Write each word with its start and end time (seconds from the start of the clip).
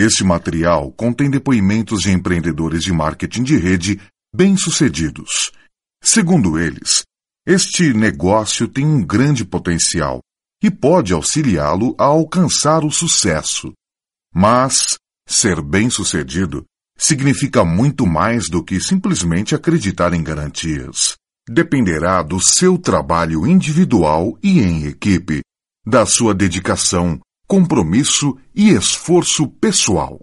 Este 0.00 0.24
material 0.24 0.90
contém 0.92 1.28
depoimentos 1.28 2.00
de 2.00 2.10
empreendedores 2.10 2.82
de 2.82 2.90
marketing 2.90 3.42
de 3.42 3.58
rede 3.58 4.00
bem-sucedidos. 4.34 5.52
Segundo 6.02 6.58
eles, 6.58 7.02
este 7.46 7.92
negócio 7.92 8.66
tem 8.66 8.86
um 8.86 9.04
grande 9.04 9.44
potencial 9.44 10.20
e 10.62 10.70
pode 10.70 11.12
auxiliá-lo 11.12 11.94
a 11.98 12.04
alcançar 12.04 12.82
o 12.82 12.90
sucesso. 12.90 13.74
Mas 14.34 14.96
ser 15.28 15.60
bem-sucedido 15.60 16.64
significa 16.96 17.62
muito 17.62 18.06
mais 18.06 18.48
do 18.48 18.64
que 18.64 18.80
simplesmente 18.80 19.54
acreditar 19.54 20.14
em 20.14 20.22
garantias. 20.22 21.14
Dependerá 21.46 22.22
do 22.22 22.40
seu 22.40 22.78
trabalho 22.78 23.46
individual 23.46 24.38
e 24.42 24.60
em 24.60 24.86
equipe, 24.86 25.42
da 25.86 26.06
sua 26.06 26.34
dedicação, 26.34 27.20
compromisso 27.50 28.38
e 28.54 28.70
esforço 28.70 29.48
pessoal. 29.48 30.20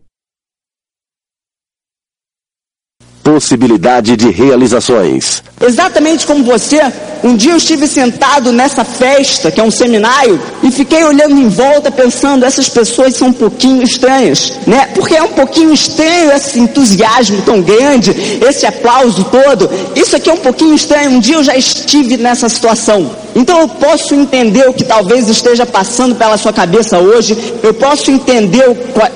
Possibilidade 3.22 4.16
de 4.16 4.30
realizações. 4.30 5.44
Exatamente 5.60 6.26
como 6.26 6.46
você, 6.46 6.80
um 7.24 7.36
dia 7.36 7.52
eu 7.52 7.58
estive 7.58 7.88
sentado 7.88 8.52
nessa 8.52 8.84
festa, 8.84 9.52
que 9.52 9.60
é 9.60 9.64
um 9.64 9.72
seminário, 9.72 10.40
e 10.64 10.72
fiquei 10.72 11.04
olhando 11.04 11.40
em 11.40 11.50
volta 11.50 11.92
pensando, 11.92 12.46
essas 12.46 12.70
pessoas 12.70 13.16
são 13.16 13.30
um 13.30 13.34
pouquinho 13.34 13.84
estranhas, 13.84 14.54
né? 14.66 14.90
Porque 14.94 15.16
é 15.16 15.24
um 15.24 15.30
pouquinho 15.30 15.74
estranho 15.74 16.32
esse 16.32 16.60
entusiasmo 16.60 17.42
tão 17.42 17.62
grande, 17.62 18.12
esse 18.48 18.66
aplauso 18.66 19.24
todo. 19.26 19.70
Isso 19.96 20.16
aqui 20.16 20.30
é 20.30 20.34
um 20.34 20.38
pouquinho 20.38 20.76
estranho. 20.76 21.12
Um 21.12 21.20
dia 21.20 21.36
eu 21.36 21.44
já 21.44 21.56
estive 21.56 22.18
nessa 22.18 22.50
situação. 22.50 23.10
Então 23.36 23.60
eu 23.62 23.68
posso 23.68 24.16
entender 24.16 24.68
o 24.68 24.74
que 24.74 24.84
talvez 24.84 25.30
esteja 25.30 25.66
passando 25.66 26.16
pela 26.16 26.38
sua 26.38 26.52
cabeça 26.52 26.98
hoje, 26.98 27.38
eu 27.62 27.74
posso 27.74 28.10
entender 28.10 28.64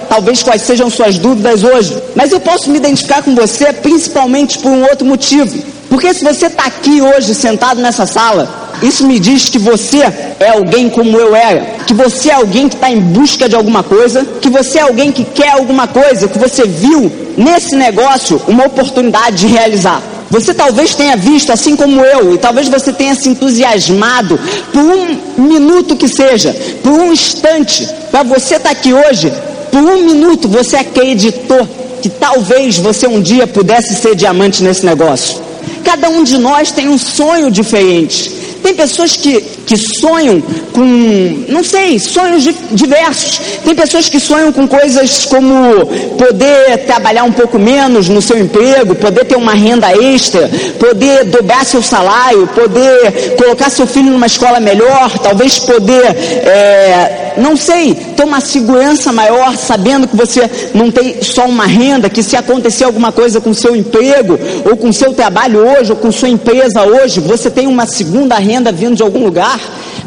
talvez 0.07 0.43
quais 0.43 0.61
sejam 0.61 0.89
suas 0.89 1.17
dúvidas 1.17 1.63
hoje, 1.63 1.97
mas 2.15 2.31
eu 2.31 2.39
posso 2.39 2.69
me 2.69 2.77
identificar 2.77 3.23
com 3.23 3.33
você 3.33 3.73
principalmente 3.73 4.59
por 4.59 4.69
um 4.69 4.83
outro 4.83 5.05
motivo. 5.05 5.80
Porque 5.91 6.13
se 6.13 6.23
você 6.23 6.45
está 6.45 6.63
aqui 6.63 7.01
hoje 7.01 7.35
sentado 7.35 7.81
nessa 7.81 8.05
sala, 8.05 8.71
isso 8.81 9.05
me 9.05 9.19
diz 9.19 9.49
que 9.49 9.59
você 9.59 9.97
é 10.39 10.51
alguém 10.55 10.89
como 10.89 11.17
eu 11.17 11.35
era, 11.35 11.83
que 11.85 11.93
você 11.93 12.29
é 12.29 12.33
alguém 12.33 12.69
que 12.69 12.75
está 12.75 12.89
em 12.89 13.01
busca 13.01 13.49
de 13.49 13.57
alguma 13.57 13.83
coisa, 13.83 14.25
que 14.39 14.49
você 14.49 14.79
é 14.79 14.83
alguém 14.83 15.11
que 15.11 15.25
quer 15.25 15.49
alguma 15.49 15.89
coisa, 15.89 16.29
que 16.29 16.39
você 16.39 16.65
viu 16.65 17.11
nesse 17.35 17.75
negócio 17.75 18.41
uma 18.47 18.67
oportunidade 18.67 19.45
de 19.45 19.47
realizar. 19.47 20.01
Você 20.29 20.53
talvez 20.53 20.95
tenha 20.95 21.17
visto, 21.17 21.51
assim 21.51 21.75
como 21.75 21.99
eu, 21.99 22.35
e 22.35 22.37
talvez 22.37 22.69
você 22.69 22.93
tenha 22.93 23.13
se 23.13 23.27
entusiasmado 23.27 24.39
por 24.71 24.81
um 24.81 25.43
minuto 25.43 25.97
que 25.97 26.07
seja, 26.07 26.55
por 26.81 26.93
um 26.93 27.11
instante, 27.11 27.85
para 28.09 28.23
você 28.23 28.55
estar 28.55 28.69
tá 28.69 28.71
aqui 28.71 28.93
hoje, 28.93 29.29
por 29.69 29.81
um 29.81 30.05
minuto 30.05 30.47
você 30.47 30.77
acreditou 30.77 31.67
que 32.01 32.07
talvez 32.07 32.77
você 32.77 33.07
um 33.07 33.21
dia 33.21 33.45
pudesse 33.45 33.93
ser 33.93 34.15
diamante 34.15 34.63
nesse 34.63 34.85
negócio. 34.85 35.50
Cada 35.83 36.09
um 36.09 36.23
de 36.23 36.37
nós 36.37 36.71
tem 36.71 36.87
um 36.87 36.97
sonho 36.97 37.51
diferente. 37.51 38.29
Tem 38.61 38.73
pessoas 38.73 39.15
que, 39.15 39.43
que 39.65 39.75
sonham 39.77 40.41
com, 40.73 41.45
não 41.49 41.63
sei, 41.63 41.99
sonhos 41.99 42.47
diversos. 42.71 43.41
Tem 43.63 43.75
pessoas 43.75 44.07
que 44.07 44.19
sonham 44.19 44.51
com 44.51 44.67
coisas 44.67 45.25
como 45.25 45.85
poder 46.17 46.85
trabalhar 46.85 47.23
um 47.23 47.31
pouco 47.31 47.57
menos 47.57 48.07
no 48.07 48.21
seu 48.21 48.37
emprego, 48.37 48.95
poder 48.95 49.25
ter 49.25 49.35
uma 49.35 49.53
renda 49.53 49.91
extra, 49.91 50.49
poder 50.79 51.25
dobrar 51.25 51.65
seu 51.65 51.81
salário, 51.81 52.47
poder 52.47 53.35
colocar 53.37 53.69
seu 53.69 53.87
filho 53.87 54.11
numa 54.11 54.27
escola 54.27 54.59
melhor, 54.59 55.17
talvez 55.19 55.59
poder, 55.59 56.05
é, 56.05 57.33
não 57.37 57.57
sei, 57.57 57.93
ter 57.93 58.23
uma 58.23 58.39
segurança 58.39 59.11
maior, 59.11 59.57
sabendo 59.57 60.07
que 60.07 60.15
você 60.15 60.49
não 60.73 60.91
tem 60.91 61.21
só 61.21 61.45
uma 61.45 61.65
renda, 61.65 62.09
que 62.09 62.23
se 62.23 62.35
acontecer 62.35 62.83
alguma 62.83 63.11
coisa 63.11 63.41
com 63.41 63.53
seu 63.53 63.75
emprego, 63.75 64.39
ou 64.69 64.77
com 64.77 64.91
seu 64.91 65.13
trabalho 65.13 65.59
hoje, 65.59 65.91
ou 65.91 65.97
com 65.97 66.11
sua 66.11 66.29
empresa 66.29 66.83
hoje, 66.83 67.19
você 67.19 67.49
tem 67.49 67.67
uma 67.67 67.85
segunda 67.85 68.35
renda 68.35 68.51
renda 68.51 68.71
vindo 68.71 68.95
de 68.95 69.03
algum 69.03 69.23
lugar. 69.23 69.50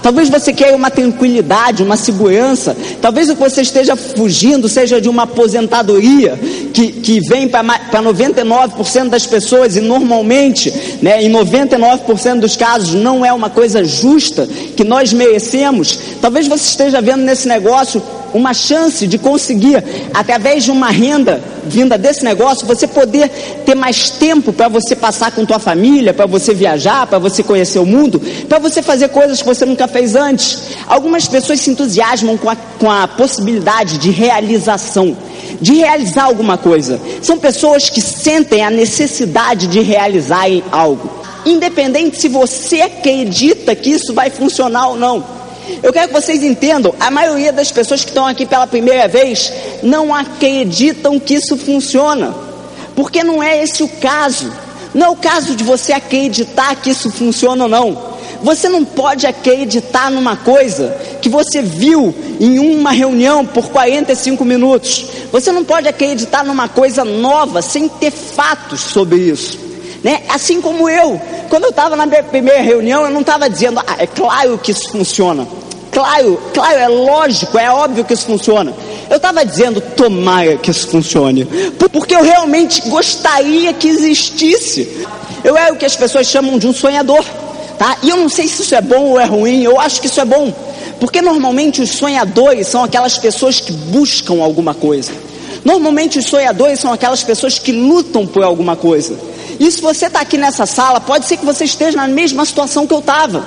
Talvez 0.02 0.28
você 0.28 0.52
queira 0.52 0.76
uma 0.76 0.90
tranquilidade, 0.90 1.82
uma 1.82 1.96
segurança. 1.96 2.76
Talvez 3.00 3.30
o 3.30 3.34
que 3.34 3.42
você 3.42 3.62
esteja 3.62 3.96
fugindo 3.96 4.68
seja 4.68 5.00
de 5.00 5.08
uma 5.08 5.22
aposentadoria 5.22 6.38
que, 6.74 6.92
que 6.92 7.20
vem 7.20 7.48
para 7.48 7.62
99% 8.02 9.08
das 9.08 9.26
pessoas 9.26 9.76
e 9.76 9.80
normalmente, 9.80 10.70
né, 11.00 11.22
em 11.22 11.32
99% 11.32 12.40
dos 12.40 12.54
casos, 12.54 12.92
não 12.92 13.24
é 13.24 13.32
uma 13.32 13.48
coisa 13.48 13.82
justa 13.82 14.46
que 14.76 14.84
nós 14.84 15.12
merecemos. 15.12 15.98
Talvez 16.20 16.46
você 16.46 16.64
esteja 16.64 17.00
vendo 17.00 17.22
nesse 17.22 17.48
negócio 17.48 18.02
uma 18.34 18.52
chance 18.52 19.06
de 19.06 19.16
conseguir, 19.16 19.82
através 20.12 20.64
de 20.64 20.72
uma 20.72 20.90
renda 20.90 21.40
vinda 21.64 21.96
desse 21.96 22.24
negócio, 22.24 22.66
você 22.66 22.86
poder 22.86 23.30
ter 23.64 23.76
mais 23.76 24.10
tempo 24.10 24.52
para 24.52 24.66
você 24.66 24.96
passar 24.96 25.30
com 25.30 25.46
tua 25.46 25.60
família, 25.60 26.12
para 26.12 26.26
você 26.26 26.52
viajar, 26.52 27.06
para 27.06 27.18
você 27.18 27.44
conhecer 27.44 27.78
o 27.78 27.86
mundo, 27.86 28.20
para 28.48 28.58
você 28.58 28.82
fazer 28.82 29.08
coisas 29.08 29.40
que 29.40 29.46
você 29.46 29.64
nunca 29.64 29.86
fez 29.86 30.16
antes. 30.16 30.76
Algumas 30.88 31.28
pessoas 31.28 31.60
se 31.60 31.70
entusiasmam 31.70 32.36
com 32.36 32.50
a, 32.50 32.56
com 32.56 32.90
a 32.90 33.06
possibilidade 33.06 33.98
de 33.98 34.10
realização, 34.10 35.16
de 35.60 35.74
realizar 35.74 36.24
alguma 36.24 36.58
coisa. 36.58 37.00
São 37.22 37.38
pessoas 37.38 37.88
que 37.88 38.00
sentem 38.00 38.64
a 38.64 38.70
necessidade 38.70 39.68
de 39.68 39.80
realizar 39.80 40.46
algo. 40.72 41.08
Independente 41.46 42.20
se 42.20 42.28
você 42.28 42.80
acredita 42.80 43.76
que 43.76 43.90
isso 43.90 44.12
vai 44.12 44.28
funcionar 44.28 44.88
ou 44.88 44.96
não. 44.96 45.43
Eu 45.82 45.92
quero 45.92 46.08
que 46.08 46.14
vocês 46.14 46.42
entendam: 46.42 46.94
a 46.98 47.10
maioria 47.10 47.52
das 47.52 47.70
pessoas 47.70 48.02
que 48.02 48.10
estão 48.10 48.26
aqui 48.26 48.46
pela 48.46 48.66
primeira 48.66 49.08
vez 49.08 49.52
não 49.82 50.14
acreditam 50.14 51.18
que 51.18 51.34
isso 51.34 51.56
funciona, 51.56 52.34
porque 52.94 53.22
não 53.22 53.42
é 53.42 53.62
esse 53.62 53.82
o 53.82 53.88
caso. 53.88 54.52
Não 54.92 55.06
é 55.06 55.10
o 55.10 55.16
caso 55.16 55.56
de 55.56 55.64
você 55.64 55.92
acreditar 55.92 56.76
que 56.76 56.90
isso 56.90 57.10
funciona 57.10 57.64
ou 57.64 57.68
não. 57.68 58.14
Você 58.44 58.68
não 58.68 58.84
pode 58.84 59.26
acreditar 59.26 60.10
numa 60.10 60.36
coisa 60.36 60.96
que 61.20 61.28
você 61.28 61.62
viu 61.62 62.14
em 62.38 62.58
uma 62.58 62.92
reunião 62.92 63.44
por 63.44 63.70
45 63.70 64.44
minutos. 64.44 65.06
Você 65.32 65.50
não 65.50 65.64
pode 65.64 65.88
acreditar 65.88 66.44
numa 66.44 66.68
coisa 66.68 67.04
nova 67.04 67.62
sem 67.62 67.88
ter 67.88 68.10
fatos 68.10 68.80
sobre 68.80 69.16
isso. 69.16 69.58
Né? 70.04 70.20
Assim 70.28 70.60
como 70.60 70.86
eu, 70.86 71.18
quando 71.48 71.64
eu 71.64 71.70
estava 71.70 71.96
na 71.96 72.04
minha 72.04 72.22
primeira 72.22 72.60
reunião, 72.60 73.06
eu 73.06 73.10
não 73.10 73.22
estava 73.22 73.48
dizendo, 73.48 73.80
ah, 73.80 73.96
é 73.98 74.06
claro 74.06 74.58
que 74.58 74.70
isso 74.70 74.90
funciona. 74.90 75.48
Claro, 75.90 76.38
claro, 76.52 76.78
é 76.78 76.88
lógico, 76.88 77.56
é 77.56 77.70
óbvio 77.70 78.04
que 78.04 78.12
isso 78.12 78.26
funciona. 78.26 78.74
Eu 79.08 79.16
estava 79.16 79.46
dizendo, 79.46 79.80
tomara 79.80 80.56
que 80.58 80.70
isso 80.70 80.88
funcione, 80.88 81.46
porque 81.90 82.14
eu 82.14 82.22
realmente 82.22 82.82
gostaria 82.88 83.72
que 83.72 83.88
existisse. 83.88 85.06
Eu 85.42 85.56
era 85.56 85.72
o 85.72 85.76
que 85.76 85.86
as 85.86 85.96
pessoas 85.96 86.26
chamam 86.26 86.58
de 86.58 86.66
um 86.66 86.74
sonhador, 86.74 87.24
tá? 87.78 87.96
E 88.02 88.10
eu 88.10 88.18
não 88.18 88.28
sei 88.28 88.46
se 88.46 88.60
isso 88.60 88.74
é 88.74 88.82
bom 88.82 89.10
ou 89.10 89.20
é 89.20 89.24
ruim, 89.24 89.62
eu 89.62 89.80
acho 89.80 90.00
que 90.00 90.06
isso 90.06 90.20
é 90.20 90.24
bom, 90.24 90.52
porque 91.00 91.22
normalmente 91.22 91.80
os 91.80 91.90
sonhadores 91.90 92.66
são 92.66 92.84
aquelas 92.84 93.16
pessoas 93.16 93.58
que 93.58 93.72
buscam 93.72 94.42
alguma 94.42 94.74
coisa. 94.74 95.12
Normalmente 95.64 96.18
os 96.18 96.26
sonhadores 96.26 96.80
são 96.80 96.92
aquelas 96.92 97.22
pessoas 97.22 97.58
que 97.58 97.72
lutam 97.72 98.26
por 98.26 98.42
alguma 98.42 98.76
coisa. 98.76 99.16
E 99.58 99.70
se 99.70 99.80
você 99.80 100.06
está 100.06 100.20
aqui 100.20 100.36
nessa 100.36 100.66
sala, 100.66 101.00
pode 101.00 101.26
ser 101.26 101.36
que 101.36 101.44
você 101.44 101.64
esteja 101.64 101.96
na 101.96 102.08
mesma 102.08 102.44
situação 102.44 102.86
que 102.86 102.94
eu 102.94 102.98
estava. 102.98 103.46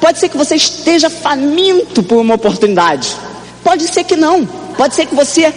Pode 0.00 0.18
ser 0.18 0.28
que 0.28 0.36
você 0.36 0.56
esteja 0.56 1.08
faminto 1.08 2.02
por 2.02 2.18
uma 2.18 2.34
oportunidade. 2.34 3.14
Pode 3.62 3.84
ser 3.88 4.04
que 4.04 4.16
não. 4.16 4.44
Pode 4.76 4.94
ser 4.94 5.06
que 5.06 5.14
você 5.14 5.52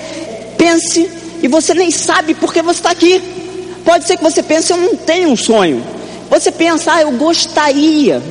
pense 0.58 1.10
e 1.42 1.48
você 1.48 1.74
nem 1.74 1.92
sabe 1.92 2.34
por 2.34 2.54
que 2.54 2.62
você 2.62 2.80
está 2.80 2.92
aqui. 2.92 3.22
Pode 3.84 4.06
ser 4.06 4.18
que 4.18 4.24
você 4.24 4.44
pense, 4.44 4.72
eu 4.72 4.78
não 4.78 4.96
tenho 4.96 5.30
um 5.30 5.38
sonho. 5.38 5.84
Você 6.30 6.52
pensa, 6.52 6.94
ah, 6.94 7.02
eu 7.02 7.12
gostaria. 7.12 8.22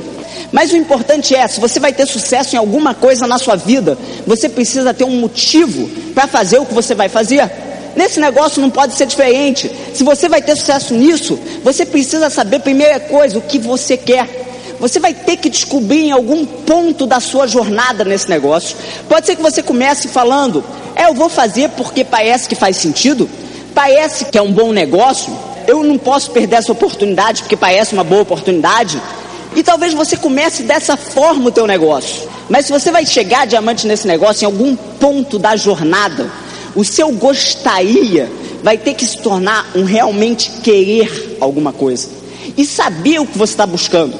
Mas 0.51 0.71
o 0.71 0.77
importante 0.77 1.35
é, 1.35 1.47
se 1.47 1.59
você 1.59 1.79
vai 1.79 1.91
ter 1.91 2.05
sucesso 2.05 2.55
em 2.55 2.59
alguma 2.59 2.93
coisa 2.93 3.27
na 3.27 3.37
sua 3.37 3.55
vida, 3.55 3.97
você 4.25 4.47
precisa 4.47 4.93
ter 4.93 5.03
um 5.03 5.19
motivo 5.19 5.89
para 6.13 6.27
fazer 6.27 6.59
o 6.59 6.65
que 6.65 6.73
você 6.73 6.95
vai 6.95 7.09
fazer. 7.09 7.49
Nesse 7.97 8.19
negócio 8.19 8.61
não 8.61 8.69
pode 8.69 8.93
ser 8.93 9.07
diferente. 9.07 9.71
Se 9.91 10.03
você 10.03 10.29
vai 10.29 10.39
ter 10.39 10.55
sucesso 10.55 10.93
nisso, 10.93 11.37
você 11.63 11.83
precisa 11.83 12.29
saber, 12.29 12.59
primeira 12.59 12.99
coisa, 12.99 13.39
o 13.39 13.41
que 13.41 13.57
você 13.57 13.97
quer. 13.97 14.45
Você 14.79 14.99
vai 14.99 15.15
ter 15.15 15.37
que 15.37 15.49
descobrir 15.49 16.05
em 16.05 16.11
algum 16.11 16.45
ponto 16.45 17.07
da 17.07 17.19
sua 17.19 17.47
jornada 17.47 18.05
nesse 18.05 18.29
negócio. 18.29 18.77
Pode 19.09 19.25
ser 19.25 19.35
que 19.35 19.41
você 19.41 19.63
comece 19.63 20.09
falando: 20.09 20.63
é, 20.95 21.07
eu 21.07 21.15
vou 21.15 21.27
fazer 21.27 21.69
porque 21.71 22.05
parece 22.05 22.47
que 22.47 22.53
faz 22.53 22.77
sentido, 22.77 23.27
parece 23.73 24.25
que 24.25 24.37
é 24.37 24.41
um 24.43 24.51
bom 24.51 24.71
negócio, 24.71 25.35
eu 25.65 25.83
não 25.83 25.97
posso 25.97 26.29
perder 26.29 26.57
essa 26.57 26.71
oportunidade 26.71 27.41
porque 27.41 27.57
parece 27.57 27.93
uma 27.93 28.03
boa 28.03 28.21
oportunidade. 28.21 29.01
E 29.55 29.63
talvez 29.63 29.95
você 29.95 30.15
comece 30.15 30.61
dessa 30.61 30.95
forma 30.95 31.47
o 31.47 31.51
teu 31.51 31.65
negócio. 31.65 32.29
Mas 32.47 32.67
se 32.67 32.71
você 32.71 32.91
vai 32.91 33.07
chegar 33.07 33.47
diamante 33.47 33.87
nesse 33.87 34.05
negócio 34.05 34.43
em 34.43 34.45
algum 34.45 34.75
ponto 34.75 35.39
da 35.39 35.55
jornada, 35.55 36.29
o 36.75 36.83
seu 36.83 37.11
gostaria 37.11 38.29
vai 38.63 38.77
ter 38.77 38.93
que 38.93 39.05
se 39.05 39.17
tornar 39.19 39.69
um 39.75 39.83
realmente 39.83 40.51
querer 40.63 41.37
alguma 41.39 41.71
coisa 41.71 42.09
e 42.57 42.65
saber 42.65 43.19
o 43.19 43.25
que 43.25 43.37
você 43.37 43.53
está 43.53 43.65
buscando, 43.65 44.13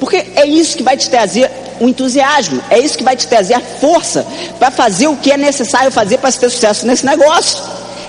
porque 0.00 0.16
é 0.16 0.46
isso 0.46 0.76
que 0.76 0.82
vai 0.82 0.96
te 0.96 1.08
trazer 1.08 1.50
o 1.80 1.88
entusiasmo, 1.88 2.62
é 2.70 2.78
isso 2.78 2.96
que 2.96 3.04
vai 3.04 3.16
te 3.16 3.26
trazer 3.26 3.54
a 3.54 3.60
força 3.60 4.26
para 4.58 4.70
fazer 4.70 5.08
o 5.08 5.16
que 5.16 5.32
é 5.32 5.36
necessário 5.36 5.90
fazer 5.90 6.18
para 6.18 6.30
ter 6.32 6.48
sucesso 6.48 6.86
nesse 6.86 7.04
negócio. 7.04 7.58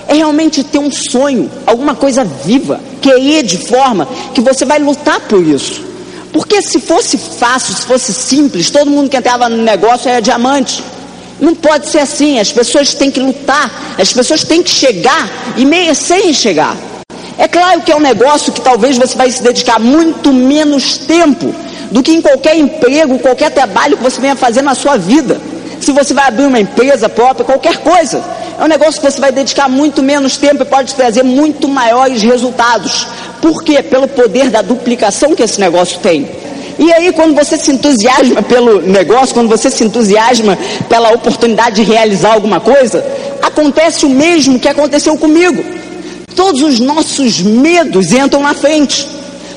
é 0.06 0.14
realmente 0.14 0.62
ter 0.62 0.78
um 0.78 0.90
sonho, 0.90 1.50
alguma 1.66 1.94
coisa 1.94 2.24
viva, 2.24 2.78
querer 3.00 3.42
de 3.42 3.56
forma 3.56 4.06
que 4.34 4.40
você 4.40 4.64
vai 4.64 4.78
lutar 4.78 5.20
por 5.20 5.42
isso. 5.42 5.82
Porque 6.30 6.60
se 6.60 6.80
fosse 6.80 7.16
fácil, 7.16 7.74
se 7.74 7.82
fosse 7.82 8.12
simples, 8.12 8.70
todo 8.70 8.90
mundo 8.90 9.08
que 9.08 9.16
entrava 9.16 9.48
no 9.48 9.62
negócio 9.62 10.08
era 10.08 10.20
diamante. 10.20 10.82
Não 11.40 11.54
pode 11.54 11.88
ser 11.88 11.98
assim, 11.98 12.38
as 12.38 12.52
pessoas 12.52 12.94
têm 12.94 13.10
que 13.10 13.20
lutar, 13.20 13.96
as 13.98 14.12
pessoas 14.12 14.44
têm 14.44 14.62
que 14.62 14.70
chegar 14.70 15.28
e 15.56 15.64
merecerem 15.64 16.32
chegar. 16.32 16.76
É 17.36 17.48
claro 17.48 17.82
que 17.82 17.90
é 17.90 17.96
um 17.96 18.00
negócio 18.00 18.52
que 18.52 18.60
talvez 18.60 18.96
você 18.96 19.16
vai 19.16 19.30
se 19.30 19.42
dedicar 19.42 19.80
muito 19.80 20.32
menos 20.32 20.98
tempo 20.98 21.52
do 21.90 22.02
que 22.02 22.12
em 22.12 22.22
qualquer 22.22 22.56
emprego, 22.56 23.18
qualquer 23.18 23.50
trabalho 23.50 23.96
que 23.96 24.02
você 24.02 24.20
venha 24.20 24.36
fazer 24.36 24.62
na 24.62 24.74
sua 24.74 24.96
vida. 24.96 25.40
Se 25.80 25.92
você 25.92 26.14
vai 26.14 26.28
abrir 26.28 26.46
uma 26.46 26.60
empresa 26.60 27.08
própria, 27.08 27.44
qualquer 27.44 27.78
coisa, 27.78 28.22
é 28.58 28.62
um 28.62 28.68
negócio 28.68 29.00
que 29.00 29.10
você 29.10 29.20
vai 29.20 29.32
dedicar 29.32 29.68
muito 29.68 30.02
menos 30.02 30.36
tempo 30.36 30.62
e 30.62 30.66
pode 30.66 30.94
trazer 30.94 31.24
muito 31.24 31.68
maiores 31.68 32.22
resultados. 32.22 33.06
Por 33.42 33.62
quê? 33.62 33.82
Pelo 33.82 34.06
poder 34.06 34.48
da 34.50 34.62
duplicação 34.62 35.34
que 35.34 35.42
esse 35.42 35.60
negócio 35.60 35.98
tem. 35.98 36.28
E 36.78 36.92
aí, 36.92 37.12
quando 37.12 37.34
você 37.34 37.56
se 37.56 37.70
entusiasma 37.70 38.42
pelo 38.42 38.80
negócio, 38.80 39.34
quando 39.34 39.48
você 39.48 39.70
se 39.70 39.84
entusiasma 39.84 40.58
pela 40.88 41.10
oportunidade 41.12 41.76
de 41.76 41.82
realizar 41.82 42.32
alguma 42.32 42.60
coisa, 42.60 43.04
acontece 43.42 44.04
o 44.04 44.10
mesmo 44.10 44.58
que 44.58 44.68
aconteceu 44.68 45.16
comigo. 45.16 45.64
Todos 46.34 46.62
os 46.62 46.80
nossos 46.80 47.40
medos 47.40 48.12
entram 48.12 48.42
na 48.42 48.54
frente. 48.54 49.06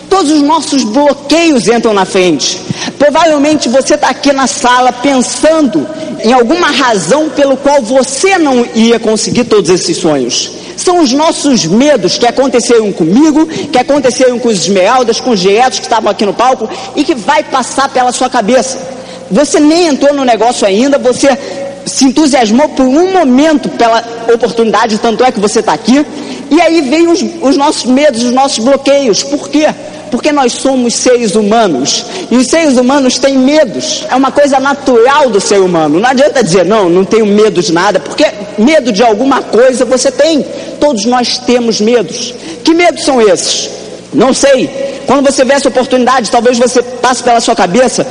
Todos 0.09 0.31
os 0.31 0.41
nossos 0.41 0.83
bloqueios 0.83 1.67
entram 1.67 1.93
na 1.93 2.05
frente. 2.05 2.61
Provavelmente 2.97 3.67
você 3.67 3.95
está 3.95 4.09
aqui 4.09 4.31
na 4.31 4.47
sala 4.47 4.93
pensando 4.93 5.85
em 6.23 6.31
alguma 6.31 6.67
razão 6.67 7.29
pelo 7.29 7.57
qual 7.57 7.81
você 7.81 8.37
não 8.37 8.65
ia 8.73 8.99
conseguir 8.99 9.45
todos 9.45 9.69
esses 9.69 9.97
sonhos. 9.97 10.51
São 10.77 11.00
os 11.00 11.12
nossos 11.12 11.65
medos 11.65 12.18
que 12.18 12.25
aconteceram 12.25 12.94
comigo, 12.94 13.45
que 13.47 13.77
aconteceram 13.77 14.38
com 14.39 14.47
os 14.47 14.59
esmeraldas, 14.59 15.19
com 15.19 15.31
os 15.31 15.39
diretos 15.39 15.79
que 15.79 15.85
estavam 15.85 16.09
aqui 16.09 16.25
no 16.25 16.33
palco 16.33 16.69
e 16.95 17.03
que 17.03 17.15
vai 17.15 17.44
passar 17.44 17.89
pela 17.89 18.12
sua 18.12 18.29
cabeça. 18.29 18.77
Você 19.29 19.59
nem 19.59 19.88
entrou 19.88 20.13
no 20.13 20.24
negócio 20.24 20.65
ainda, 20.65 20.97
você 20.97 21.38
se 21.85 22.06
entusiasmou 22.06 22.69
por 22.69 22.85
um 22.85 23.12
momento 23.12 23.69
pela 23.69 24.03
oportunidade, 24.33 24.97
tanto 25.00 25.24
é 25.24 25.31
que 25.31 25.39
você 25.39 25.59
está 25.59 25.74
aqui, 25.74 26.06
e 26.51 26.62
aí 26.62 26.81
vem 26.81 27.07
os, 27.07 27.23
os 27.41 27.57
nossos 27.57 27.85
medos, 27.85 28.23
os 28.23 28.31
nossos 28.31 28.59
bloqueios. 28.63 29.23
Por 29.23 29.50
quê? 29.50 29.68
Porque 30.12 30.31
nós 30.31 30.54
somos 30.54 30.94
seres 30.95 31.36
humanos 31.36 32.06
e 32.31 32.38
os 32.38 32.48
seres 32.48 32.77
humanos 32.77 33.19
têm 33.19 33.38
medos, 33.38 34.06
é 34.09 34.15
uma 34.15 34.31
coisa 34.31 34.59
natural 34.59 35.30
do 35.30 35.39
ser 35.39 35.59
humano. 35.59 36.00
Não 36.00 36.09
adianta 36.09 36.44
dizer, 36.44 36.65
não, 36.65 36.89
não 36.89 37.04
tenho 37.04 37.25
medo 37.25 37.62
de 37.62 37.74
nada, 37.74 38.00
porque 38.00 38.25
medo 38.57 38.92
de 38.92 39.04
alguma 39.04 39.42
coisa 39.42 39.86
você 39.86 40.12
tem. 40.12 40.45
Todos 40.80 41.06
nós 41.06 41.38
temos 41.39 41.81
medos. 41.81 42.33
Que 42.63 42.74
medos 42.74 43.04
são 43.04 43.21
esses? 43.21 43.69
Não 44.13 44.33
sei. 44.33 44.69
Quando 45.06 45.25
você 45.25 45.44
vê 45.44 45.54
essa 45.54 45.68
oportunidade, 45.68 46.31
talvez 46.31 46.57
você 46.57 46.81
passe 46.81 47.24
pela 47.24 47.39
sua 47.39 47.56
cabeça 47.56 48.06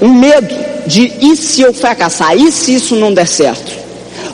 um 0.00 0.12
medo 0.12 0.54
de 0.86 1.12
e 1.20 1.36
se 1.36 1.62
eu 1.62 1.72
fracassar? 1.72 2.36
E 2.36 2.50
se 2.50 2.74
isso 2.74 2.96
não 2.96 3.12
der 3.12 3.26
certo? 3.26 3.81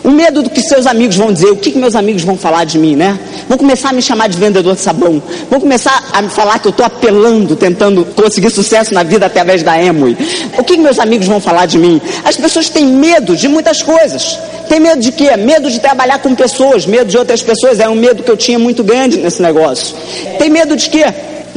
O 0.09 0.11
medo 0.11 0.43
do 0.43 0.49
que 0.49 0.63
seus 0.63 0.87
amigos 0.87 1.17
vão 1.17 1.31
dizer, 1.31 1.51
o 1.51 1.57
que, 1.57 1.71
que 1.71 1.79
meus 1.79 1.95
amigos 1.95 2.23
vão 2.23 2.35
falar 2.35 2.65
de 2.65 2.79
mim, 2.79 2.97
né? 2.97 3.21
Vão 3.47 3.59
começar 3.59 3.91
a 3.91 3.93
me 3.93 4.01
chamar 4.01 4.27
de 4.27 4.39
vendedor 4.39 4.75
de 4.75 4.81
sabão, 4.81 5.23
vão 5.51 5.61
começar 5.61 6.09
a 6.11 6.23
me 6.23 6.31
falar 6.31 6.59
que 6.59 6.67
eu 6.67 6.71
estou 6.71 6.87
apelando, 6.87 7.55
tentando 7.55 8.07
conseguir 8.17 8.49
sucesso 8.49 8.95
na 8.95 9.03
vida 9.03 9.27
através 9.27 9.63
da 9.63 9.79
Emui. 9.79 10.17
O 10.57 10.65
que, 10.65 10.77
que 10.77 10.81
meus 10.81 10.99
amigos 10.99 11.27
vão 11.27 11.43
falar 11.43 11.67
de 11.67 11.77
mim? 11.77 12.01
As 12.25 12.39
pessoas 12.39 12.71
têm 12.71 12.87
medo 12.87 13.37
de 13.37 13.49
muitas 13.49 13.83
coisas. 13.83 14.39
Tem 14.67 14.81
medo 14.81 14.99
de 14.99 15.13
quê? 15.13 15.37
Medo 15.37 15.71
de 15.71 15.79
trabalhar 15.79 16.21
com 16.21 16.35
pessoas, 16.35 16.87
medo 16.87 17.11
de 17.11 17.19
outras 17.19 17.43
pessoas. 17.43 17.79
É 17.79 17.87
um 17.87 17.95
medo 17.95 18.23
que 18.23 18.31
eu 18.31 18.37
tinha 18.37 18.59
muito 18.59 18.83
grande 18.83 19.19
nesse 19.19 19.43
negócio. 19.43 19.95
Tem 20.39 20.49
medo 20.49 20.75
de 20.75 20.89
quê? 20.89 21.05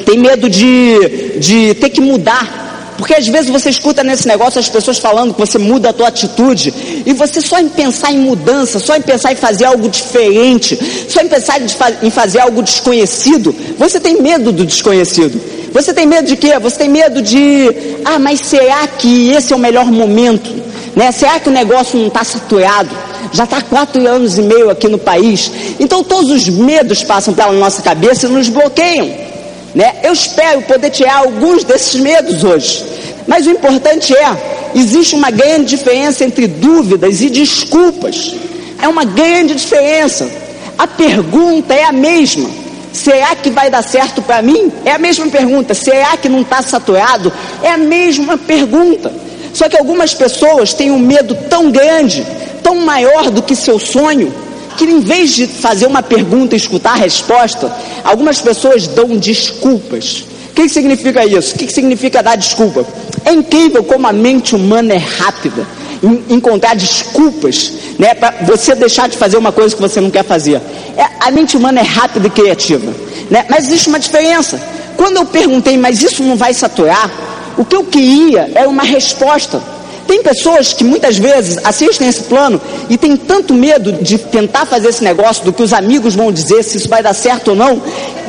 Tem 0.06 0.18
medo 0.18 0.50
de, 0.50 1.39
de 1.39 1.74
ter 1.75 1.89
que 1.89 2.01
mudar 2.01 2.70
porque 3.01 3.15
às 3.15 3.27
vezes 3.27 3.50
você 3.50 3.71
escuta 3.71 4.03
nesse 4.03 4.27
negócio 4.27 4.59
as 4.59 4.69
pessoas 4.69 5.00
falando 5.00 5.33
que 5.33 5.39
você 5.39 5.57
muda 5.57 5.89
a 5.89 5.94
tua 5.94 6.09
atitude 6.09 6.71
e 7.03 7.12
você 7.13 7.42
só 7.42 7.59
em 7.59 7.68
pensar 7.68 8.12
em 8.12 8.19
mudança, 8.19 8.77
só 8.77 8.95
em 8.95 9.01
pensar 9.01 9.31
em 9.31 9.36
fazer 9.36 9.65
algo 9.65 9.89
diferente, 9.89 10.77
só 11.09 11.19
em 11.19 11.27
pensar 11.27 11.59
em 12.03 12.12
fazer 12.12 12.42
algo 12.42 12.62
desconhecido, 12.62 13.56
você 13.75 14.00
tem 14.00 14.21
medo 14.21 14.51
do 14.51 14.63
desconhecido. 14.63 15.42
Você 15.74 15.95
tem 15.95 16.06
medo 16.06 16.27
de 16.27 16.38
quê? 16.38 16.59
Você 16.59 16.77
tem 16.77 16.89
medo 16.89 17.24
de, 17.24 17.69
ah, 18.06 18.19
mas 18.19 18.42
será 18.42 18.86
que 18.86 19.31
esse 19.31 19.51
é 19.51 19.56
o 19.56 19.59
melhor 19.59 19.86
momento? 19.86 20.53
Né? 20.95 21.12
Será 21.12 21.39
que 21.39 21.50
o 21.50 21.51
negócio 21.51 21.98
não 21.98 22.07
está 22.07 22.24
saturado? 22.24 22.95
Já 23.33 23.45
está 23.45 23.63
quatro 23.63 24.07
anos 24.07 24.38
e 24.38 24.44
meio 24.44 24.69
aqui 24.69 24.88
no 24.88 25.00
país. 25.00 25.51
Então 25.80 26.03
todos 26.03 26.30
os 26.30 26.48
medos 26.48 27.03
passam 27.03 27.33
pela 27.33 27.53
nossa 27.53 27.81
cabeça 27.81 28.27
e 28.27 28.30
nos 28.30 28.48
bloqueiam. 28.48 29.31
Né? 29.73 29.95
Eu 30.03 30.13
espero 30.13 30.62
poder 30.63 30.89
tirar 30.89 31.18
alguns 31.18 31.63
desses 31.63 32.00
medos 32.00 32.44
hoje. 32.44 32.83
Mas 33.27 33.45
o 33.45 33.51
importante 33.51 34.13
é, 34.15 34.71
existe 34.75 35.15
uma 35.15 35.31
grande 35.31 35.77
diferença 35.77 36.23
entre 36.23 36.47
dúvidas 36.47 37.21
e 37.21 37.29
desculpas. 37.29 38.35
É 38.81 38.88
uma 38.88 39.06
grande 39.06 39.56
diferença. 39.56 40.29
A 40.77 40.88
pergunta 40.88 41.73
é 41.73 41.83
a 41.83 41.91
mesma. 41.91 42.50
Será 42.91 43.35
que 43.35 43.50
vai 43.50 43.69
dar 43.69 43.83
certo 43.83 44.21
para 44.21 44.41
mim? 44.41 44.71
É 44.83 44.91
a 44.91 44.97
mesma 44.97 45.27
pergunta. 45.27 45.74
Será 45.74 46.17
que 46.17 46.27
não 46.27 46.41
está 46.41 46.62
saturado? 46.62 47.31
É 47.63 47.69
a 47.69 47.77
mesma 47.77 48.38
pergunta. 48.38 49.13
Só 49.53 49.69
que 49.69 49.77
algumas 49.77 50.13
pessoas 50.13 50.74
têm 50.74 50.91
um 50.91 51.00
medo 51.00 51.35
tão 51.50 51.71
grande, 51.71 52.25
tão 52.63 52.75
maior 52.77 53.29
do 53.29 53.41
que 53.41 53.56
seu 53.56 53.79
sonho, 53.79 54.33
que 54.77 54.85
em 54.85 55.00
vez 55.00 55.31
de 55.31 55.47
fazer 55.47 55.85
uma 55.85 56.01
pergunta 56.03 56.56
e 56.56 56.57
escutar 56.57 56.94
a 56.94 56.95
resposta, 56.95 57.73
algumas 58.03 58.39
pessoas 58.39 58.88
dão 58.88 59.18
desculpas. 59.18 60.25
O 60.51 60.53
que, 60.53 60.68
significa 60.68 61.25
isso? 61.25 61.56
O 61.56 61.57
que, 61.57 61.71
significa 61.71 62.21
dar 62.21 62.35
desculpa? 62.35 62.85
É 63.23 63.31
incrível 63.31 63.83
como 63.83 64.07
a 64.07 64.13
mente 64.13 64.56
humana 64.56 64.94
é 64.94 64.97
rápida 64.97 65.65
em 66.03 66.35
encontrar 66.35 66.75
desculpas 66.75 67.73
né, 67.97 68.13
para 68.13 68.31
você 68.41 68.73
deixar 68.75 69.07
de 69.07 69.18
fazer 69.18 69.38
uma 69.38 69.51
coisa 69.51 69.75
que 69.75 69.81
você 69.81 70.01
não 70.01 70.09
quer 70.09 70.25
fazer. 70.25 70.62
É, 70.97 71.06
a 71.19 71.31
mente 71.31 71.56
humana 71.56 71.79
é 71.79 71.83
rápida 71.83 72.27
e 72.27 72.29
criativa. 72.29 72.91
Né? 73.29 73.45
Mas 73.50 73.67
existe 73.67 73.88
uma 73.88 74.00
diferença. 74.00 74.59
Quando 74.97 75.17
eu 75.17 75.25
perguntei, 75.25 75.77
mas 75.77 76.01
isso 76.01 76.24
não 76.24 76.35
vai 76.35 76.53
saturar? 76.53 77.09
O 77.57 77.63
que 77.63 77.75
eu 77.75 77.83
queria 77.85 78.51
era 78.53 78.67
uma 78.67 78.83
resposta. 78.83 79.62
Tem 80.12 80.22
pessoas 80.22 80.74
que 80.74 80.84
muitas 80.84 81.18
vezes 81.18 81.58
assistem 81.63 82.10
esse 82.10 82.24
plano 82.24 82.60
e 82.90 82.98
tem 82.98 83.16
tanto 83.16 83.54
medo 83.54 83.94
de 83.94 84.18
tentar 84.18 84.66
fazer 84.66 84.90
esse 84.90 85.02
negócio, 85.02 85.46
do 85.46 85.54
que 85.54 85.63
os 85.63 85.72
amigos 85.72 86.16
vão 86.16 86.34
dizer, 86.34 86.63
se 86.63 86.75
isso 86.75 86.90
vai 86.90 87.02
dar 87.02 87.13
certo 87.13 87.51
ou 87.51 87.56
não, 87.56 87.82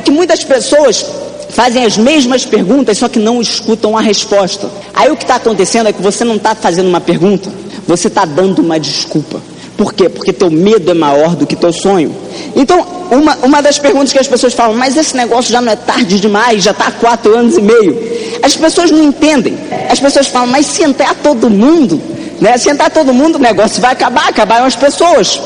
que 0.05 0.09
muitas 0.09 0.45
pessoas 0.45 1.05
fazem 1.49 1.83
as 1.83 1.97
mesmas 1.97 2.45
perguntas, 2.45 2.99
só 2.99 3.09
que 3.09 3.19
não 3.19 3.41
escutam 3.41 3.97
a 3.97 4.01
resposta. 4.01 4.69
Aí 4.93 5.11
o 5.11 5.17
que 5.17 5.25
está 5.25 5.35
acontecendo 5.35 5.89
é 5.89 5.91
que 5.91 6.01
você 6.01 6.23
não 6.23 6.37
está 6.37 6.55
fazendo 6.55 6.87
uma 6.87 7.01
pergunta, 7.01 7.51
você 7.85 8.07
está 8.07 8.23
dando 8.23 8.59
uma 8.61 8.79
desculpa. 8.79 9.41
Por 9.75 9.93
quê? 9.93 10.07
Porque 10.07 10.31
teu 10.31 10.49
medo 10.49 10.89
é 10.89 10.93
maior 10.93 11.35
do 11.35 11.45
que 11.45 11.53
teu 11.53 11.73
sonho. 11.73 12.15
Então, 12.55 12.87
uma, 13.11 13.35
uma 13.43 13.61
das 13.61 13.77
perguntas 13.77 14.13
que 14.13 14.19
as 14.19 14.27
pessoas 14.27 14.53
falam, 14.53 14.77
mas 14.77 14.95
esse 14.95 15.17
negócio 15.17 15.51
já 15.51 15.59
não 15.59 15.73
é 15.73 15.75
tarde 15.75 16.17
demais, 16.21 16.63
já 16.63 16.71
está 16.71 16.87
há 16.87 16.91
quatro 16.91 17.37
anos 17.37 17.57
e 17.57 17.61
meio. 17.61 17.99
As 18.41 18.55
pessoas 18.55 18.89
não 18.89 19.03
entendem. 19.03 19.57
As 19.93 19.99
pessoas 19.99 20.25
falam, 20.25 20.47
mas 20.47 20.65
se 20.65 20.81
entrar 20.81 21.13
todo 21.13 21.51
mundo, 21.51 22.01
né? 22.41 22.57
Se 22.57 22.67
entrar 22.67 22.89
todo 22.89 23.13
mundo, 23.13 23.35
o 23.35 23.39
negócio 23.39 23.79
vai 23.79 23.91
acabar, 23.91 24.27
acabaram 24.27 24.65
as 24.65 24.75
pessoas. 24.75 25.39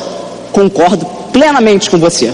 Concordo 0.53 1.05
plenamente 1.33 1.89
com 1.89 1.97
você. 1.97 2.31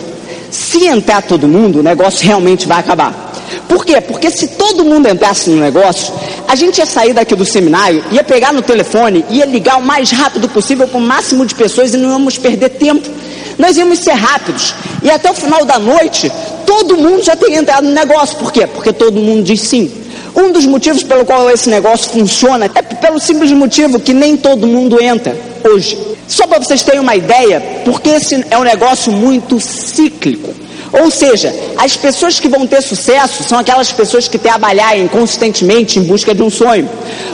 Se 0.52 0.86
entrar 0.86 1.24
todo 1.24 1.48
mundo, 1.48 1.80
o 1.80 1.84
negócio 1.84 2.24
realmente 2.24 2.68
vai 2.68 2.78
acabar. 2.78 3.34
Por 3.68 3.84
quê? 3.84 4.00
Porque 4.00 4.30
se 4.30 4.50
todo 4.50 4.86
mundo 4.86 5.10
entrasse 5.10 5.50
no 5.50 5.60
negócio, 5.60 6.14
a 6.48 6.54
gente 6.54 6.78
ia 6.78 6.86
sair 6.86 7.14
daqui 7.14 7.34
do 7.34 7.46
seminário, 7.46 8.04
ia 8.12 8.24
pegar 8.24 8.54
no 8.54 8.62
telefone, 8.62 9.26
ia 9.32 9.48
ligar 9.48 9.80
o 9.80 9.82
mais 9.82 10.12
rápido 10.12 10.48
possível 10.48 10.88
para 10.88 11.00
o 11.00 11.02
máximo 11.02 11.48
de 11.48 11.56
pessoas 11.56 11.96
e 11.96 11.98
não 11.98 12.12
íamos 12.12 12.38
perder 12.38 12.70
tempo. 12.70 13.10
Nós 13.58 13.76
íamos 13.76 13.98
ser 13.98 14.14
rápidos. 14.14 14.76
E 15.02 15.10
até 15.10 15.32
o 15.32 15.34
final 15.34 15.66
da 15.66 15.80
noite, 15.80 16.32
todo 16.64 16.96
mundo 16.96 17.24
já 17.24 17.36
teria 17.36 17.58
entrado 17.58 17.86
no 17.86 17.92
negócio. 17.92 18.38
Por 18.38 18.52
quê? 18.52 18.68
Porque 18.68 18.94
todo 18.94 19.20
mundo 19.20 19.42
diz 19.42 19.62
sim. 19.62 20.03
Um 20.36 20.52
dos 20.52 20.66
motivos 20.66 21.04
pelo 21.04 21.26
qual 21.26 21.50
esse 21.50 21.70
negócio 21.70 22.10
funciona 22.12 22.66
é 22.66 22.82
pelo 22.82 23.20
simples 23.20 23.52
motivo 23.52 24.00
que 24.00 24.14
nem 24.14 24.36
todo 24.36 24.66
mundo 24.66 25.02
entra 25.02 25.36
hoje. 25.64 25.98
Só 26.28 26.48
para 26.48 26.60
vocês 26.60 26.82
terem 26.82 27.00
uma 27.00 27.16
ideia, 27.16 27.62
porque 27.86 28.10
esse 28.10 28.44
é 28.50 28.58
um 28.58 28.64
negócio 28.64 29.12
muito 29.12 29.60
cíclico. 29.60 30.54
Ou 30.92 31.10
seja, 31.10 31.54
as 31.78 31.98
pessoas 31.98 32.40
que 32.40 32.48
vão 32.48 32.68
ter 32.68 32.82
sucesso 32.82 33.44
são 33.44 33.58
aquelas 33.58 33.92
pessoas 33.92 34.28
que 34.28 34.38
trabalharem 34.38 35.08
consistentemente 35.08 36.00
em 36.00 36.04
busca 36.04 36.34
de 36.34 36.42
um 36.42 36.50
sonho. 36.50 36.90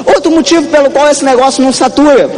Outro 0.06 0.32
motivo 0.32 0.68
pelo 0.68 0.90
qual 0.90 1.10
esse 1.10 1.24
negócio 1.24 1.64
não 1.64 1.72
satura, 1.72 2.30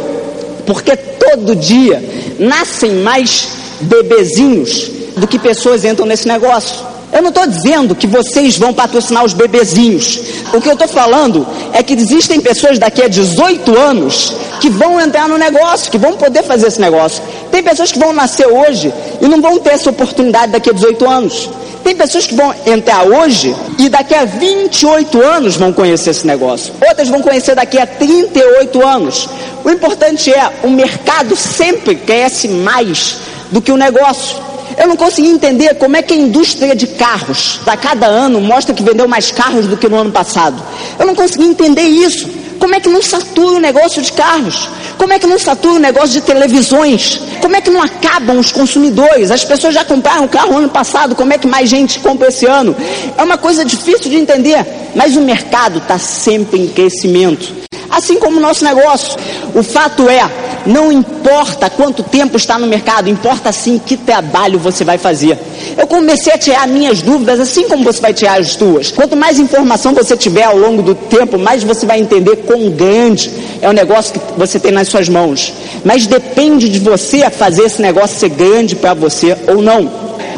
porque 0.66 0.96
todo 0.96 1.54
dia 1.54 2.02
nascem 2.38 2.96
mais 2.96 3.48
bebezinhos 3.80 4.90
do 5.16 5.26
que 5.26 5.38
pessoas 5.38 5.84
entram 5.84 6.06
nesse 6.06 6.26
negócio. 6.26 6.92
Eu 7.12 7.20
não 7.20 7.28
estou 7.28 7.46
dizendo 7.46 7.94
que 7.94 8.06
vocês 8.06 8.56
vão 8.56 8.72
patrocinar 8.72 9.22
os 9.22 9.34
bebezinhos. 9.34 10.18
O 10.54 10.60
que 10.60 10.68
eu 10.68 10.72
estou 10.72 10.88
falando 10.88 11.46
é 11.72 11.82
que 11.82 11.92
existem 11.92 12.40
pessoas 12.40 12.78
daqui 12.78 13.02
a 13.02 13.08
18 13.08 13.78
anos 13.78 14.32
que 14.60 14.70
vão 14.70 14.98
entrar 14.98 15.28
no 15.28 15.36
negócio, 15.36 15.90
que 15.90 15.98
vão 15.98 16.14
poder 16.14 16.42
fazer 16.42 16.68
esse 16.68 16.80
negócio. 16.80 17.22
Tem 17.50 17.62
pessoas 17.62 17.92
que 17.92 17.98
vão 17.98 18.14
nascer 18.14 18.46
hoje 18.46 18.92
e 19.20 19.28
não 19.28 19.42
vão 19.42 19.58
ter 19.58 19.70
essa 19.70 19.90
oportunidade 19.90 20.52
daqui 20.52 20.70
a 20.70 20.72
18 20.72 21.08
anos. 21.08 21.50
Tem 21.84 21.94
pessoas 21.94 22.26
que 22.26 22.34
vão 22.34 22.54
entrar 22.64 23.04
hoje 23.04 23.54
e 23.78 23.88
daqui 23.88 24.14
a 24.14 24.24
28 24.24 25.20
anos 25.20 25.56
vão 25.56 25.72
conhecer 25.72 26.10
esse 26.10 26.26
negócio. 26.26 26.72
Outras 26.88 27.08
vão 27.08 27.20
conhecer 27.20 27.54
daqui 27.54 27.78
a 27.78 27.86
38 27.86 28.86
anos. 28.86 29.28
O 29.64 29.70
importante 29.70 30.32
é, 30.32 30.50
o 30.62 30.70
mercado 30.70 31.36
sempre 31.36 31.94
cresce 31.96 32.48
mais 32.48 33.18
do 33.50 33.60
que 33.60 33.70
o 33.70 33.76
negócio. 33.76 34.51
Eu 34.76 34.88
não 34.88 34.96
consegui 34.96 35.28
entender 35.28 35.74
como 35.74 35.96
é 35.96 36.02
que 36.02 36.14
a 36.14 36.16
indústria 36.16 36.74
de 36.74 36.86
carros, 36.86 37.60
a 37.66 37.76
cada 37.76 38.06
ano, 38.06 38.40
mostra 38.40 38.74
que 38.74 38.82
vendeu 38.82 39.06
mais 39.08 39.30
carros 39.30 39.66
do 39.66 39.76
que 39.76 39.88
no 39.88 39.96
ano 39.96 40.12
passado. 40.12 40.62
Eu 40.98 41.06
não 41.06 41.14
consegui 41.14 41.44
entender 41.44 41.82
isso. 41.82 42.28
Como 42.58 42.74
é 42.76 42.80
que 42.80 42.88
não 42.88 43.02
satura 43.02 43.56
o 43.56 43.58
negócio 43.58 44.00
de 44.00 44.12
carros? 44.12 44.68
Como 44.96 45.12
é 45.12 45.18
que 45.18 45.26
não 45.26 45.36
satura 45.36 45.74
o 45.74 45.78
negócio 45.80 46.10
de 46.10 46.20
televisões? 46.20 47.20
Como 47.40 47.56
é 47.56 47.60
que 47.60 47.70
não 47.70 47.82
acabam 47.82 48.38
os 48.38 48.52
consumidores? 48.52 49.32
As 49.32 49.44
pessoas 49.44 49.74
já 49.74 49.84
compraram 49.84 50.28
carro 50.28 50.58
ano 50.58 50.68
passado, 50.68 51.16
como 51.16 51.32
é 51.32 51.38
que 51.38 51.46
mais 51.48 51.68
gente 51.68 51.98
compra 51.98 52.28
esse 52.28 52.46
ano? 52.46 52.76
É 53.18 53.22
uma 53.24 53.36
coisa 53.36 53.64
difícil 53.64 54.08
de 54.08 54.16
entender, 54.16 54.64
mas 54.94 55.16
o 55.16 55.20
mercado 55.22 55.78
está 55.78 55.98
sempre 55.98 56.60
em 56.60 56.68
crescimento. 56.68 57.52
Assim 57.90 58.18
como 58.18 58.38
o 58.38 58.40
nosso 58.40 58.64
negócio. 58.64 59.18
O 59.54 59.62
fato 59.62 60.08
é, 60.08 60.22
não 60.66 60.92
importa 60.92 61.68
quanto 61.68 62.02
tempo 62.02 62.36
está 62.36 62.58
no 62.58 62.66
mercado, 62.66 63.08
importa 63.08 63.52
sim 63.52 63.80
que 63.84 63.96
trabalho 63.96 64.58
você 64.58 64.84
vai 64.84 64.98
fazer. 64.98 65.38
Eu 65.76 65.86
comecei 65.86 66.32
a 66.32 66.38
tirar 66.38 66.66
minhas 66.68 67.02
dúvidas, 67.02 67.40
assim 67.40 67.68
como 67.68 67.84
você 67.84 68.00
vai 68.00 68.12
tirar 68.14 68.40
as 68.40 68.54
tuas. 68.54 68.90
Quanto 68.90 69.16
mais 69.16 69.38
informação 69.38 69.92
você 69.92 70.16
tiver 70.16 70.44
ao 70.44 70.56
longo 70.56 70.82
do 70.82 70.94
tempo, 70.94 71.38
mais 71.38 71.62
você 71.62 71.86
vai 71.86 72.00
entender 72.00 72.36
quão 72.36 72.70
grande 72.70 73.30
é 73.60 73.68
o 73.68 73.72
negócio 73.72 74.14
que 74.14 74.20
você 74.38 74.58
tem 74.58 74.72
nas 74.72 74.88
suas 74.88 75.08
mãos. 75.08 75.52
Mas 75.84 76.06
depende 76.06 76.68
de 76.68 76.78
você 76.78 77.28
fazer 77.30 77.64
esse 77.64 77.82
negócio 77.82 78.18
ser 78.18 78.30
grande 78.30 78.76
para 78.76 78.94
você 78.94 79.36
ou 79.48 79.60
não. 79.60 79.90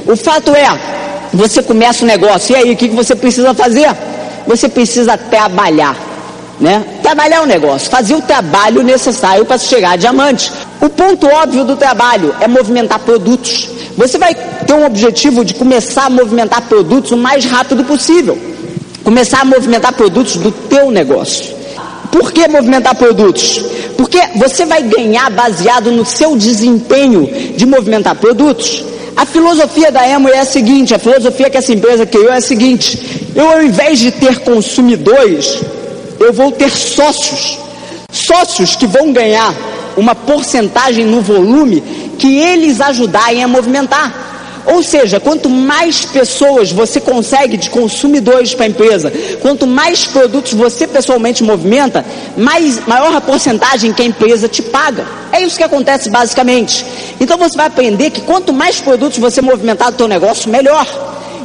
O 0.06 0.16
fato 0.16 0.50
é, 0.54 0.66
você 1.32 1.62
começa 1.62 2.04
o 2.04 2.06
negócio, 2.06 2.54
e 2.54 2.56
aí 2.56 2.72
o 2.72 2.76
que 2.76 2.88
você 2.88 3.14
precisa 3.14 3.52
fazer? 3.54 3.94
Você 4.46 4.68
precisa 4.68 5.16
trabalhar 5.16 6.13
né? 6.60 6.84
Trabalhar 7.02 7.42
o 7.42 7.46
negócio, 7.46 7.90
fazer 7.90 8.14
o 8.14 8.22
trabalho 8.22 8.82
necessário 8.82 9.44
para 9.44 9.58
chegar 9.58 9.92
a 9.92 9.96
diamante. 9.96 10.52
O 10.80 10.88
ponto 10.88 11.26
óbvio 11.26 11.64
do 11.64 11.76
trabalho 11.76 12.34
é 12.40 12.46
movimentar 12.46 12.98
produtos. 13.00 13.70
Você 13.96 14.18
vai 14.18 14.34
ter 14.34 14.72
um 14.72 14.86
objetivo 14.86 15.44
de 15.44 15.54
começar 15.54 16.06
a 16.06 16.10
movimentar 16.10 16.62
produtos 16.62 17.12
o 17.12 17.16
mais 17.16 17.44
rápido 17.44 17.84
possível. 17.84 18.38
Começar 19.02 19.42
a 19.42 19.44
movimentar 19.44 19.92
produtos 19.92 20.36
do 20.36 20.50
teu 20.50 20.90
negócio. 20.90 21.54
Por 22.10 22.32
que 22.32 22.46
movimentar 22.46 22.94
produtos? 22.94 23.64
Porque 23.96 24.20
você 24.36 24.64
vai 24.64 24.82
ganhar 24.82 25.30
baseado 25.30 25.90
no 25.90 26.04
seu 26.04 26.36
desempenho 26.36 27.26
de 27.56 27.66
movimentar 27.66 28.14
produtos. 28.14 28.84
A 29.16 29.24
filosofia 29.24 29.92
da 29.92 30.08
Emo 30.08 30.28
é 30.28 30.40
a 30.40 30.44
seguinte, 30.44 30.94
a 30.94 30.98
filosofia 30.98 31.48
que 31.48 31.56
essa 31.56 31.72
empresa 31.72 32.04
criou 32.04 32.32
é 32.32 32.38
a 32.38 32.40
seguinte, 32.40 33.30
eu 33.34 33.48
ao 33.48 33.62
invés 33.62 33.98
de 34.00 34.10
ter 34.10 34.40
consumidores, 34.40 35.60
eu 36.20 36.32
vou 36.32 36.52
ter 36.52 36.70
sócios, 36.70 37.58
sócios 38.10 38.76
que 38.76 38.86
vão 38.86 39.12
ganhar 39.12 39.54
uma 39.96 40.14
porcentagem 40.14 41.04
no 41.04 41.20
volume 41.20 41.80
que 42.18 42.38
eles 42.38 42.80
ajudarem 42.80 43.42
a 43.42 43.48
movimentar. 43.48 44.24
Ou 44.66 44.82
seja, 44.82 45.20
quanto 45.20 45.50
mais 45.50 46.06
pessoas 46.06 46.72
você 46.72 46.98
consegue 46.98 47.56
de 47.56 47.68
consumidores 47.68 48.54
para 48.54 48.64
a 48.64 48.68
empresa, 48.68 49.12
quanto 49.40 49.66
mais 49.66 50.06
produtos 50.06 50.54
você 50.54 50.86
pessoalmente 50.86 51.44
movimenta, 51.44 52.04
mais, 52.36 52.86
maior 52.86 53.14
a 53.14 53.20
porcentagem 53.20 53.92
que 53.92 54.00
a 54.00 54.06
empresa 54.06 54.48
te 54.48 54.62
paga. 54.62 55.06
É 55.30 55.42
isso 55.42 55.58
que 55.58 55.62
acontece 55.62 56.08
basicamente. 56.08 56.84
Então 57.20 57.36
você 57.36 57.56
vai 57.56 57.66
aprender 57.66 58.10
que 58.10 58.22
quanto 58.22 58.52
mais 58.52 58.80
produtos 58.80 59.18
você 59.18 59.42
movimentar 59.42 59.92
do 59.92 59.98
seu 59.98 60.08
negócio, 60.08 60.50
melhor. 60.50 60.86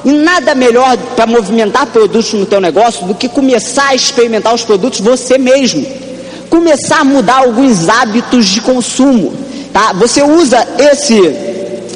E 0.06 0.12
nada 0.12 0.56
melhor 0.56 0.98
para 1.16 1.26
movimentar 1.28 1.86
produtos 1.88 2.34
no 2.34 2.46
teu 2.46 2.62
negócio 2.62 3.06
do 3.06 3.16
que 3.16 3.28
começar 3.28 3.90
a 3.90 3.96
experimentar 3.96 4.54
os 4.54 4.64
produtos 4.64 5.00
você 5.00 5.38
mesmo. 5.38 5.86
Começar 6.50 7.02
a 7.02 7.04
mudar 7.04 7.38
alguns 7.38 7.90
hábitos 7.90 8.48
de 8.48 8.62
consumo. 8.62 9.34
Tá? 9.74 9.94
Você 9.94 10.24
usa 10.24 10.66
esse 10.80 11.20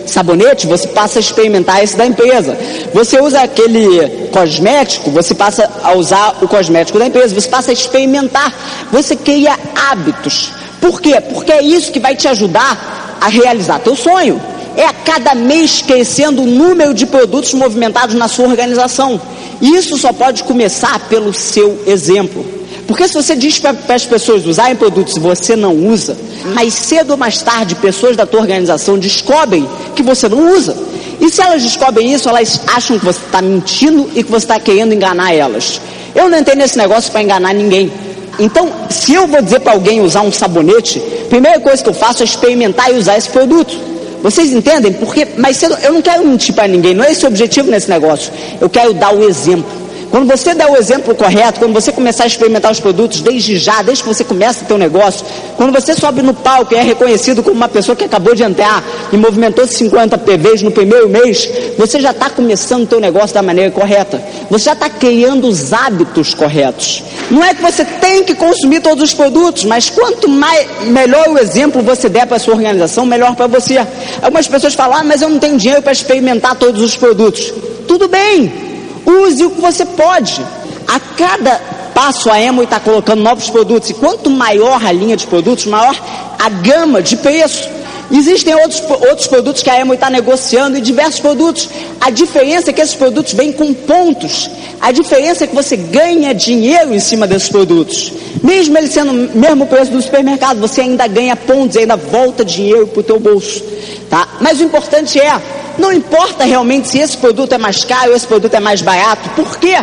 sabonete, 0.05 0.67
você 0.67 0.88
passa 0.89 1.17
a 1.17 1.22
experimentar 1.22 1.83
esse 1.83 1.95
da 1.95 2.05
empresa. 2.05 2.57
Você 2.93 3.19
usa 3.22 3.41
aquele 3.41 4.27
cosmético, 4.31 5.10
você 5.10 5.33
passa 5.33 5.69
a 5.81 5.93
usar 5.93 6.38
o 6.41 6.48
cosmético 6.48 7.00
da 7.00 7.07
empresa. 7.07 7.33
Você 7.33 7.48
passa 7.48 7.72
a 7.72 7.74
experimentar. 7.74 8.53
Você 8.91 9.15
cria 9.15 9.57
hábitos. 9.89 10.51
Por 10.81 11.01
quê? 11.01 11.19
Porque 11.22 11.51
é 11.51 11.62
isso 11.62 11.91
que 11.91 12.00
vai 12.00 12.15
te 12.15 12.27
ajudar 12.27 13.17
a 13.22 13.29
realizar 13.29 13.79
teu 13.79 13.95
sonho 13.95 14.52
é 14.75 14.85
a 14.85 14.93
cada 14.93 15.35
mês 15.35 15.81
crescendo 15.81 16.41
o 16.41 16.45
número 16.45 16.93
de 16.93 17.05
produtos 17.05 17.53
movimentados 17.53 18.15
na 18.15 18.27
sua 18.27 18.47
organização. 18.47 19.19
E 19.61 19.75
isso 19.75 19.97
só 19.97 20.11
pode 20.11 20.43
começar 20.43 20.99
pelo 21.07 21.33
seu 21.33 21.81
exemplo. 21.85 22.45
Porque 22.87 23.07
se 23.07 23.13
você 23.13 23.35
diz 23.35 23.59
para 23.59 23.75
as 23.89 24.05
pessoas 24.05 24.45
usarem 24.45 24.75
produtos 24.75 25.15
e 25.15 25.19
você 25.19 25.55
não 25.55 25.73
usa, 25.73 26.17
mais 26.53 26.73
cedo 26.73 27.11
ou 27.11 27.17
mais 27.17 27.41
tarde 27.41 27.75
pessoas 27.75 28.17
da 28.17 28.25
tua 28.25 28.41
organização 28.41 28.97
descobrem 28.97 29.67
que 29.95 30.03
você 30.03 30.27
não 30.27 30.53
usa. 30.53 30.75
E 31.21 31.29
se 31.29 31.41
elas 31.41 31.63
descobrem 31.63 32.13
isso, 32.13 32.27
elas 32.27 32.61
acham 32.67 32.99
que 32.99 33.05
você 33.05 33.19
está 33.25 33.41
mentindo 33.41 34.09
e 34.13 34.23
que 34.23 34.29
você 34.29 34.45
está 34.45 34.59
querendo 34.59 34.93
enganar 34.93 35.33
elas. 35.33 35.79
Eu 36.13 36.29
não 36.29 36.37
entrei 36.37 36.55
nesse 36.55 36.77
negócio 36.77 37.11
para 37.11 37.21
enganar 37.21 37.53
ninguém. 37.53 37.91
Então, 38.39 38.71
se 38.89 39.13
eu 39.13 39.27
vou 39.27 39.41
dizer 39.41 39.59
para 39.59 39.73
alguém 39.73 40.01
usar 40.01 40.21
um 40.21 40.31
sabonete, 40.31 41.01
a 41.25 41.29
primeira 41.29 41.59
coisa 41.59 41.81
que 41.81 41.89
eu 41.89 41.93
faço 41.93 42.23
é 42.23 42.25
experimentar 42.25 42.91
e 42.91 42.97
usar 42.97 43.17
esse 43.17 43.29
produto. 43.29 43.92
Vocês 44.23 44.53
entendem? 44.53 44.93
Porque, 44.93 45.27
mas 45.37 45.61
eu 45.61 45.91
não 45.91 46.01
quero 46.01 46.25
mentir 46.25 46.55
para 46.55 46.65
ninguém, 46.65 46.93
não 46.93 47.03
é 47.03 47.11
esse 47.11 47.25
o 47.25 47.27
objetivo 47.27 47.69
nesse 47.69 47.89
negócio. 47.89 48.31
Eu 48.59 48.69
quero 48.69 48.93
dar 48.93 49.13
o 49.13 49.27
exemplo. 49.27 49.82
Quando 50.13 50.27
você 50.27 50.53
der 50.53 50.70
o 50.70 50.77
exemplo 50.77 51.15
correto, 51.15 51.60
quando 51.60 51.74
você 51.74 51.91
começar 51.91 52.25
a 52.25 52.27
experimentar 52.27 52.72
os 52.72 52.79
produtos 52.79 53.20
desde 53.20 53.58
já, 53.58 53.82
desde 53.82 54.03
que 54.03 54.08
você 54.08 54.24
começa 54.24 54.63
o 54.63 54.67
teu 54.67 54.77
negócio, 54.77 55.25
quando 55.58 55.74
você 55.74 55.96
sobe 55.96 56.22
no 56.22 56.36
palco 56.36 56.72
e 56.72 56.77
é 56.77 56.84
reconhecido 56.84 57.41
como 57.41 57.55
uma 57.55 57.67
pessoa 57.67 57.96
que 57.96 58.03
acabou 58.03 58.36
de 58.36 58.43
entrar 58.43 58.84
e 59.12 59.17
movimentou 59.17 59.65
50 59.65 60.15
PVs 60.20 60.62
no 60.62 60.70
primeiro 60.70 61.10
mês, 61.10 61.50
você 61.79 62.00
já 62.00 62.12
está 62.12 62.29
começando 62.29 62.84
o 62.84 62.86
teu 62.86 63.00
negócio 63.00 63.34
da 63.34 63.41
maneira 63.41 63.72
correta. 63.72 64.24
Você 64.51 64.65
já 64.65 64.74
está 64.74 64.88
criando 64.88 65.48
os 65.48 65.74
hábitos 65.74 66.36
corretos. 66.36 67.01
Não 67.32 67.43
é 67.43 67.55
que 67.55 67.63
você 67.63 67.84
tem 67.84 68.24
que 68.24 68.36
consumir 68.36 68.82
todos 68.82 69.03
os 69.03 69.15
produtos, 69.15 69.65
mas 69.65 69.89
quanto 69.89 70.29
mais, 70.29 70.67
melhor 70.89 71.27
o 71.29 71.39
exemplo 71.39 71.82
você 71.82 72.08
der 72.08 72.27
para 72.27 72.38
a 72.38 72.39
sua 72.39 72.53
organização, 72.53 73.03
melhor 73.03 73.34
para 73.36 73.48
você. 73.48 73.79
Algumas 74.22 74.48
pessoas 74.48 74.75
falam, 74.75 74.96
ah, 75.00 75.03
mas 75.03 75.24
eu 75.24 75.29
não 75.29 75.39
tenho 75.39 75.58
dinheiro 75.58 75.82
para 75.82 75.91
experimentar 75.91 76.53
todos 76.53 76.84
os 76.84 76.96
produtos. 76.96 77.51
Tudo 77.88 78.08
bem, 78.08 78.62
Use 79.05 79.45
o 79.45 79.51
que 79.51 79.62
você 79.62 79.86
pode. 79.86 80.45
A 80.88 81.00
cada 81.00 81.60
passo 81.93 82.29
a 82.29 82.39
Emo 82.39 82.63
está 82.63 82.79
colocando 82.79 83.22
novos 83.22 83.50
produtos. 83.50 83.89
E 83.89 83.93
quanto 83.93 84.29
maior 84.29 84.83
a 84.83 84.91
linha 84.91 85.15
de 85.15 85.27
produtos, 85.27 85.65
maior 85.65 85.95
a 86.39 86.50
gama 86.50 87.01
de 87.01 87.17
preço. 87.17 87.69
Existem 88.12 88.53
outros, 88.55 88.81
outros 89.10 89.27
produtos 89.27 89.63
que 89.63 89.69
a 89.69 89.79
Emo 89.79 89.93
está 89.93 90.10
negociando 90.10 90.77
e 90.77 90.81
diversos 90.81 91.19
produtos. 91.19 91.69
A 92.00 92.10
diferença 92.10 92.69
é 92.69 92.74
que 92.74 92.81
esses 92.81 92.95
produtos 92.95 93.33
vêm 93.33 93.51
com 93.51 93.74
pontos. 93.74 94.50
A 94.81 94.91
diferença 94.91 95.43
é 95.43 95.48
que 95.48 95.55
você 95.55 95.75
ganha 95.77 96.33
dinheiro 96.33 96.93
em 96.93 97.00
cima 97.00 97.25
desses 97.25 97.50
produtos. 97.50 98.12
Mesmo 98.43 98.77
ele 98.77 98.88
sendo 98.88 99.12
o 99.12 99.38
mesmo 99.38 99.65
preço 99.65 99.91
do 99.91 100.01
supermercado, 100.01 100.60
você 100.60 100.81
ainda 100.81 101.07
ganha 101.07 101.36
pontos, 101.36 101.77
ainda 101.77 101.95
volta 101.95 102.43
dinheiro 102.43 102.88
para 102.88 103.00
o 103.00 103.03
teu 103.03 103.19
bolso. 103.19 103.63
Tá? 104.10 104.27
Mas 104.41 104.60
o 104.60 104.63
importante 104.63 105.19
é 105.19 105.41
não 105.77 105.91
importa 105.91 106.43
realmente 106.43 106.88
se 106.88 107.00
esse 107.00 107.17
produto 107.17 107.53
é 107.53 107.57
mais 107.57 107.83
caro 107.83 108.12
ou 108.12 108.15
esse 108.15 108.27
produto 108.27 108.53
é 108.53 108.60
mais 108.60 108.81
barato. 108.81 109.29
Por 109.31 109.57
quê? 109.57 109.75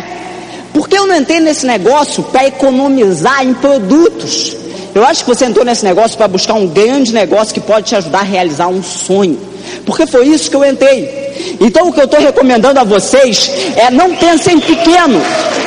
Porque 0.73 0.97
eu 0.97 1.05
não 1.05 1.15
entrei 1.15 1.39
nesse 1.39 1.65
negócio 1.65 2.23
para 2.23 2.47
economizar 2.47 3.43
em 3.43 3.53
produtos. 3.53 4.55
Eu 4.93 5.05
acho 5.05 5.23
que 5.23 5.29
você 5.29 5.45
entrou 5.45 5.63
nesse 5.63 5.85
negócio 5.85 6.17
para 6.17 6.27
buscar 6.27 6.55
um 6.55 6.67
grande 6.67 7.13
negócio 7.13 7.53
que 7.53 7.61
pode 7.61 7.87
te 7.87 7.95
ajudar 7.95 8.19
a 8.19 8.23
realizar 8.23 8.67
um 8.67 8.83
sonho. 8.83 9.39
Porque 9.85 10.05
foi 10.05 10.27
isso 10.27 10.49
que 10.49 10.55
eu 10.55 10.65
entrei. 10.65 11.57
Então 11.59 11.87
o 11.87 11.93
que 11.93 11.99
eu 11.99 12.05
estou 12.05 12.19
recomendando 12.19 12.79
a 12.79 12.83
vocês 12.83 13.49
é 13.75 13.89
não 13.89 14.15
pensem 14.15 14.59
pequeno, 14.59 15.21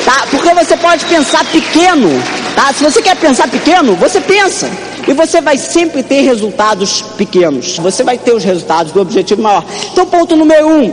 tá? 0.04 0.26
Porque 0.30 0.52
você 0.52 0.76
pode 0.76 1.04
pensar 1.06 1.44
pequeno, 1.46 2.10
tá? 2.54 2.72
Se 2.72 2.84
você 2.84 3.00
quer 3.00 3.16
pensar 3.16 3.48
pequeno, 3.48 3.94
você 3.96 4.20
pensa. 4.20 4.68
E 5.06 5.12
você 5.12 5.40
vai 5.40 5.56
sempre 5.58 6.02
ter 6.02 6.22
resultados 6.22 7.02
pequenos. 7.16 7.78
Você 7.78 8.02
vai 8.02 8.16
ter 8.16 8.32
os 8.32 8.44
resultados 8.44 8.92
do 8.92 9.00
objetivo 9.00 9.42
maior. 9.42 9.64
Então, 9.92 10.06
ponto 10.06 10.34
número 10.34 10.66
um, 10.66 10.92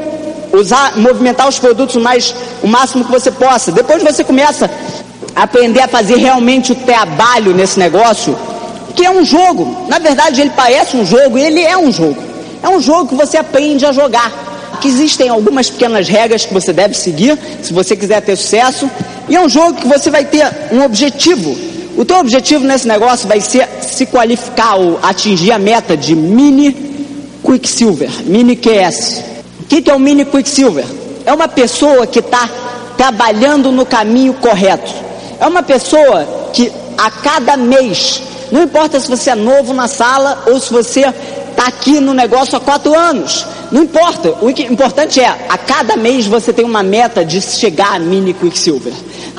usar, 0.53 0.97
movimentar 0.97 1.47
os 1.47 1.59
produtos 1.59 1.95
mais, 1.95 2.35
o 2.61 2.67
máximo 2.67 3.05
que 3.05 3.11
você 3.11 3.31
possa. 3.31 3.71
Depois 3.71 4.03
você 4.03 4.23
começa 4.23 4.69
aprender 5.35 5.81
a 5.81 5.87
fazer 5.87 6.17
realmente 6.17 6.71
o 6.71 6.75
trabalho 6.75 7.53
nesse 7.53 7.79
negócio, 7.79 8.37
que 8.95 9.05
é 9.05 9.11
um 9.11 9.23
jogo. 9.23 9.85
Na 9.87 9.99
verdade, 9.99 10.41
ele 10.41 10.51
parece 10.55 10.97
um 10.97 11.05
jogo 11.05 11.37
e 11.37 11.41
ele 11.41 11.61
é 11.61 11.77
um 11.77 11.91
jogo. 11.91 12.17
É 12.61 12.69
um 12.69 12.79
jogo 12.79 13.09
que 13.09 13.15
você 13.15 13.37
aprende 13.37 13.85
a 13.85 13.91
jogar. 13.91 14.31
Que 14.81 14.87
existem 14.87 15.29
algumas 15.29 15.69
pequenas 15.69 16.07
regras 16.07 16.45
que 16.45 16.53
você 16.53 16.73
deve 16.73 16.95
seguir 16.95 17.37
se 17.61 17.71
você 17.71 17.95
quiser 17.95 18.21
ter 18.21 18.35
sucesso. 18.35 18.89
E 19.29 19.35
é 19.35 19.41
um 19.41 19.49
jogo 19.49 19.73
que 19.79 19.87
você 19.87 20.09
vai 20.09 20.25
ter 20.25 20.45
um 20.71 20.83
objetivo 20.83 21.71
o 21.97 22.05
teu 22.05 22.17
objetivo 22.17 22.65
nesse 22.65 22.87
negócio 22.87 23.27
vai 23.27 23.41
ser 23.41 23.67
se 23.81 24.05
qualificar 24.05 24.75
ou 24.75 24.99
atingir 25.03 25.51
a 25.51 25.59
meta 25.59 25.95
de 25.97 26.15
mini, 26.15 26.73
Quicksilver, 27.43 28.09
Mini 28.23 28.55
QS. 28.55 29.23
O 29.59 29.63
que, 29.65 29.89
é 29.89 29.93
o 29.93 29.99
Mini 29.99 30.25
Quicksilver? 30.25 30.85
É 31.25 31.33
uma 31.33 31.47
pessoa 31.47 32.07
que 32.07 32.19
está 32.19 32.49
trabalhando 32.97 33.71
no 33.71 33.85
caminho 33.85 34.33
correto. 34.33 34.91
É 35.41 35.47
uma 35.47 35.63
pessoa 35.63 36.23
que 36.53 36.71
a 36.95 37.09
cada 37.09 37.57
mês, 37.57 38.21
não 38.51 38.61
importa 38.61 38.99
se 38.99 39.09
você 39.09 39.31
é 39.31 39.35
novo 39.35 39.73
na 39.73 39.87
sala 39.87 40.43
ou 40.45 40.59
se 40.59 40.71
você 40.71 40.99
está 41.49 41.65
aqui 41.65 41.99
no 41.99 42.13
negócio 42.13 42.55
há 42.55 42.59
quatro 42.59 42.95
anos, 42.95 43.47
não 43.71 43.81
importa. 43.81 44.35
O 44.39 44.51
importante 44.51 45.19
é, 45.19 45.25
a 45.49 45.57
cada 45.57 45.97
mês 45.97 46.27
você 46.27 46.53
tem 46.53 46.63
uma 46.63 46.83
meta 46.83 47.25
de 47.25 47.41
chegar 47.41 47.95
a 47.95 47.99
Mini 47.99 48.35
Quicksilver. 48.35 48.93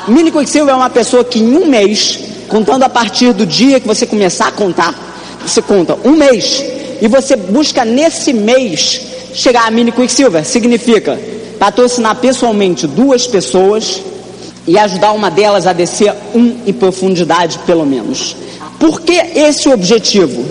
Mini 0.08 0.32
Quicksilver 0.32 0.74
é 0.74 0.76
uma 0.76 0.90
pessoa 0.90 1.22
que 1.22 1.38
em 1.38 1.56
um 1.56 1.66
mês, 1.66 2.18
contando 2.48 2.82
a 2.82 2.88
partir 2.88 3.32
do 3.32 3.46
dia 3.46 3.78
que 3.78 3.86
você 3.86 4.04
começar 4.04 4.48
a 4.48 4.52
contar, 4.52 4.92
você 5.40 5.62
conta 5.62 5.96
um 6.04 6.16
mês 6.16 6.64
e 7.00 7.06
você 7.06 7.36
busca 7.36 7.84
nesse 7.84 8.32
mês 8.32 9.02
chegar 9.34 9.68
a 9.68 9.70
Mini 9.70 9.92
Quicksilver. 9.92 10.44
Significa 10.44 11.16
patrocinar 11.60 12.16
pessoalmente 12.16 12.88
duas 12.88 13.24
pessoas 13.28 14.02
e 14.66 14.78
ajudar 14.78 15.12
uma 15.12 15.30
delas 15.30 15.66
a 15.66 15.72
descer 15.72 16.14
um 16.34 16.58
em 16.66 16.72
profundidade, 16.72 17.58
pelo 17.66 17.84
menos. 17.84 18.36
Por 18.78 19.00
que 19.00 19.12
esse 19.12 19.68
objetivo? 19.68 20.44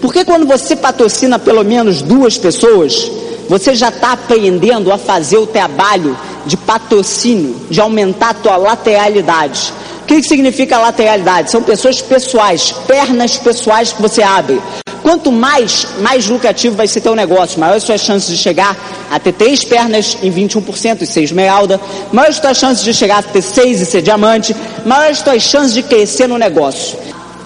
Porque 0.00 0.24
quando 0.24 0.46
você 0.46 0.76
patrocina 0.76 1.38
pelo 1.38 1.64
menos 1.64 2.02
duas 2.02 2.36
pessoas, 2.36 3.10
você 3.48 3.74
já 3.74 3.88
está 3.88 4.12
aprendendo 4.12 4.92
a 4.92 4.98
fazer 4.98 5.38
o 5.38 5.46
trabalho 5.46 6.16
de 6.46 6.56
patrocínio, 6.56 7.56
de 7.70 7.80
aumentar 7.80 8.30
a 8.30 8.34
tua 8.34 8.56
lateralidade. 8.56 9.72
O 10.02 10.06
que, 10.06 10.22
significa 10.22 10.78
lateralidade? 10.78 11.50
São 11.50 11.62
pessoas 11.62 12.02
pessoais, 12.02 12.72
pernas 12.86 13.38
pessoais 13.38 13.92
que 13.92 14.02
você 14.02 14.22
abre. 14.22 14.60
Quanto 15.04 15.30
mais, 15.30 15.86
mais 16.00 16.26
lucrativo 16.26 16.74
vai 16.74 16.88
ser 16.88 17.02
teu 17.02 17.14
negócio, 17.14 17.60
maiores 17.60 17.84
suas 17.84 18.00
chances 18.00 18.26
de 18.30 18.38
chegar 18.38 18.74
a 19.10 19.20
ter 19.20 19.34
três 19.34 19.62
pernas 19.62 20.16
em 20.22 20.32
21% 20.32 21.02
e 21.02 21.06
ser 21.06 21.22
esmeralda, 21.22 21.78
maiores 22.10 22.38
suas 22.38 22.56
chances 22.56 22.82
de 22.82 22.94
chegar 22.94 23.18
a 23.18 23.22
ter 23.22 23.42
seis 23.42 23.82
e 23.82 23.84
ser 23.84 24.00
diamante, 24.00 24.56
maiores 24.86 25.18
suas 25.18 25.42
chances 25.42 25.74
de 25.74 25.82
crescer 25.82 26.26
no 26.26 26.38
negócio. 26.38 26.96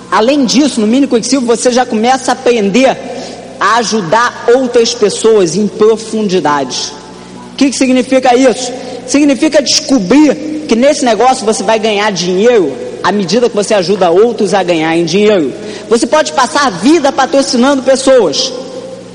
Além 0.09 0.45
disso, 0.45 0.81
no 0.81 0.87
Mini 0.87 1.09
Quicksilver 1.09 1.49
você 1.57 1.73
já 1.73 1.85
começa 1.85 2.31
a 2.31 2.35
aprender 2.35 2.97
a 3.59 3.79
ajudar 3.79 4.45
outras 4.55 4.95
pessoas 4.95 5.57
em 5.57 5.67
profundidade. 5.67 6.93
O 7.55 7.57
que, 7.57 7.71
que 7.71 7.77
significa 7.77 8.37
isso? 8.37 8.73
Significa 9.05 9.61
descobrir 9.61 10.65
que 10.69 10.77
nesse 10.77 11.05
negócio 11.05 11.45
você 11.45 11.65
vai 11.65 11.81
ganhar 11.81 12.13
dinheiro 12.13 12.73
à 13.03 13.11
medida 13.11 13.49
que 13.49 13.57
você 13.57 13.75
ajuda 13.75 14.11
outros 14.11 14.55
a 14.55 14.63
ganharem 14.63 15.05
dinheiro. 15.05 15.53
Você 15.89 16.07
pode 16.07 16.33
passar 16.33 16.67
a 16.67 16.71
vida 16.71 17.11
patrocinando 17.11 17.83
pessoas, 17.83 18.53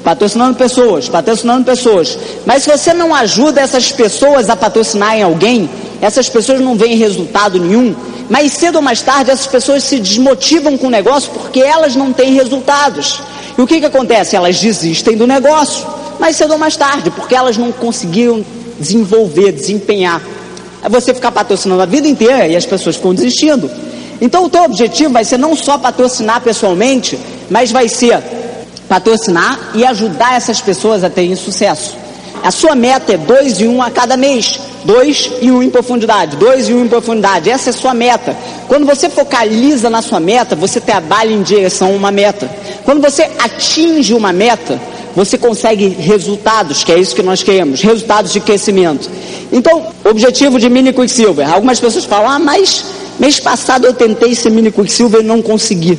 patrocinando 0.03 0.57
pessoas, 0.57 1.07
patrocinando 1.07 1.63
pessoas. 1.63 2.17
Mas 2.45 2.63
se 2.63 2.71
você 2.71 2.93
não 2.93 3.13
ajuda 3.13 3.61
essas 3.61 3.91
pessoas 3.91 4.49
a 4.49 4.55
patrocinarem 4.55 5.21
alguém, 5.21 5.69
essas 6.01 6.27
pessoas 6.27 6.59
não 6.59 6.75
veem 6.75 6.97
resultado 6.97 7.59
nenhum. 7.59 7.95
Mais 8.29 8.53
cedo 8.53 8.77
ou 8.77 8.81
mais 8.81 9.01
tarde, 9.01 9.31
essas 9.31 9.47
pessoas 9.47 9.83
se 9.83 9.99
desmotivam 9.99 10.77
com 10.77 10.87
o 10.87 10.89
negócio 10.89 11.31
porque 11.31 11.59
elas 11.59 11.95
não 11.95 12.11
têm 12.11 12.33
resultados. 12.33 13.21
E 13.57 13.61
o 13.61 13.67
que, 13.67 13.79
que 13.79 13.85
acontece? 13.85 14.35
Elas 14.35 14.59
desistem 14.59 15.15
do 15.15 15.27
negócio, 15.27 15.85
mais 16.19 16.35
cedo 16.35 16.53
ou 16.53 16.57
mais 16.57 16.75
tarde, 16.75 17.11
porque 17.11 17.35
elas 17.35 17.55
não 17.55 17.71
conseguiram 17.71 18.43
desenvolver, 18.79 19.51
desempenhar. 19.51 20.21
É 20.83 20.89
você 20.89 21.13
ficar 21.13 21.31
patrocinando 21.31 21.81
a 21.81 21.85
vida 21.85 22.07
inteira 22.07 22.47
e 22.47 22.55
as 22.55 22.65
pessoas 22.65 22.95
ficam 22.95 23.13
desistindo. 23.13 23.69
Então 24.21 24.45
o 24.45 24.49
teu 24.49 24.63
objetivo 24.63 25.13
vai 25.13 25.23
ser 25.23 25.37
não 25.37 25.55
só 25.55 25.77
patrocinar 25.77 26.41
pessoalmente, 26.41 27.19
mas 27.49 27.71
vai 27.71 27.87
ser 27.87 28.21
patrocinar 28.87 29.71
e 29.73 29.85
ajudar 29.85 30.35
essas 30.35 30.61
pessoas 30.61 31.03
a 31.03 31.09
terem 31.09 31.35
sucesso. 31.35 31.95
A 32.43 32.51
sua 32.51 32.75
meta 32.75 33.13
é 33.13 33.17
dois 33.17 33.59
e 33.61 33.67
um 33.67 33.81
a 33.81 33.89
cada 33.89 34.17
mês. 34.17 34.59
Dois 34.83 35.31
e 35.41 35.49
um 35.49 35.63
em 35.63 35.69
profundidade, 35.69 36.35
dois 36.35 36.67
e 36.67 36.73
um 36.73 36.83
em 36.83 36.89
profundidade. 36.89 37.49
Essa 37.49 37.69
é 37.69 37.71
a 37.71 37.73
sua 37.75 37.93
meta. 37.93 38.35
Quando 38.67 38.85
você 38.85 39.09
focaliza 39.09 39.89
na 39.89 40.01
sua 40.01 40.19
meta, 40.19 40.55
você 40.55 40.81
trabalha 40.81 41.31
em 41.31 41.41
direção 41.41 41.87
a 41.87 41.91
uma 41.91 42.11
meta. 42.11 42.49
Quando 42.83 43.01
você 43.01 43.29
atinge 43.39 44.13
uma 44.13 44.33
meta, 44.33 44.77
você 45.15 45.37
consegue 45.37 45.87
resultados, 45.87 46.83
que 46.83 46.91
é 46.91 46.99
isso 46.99 47.15
que 47.15 47.23
nós 47.23 47.41
queremos, 47.41 47.81
resultados 47.81 48.33
de 48.33 48.41
crescimento. 48.41 49.09
Então, 49.51 49.87
objetivo 50.03 50.59
de 50.59 50.69
Mini 50.69 50.91
Quicksilver. 50.91 51.49
Algumas 51.49 51.79
pessoas 51.79 52.03
falam, 52.03 52.29
ah, 52.29 52.39
mas 52.39 52.83
mês 53.19 53.39
passado 53.39 53.85
eu 53.85 53.93
tentei 53.93 54.35
ser 54.35 54.49
Mini 54.49 54.71
Quicksilver 54.71 55.21
e 55.21 55.23
não 55.23 55.41
consegui. 55.41 55.97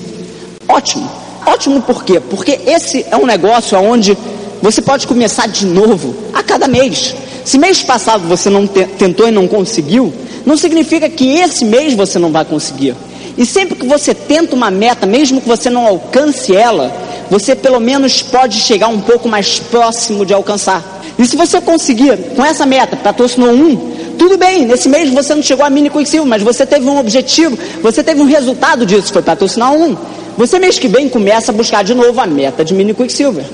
Ótimo. 0.68 1.10
Ótimo 1.46 1.82
por 1.82 2.04
quê? 2.04 2.20
Porque 2.20 2.58
esse 2.66 3.04
é 3.10 3.16
um 3.16 3.26
negócio 3.26 3.78
onde 3.78 4.16
você 4.62 4.80
pode 4.80 5.06
começar 5.06 5.46
de 5.46 5.66
novo 5.66 6.14
a 6.32 6.42
cada 6.42 6.66
mês. 6.66 7.14
Se 7.44 7.58
mês 7.58 7.82
passado 7.82 8.26
você 8.26 8.48
não 8.48 8.66
te 8.66 8.84
tentou 8.84 9.28
e 9.28 9.30
não 9.30 9.46
conseguiu, 9.46 10.12
não 10.46 10.56
significa 10.56 11.08
que 11.08 11.38
esse 11.38 11.64
mês 11.64 11.94
você 11.94 12.18
não 12.18 12.32
vai 12.32 12.44
conseguir. 12.44 12.94
E 13.36 13.44
sempre 13.44 13.76
que 13.76 13.86
você 13.86 14.14
tenta 14.14 14.54
uma 14.54 14.70
meta, 14.70 15.06
mesmo 15.06 15.40
que 15.40 15.48
você 15.48 15.68
não 15.68 15.86
alcance 15.86 16.54
ela, 16.54 16.92
você 17.30 17.54
pelo 17.54 17.80
menos 17.80 18.22
pode 18.22 18.60
chegar 18.60 18.88
um 18.88 19.00
pouco 19.00 19.28
mais 19.28 19.58
próximo 19.58 20.24
de 20.24 20.32
alcançar. 20.32 21.02
E 21.18 21.26
se 21.26 21.36
você 21.36 21.60
conseguir, 21.60 22.16
com 22.34 22.44
essa 22.44 22.64
meta, 22.64 22.96
patrocinou 22.96 23.50
um, 23.50 23.93
tudo 24.24 24.38
bem, 24.38 24.64
nesse 24.64 24.88
mês 24.88 25.10
você 25.10 25.34
não 25.34 25.42
chegou 25.42 25.66
a 25.66 25.68
mini 25.68 25.90
Quicksilver, 25.90 26.26
mas 26.26 26.42
você 26.42 26.64
teve 26.64 26.86
um 26.86 26.98
objetivo, 26.98 27.58
você 27.82 28.02
teve 28.02 28.22
um 28.22 28.24
resultado 28.24 28.86
disso, 28.86 29.12
foi 29.12 29.20
patrocinar 29.20 29.74
um. 29.74 29.94
Você 30.38 30.58
mês 30.58 30.78
que 30.78 30.88
vem 30.88 31.10
começa 31.10 31.52
a 31.52 31.54
buscar 31.54 31.84
de 31.84 31.92
novo 31.92 32.18
a 32.18 32.26
meta 32.26 32.64
de 32.64 32.72
mini 32.72 32.94
Quicksilver. 32.94 33.44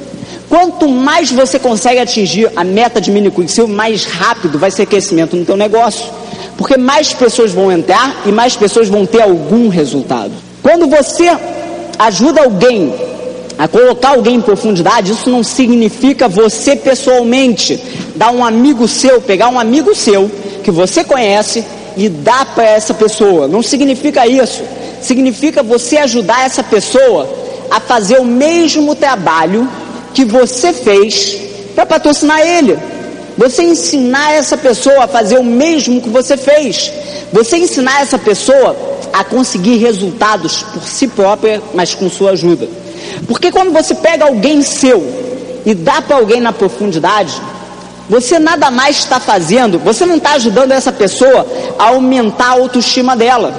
Quanto 0.49 0.89
mais 0.89 1.29
você 1.33 1.59
consegue 1.59 1.99
atingir 1.99 2.53
a 2.55 2.63
meta 2.63 3.01
de 3.01 3.11
mini 3.11 3.33
Quicksilver, 3.33 3.75
mais 3.75 4.05
rápido 4.05 4.61
vai 4.61 4.71
ser 4.71 4.87
crescimento 4.87 5.35
no 5.35 5.45
teu 5.45 5.57
negócio. 5.57 6.07
Porque 6.57 6.77
mais 6.77 7.13
pessoas 7.13 7.51
vão 7.51 7.73
entrar 7.73 8.23
e 8.25 8.31
mais 8.31 8.55
pessoas 8.55 8.89
vão 8.89 9.05
ter 9.05 9.23
algum 9.23 9.69
resultado. 9.69 10.31
Quando 10.63 10.87
você 10.87 11.37
ajuda 11.99 12.43
alguém 12.45 12.95
a 13.61 13.69
colocar 13.69 14.13
alguém 14.13 14.37
em 14.37 14.41
profundidade, 14.41 15.13
isso 15.13 15.29
não 15.29 15.45
significa 15.45 16.27
você 16.27 16.75
pessoalmente 16.75 17.79
dar 18.17 18.31
um 18.31 18.43
amigo 18.43 18.89
seu, 18.89 19.21
pegar 19.21 19.51
um 19.51 19.61
amigo 19.61 19.95
seu 19.95 20.31
que 20.65 20.71
você 20.71 21.05
conhece 21.05 21.63
e 21.95 22.09
dar 22.09 22.55
para 22.55 22.65
essa 22.65 22.95
pessoa. 22.95 23.47
Não 23.47 23.63
significa 23.63 24.27
isso. 24.27 24.63
Significa 25.03 25.63
você 25.63 25.99
ajudar 25.99 26.47
essa 26.47 26.63
pessoa 26.63 27.29
a 27.71 27.79
fazer 27.79 28.19
o 28.19 28.25
mesmo 28.25 28.95
trabalho 28.95 29.69
que 30.15 30.25
você 30.25 30.73
fez 30.73 31.37
para 31.75 31.85
patrocinar 31.85 32.41
ele. 32.41 32.79
Você 33.37 33.63
ensinar 33.63 34.33
essa 34.33 34.57
pessoa 34.57 35.05
a 35.05 35.09
fazer 35.09 35.39
o 35.39 35.45
mesmo 35.45 36.01
que 36.01 36.09
você 36.09 36.35
fez. 36.35 36.91
Você 37.31 37.59
ensinar 37.59 38.01
essa 38.01 38.19
pessoa 38.19 38.75
a 39.13 39.23
conseguir 39.23 39.77
resultados 39.77 40.63
por 40.63 40.83
si 40.83 41.07
própria, 41.09 41.61
mas 41.75 41.95
com 41.95 42.09
sua 42.09 42.31
ajuda. 42.31 42.80
Porque 43.27 43.51
quando 43.51 43.73
você 43.73 43.95
pega 43.95 44.25
alguém 44.25 44.63
seu 44.63 45.03
e 45.65 45.75
dá 45.75 46.01
para 46.01 46.17
alguém 46.17 46.41
na 46.41 46.53
profundidade, 46.53 47.41
você 48.09 48.39
nada 48.39 48.71
mais 48.71 48.97
está 48.97 49.21
fazendo, 49.21 49.79
você 49.79 50.05
não 50.05 50.17
está 50.17 50.33
ajudando 50.33 50.73
essa 50.73 50.91
pessoa 50.91 51.47
a 51.79 51.89
aumentar 51.91 52.47
a 52.47 52.61
autoestima 52.61 53.17
dela, 53.17 53.55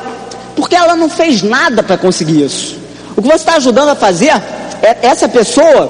porque 0.56 0.76
ela 0.76 0.96
não 0.96 1.10
fez 1.10 1.42
nada 1.42 1.82
para 1.82 1.98
conseguir 1.98 2.44
isso. 2.44 2.78
O 3.16 3.22
que 3.22 3.28
você 3.30 3.36
está 3.36 3.56
ajudando 3.56 3.90
a 3.90 3.96
fazer 3.96 4.34
é 4.82 4.98
essa 5.04 5.30
pessoa, 5.30 5.90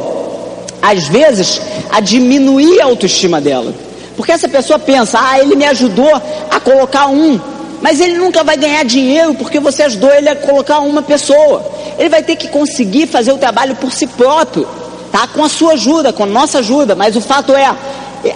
às 0.81 1.07
vezes, 1.07 1.59
a 1.91 1.99
diminuir 1.99 2.79
a 2.81 2.85
autoestima 2.85 3.41
dela, 3.41 3.73
porque 4.15 4.31
essa 4.31 4.47
pessoa 4.47 4.77
pensa: 4.77 5.19
ah, 5.19 5.39
ele 5.39 5.55
me 5.55 5.65
ajudou 5.65 6.13
a 6.51 6.59
colocar 6.59 7.07
um, 7.07 7.39
mas 7.81 7.99
ele 7.99 8.17
nunca 8.17 8.43
vai 8.43 8.55
ganhar 8.55 8.85
dinheiro 8.85 9.33
porque 9.33 9.59
você 9.59 9.83
ajudou 9.83 10.13
ele 10.13 10.29
a 10.29 10.35
colocar 10.35 10.79
uma 10.79 11.01
pessoa. 11.01 11.65
Ele 11.97 12.09
vai 12.09 12.21
ter 12.21 12.35
que 12.35 12.47
conseguir 12.47 13.07
fazer 13.07 13.31
o 13.31 13.37
trabalho 13.37 13.75
por 13.75 13.91
si 13.91 14.05
próprio, 14.05 14.67
tá? 15.11 15.27
Com 15.27 15.43
a 15.43 15.49
sua 15.49 15.73
ajuda, 15.73 16.13
com 16.13 16.23
a 16.23 16.27
nossa 16.27 16.59
ajuda. 16.59 16.95
Mas 16.95 17.15
o 17.15 17.21
fato 17.21 17.55
é, 17.55 17.65
a 17.65 17.75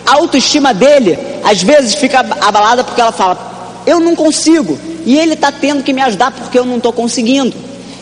autoestima 0.06 0.74
dele 0.74 1.18
às 1.44 1.62
vezes 1.62 1.94
fica 1.94 2.20
abalada 2.20 2.84
porque 2.84 3.00
ela 3.00 3.12
fala: 3.12 3.38
eu 3.86 4.00
não 4.00 4.16
consigo 4.16 4.80
e 5.06 5.18
ele 5.18 5.34
está 5.34 5.52
tendo 5.52 5.84
que 5.84 5.94
me 5.94 6.02
ajudar 6.02 6.32
porque 6.32 6.58
eu 6.58 6.66
não 6.66 6.78
estou 6.78 6.92
conseguindo. 6.92 7.56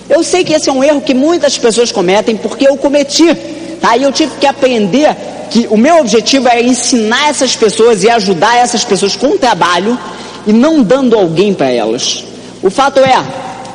Eu 0.10 0.23
sei 0.23 0.43
que 0.43 0.53
esse 0.53 0.69
é 0.69 0.71
um 0.71 0.84
erro 0.84 1.01
que 1.01 1.13
muitas 1.13 1.58
pessoas 1.58 1.91
cometem 1.91 2.38
porque 2.38 2.67
eu 2.67 2.77
cometi, 2.77 3.36
tá? 3.82 3.97
E 3.97 4.03
eu 4.03 4.12
tive 4.13 4.36
que 4.39 4.47
aprender 4.47 5.15
que 5.49 5.67
o 5.69 5.77
meu 5.77 5.99
objetivo 5.99 6.47
é 6.47 6.62
ensinar 6.62 7.29
essas 7.29 7.56
pessoas 7.56 8.03
e 8.03 8.10
ajudar 8.10 8.58
essas 8.58 8.84
pessoas 8.84 9.15
com 9.15 9.27
o 9.27 9.38
trabalho 9.38 9.99
e 10.45 10.53
não 10.53 10.82
dando 10.82 11.15
alguém 11.15 11.53
para 11.53 11.69
elas. 11.69 12.23
O 12.62 12.69
fato 12.69 12.99
é, 12.99 13.19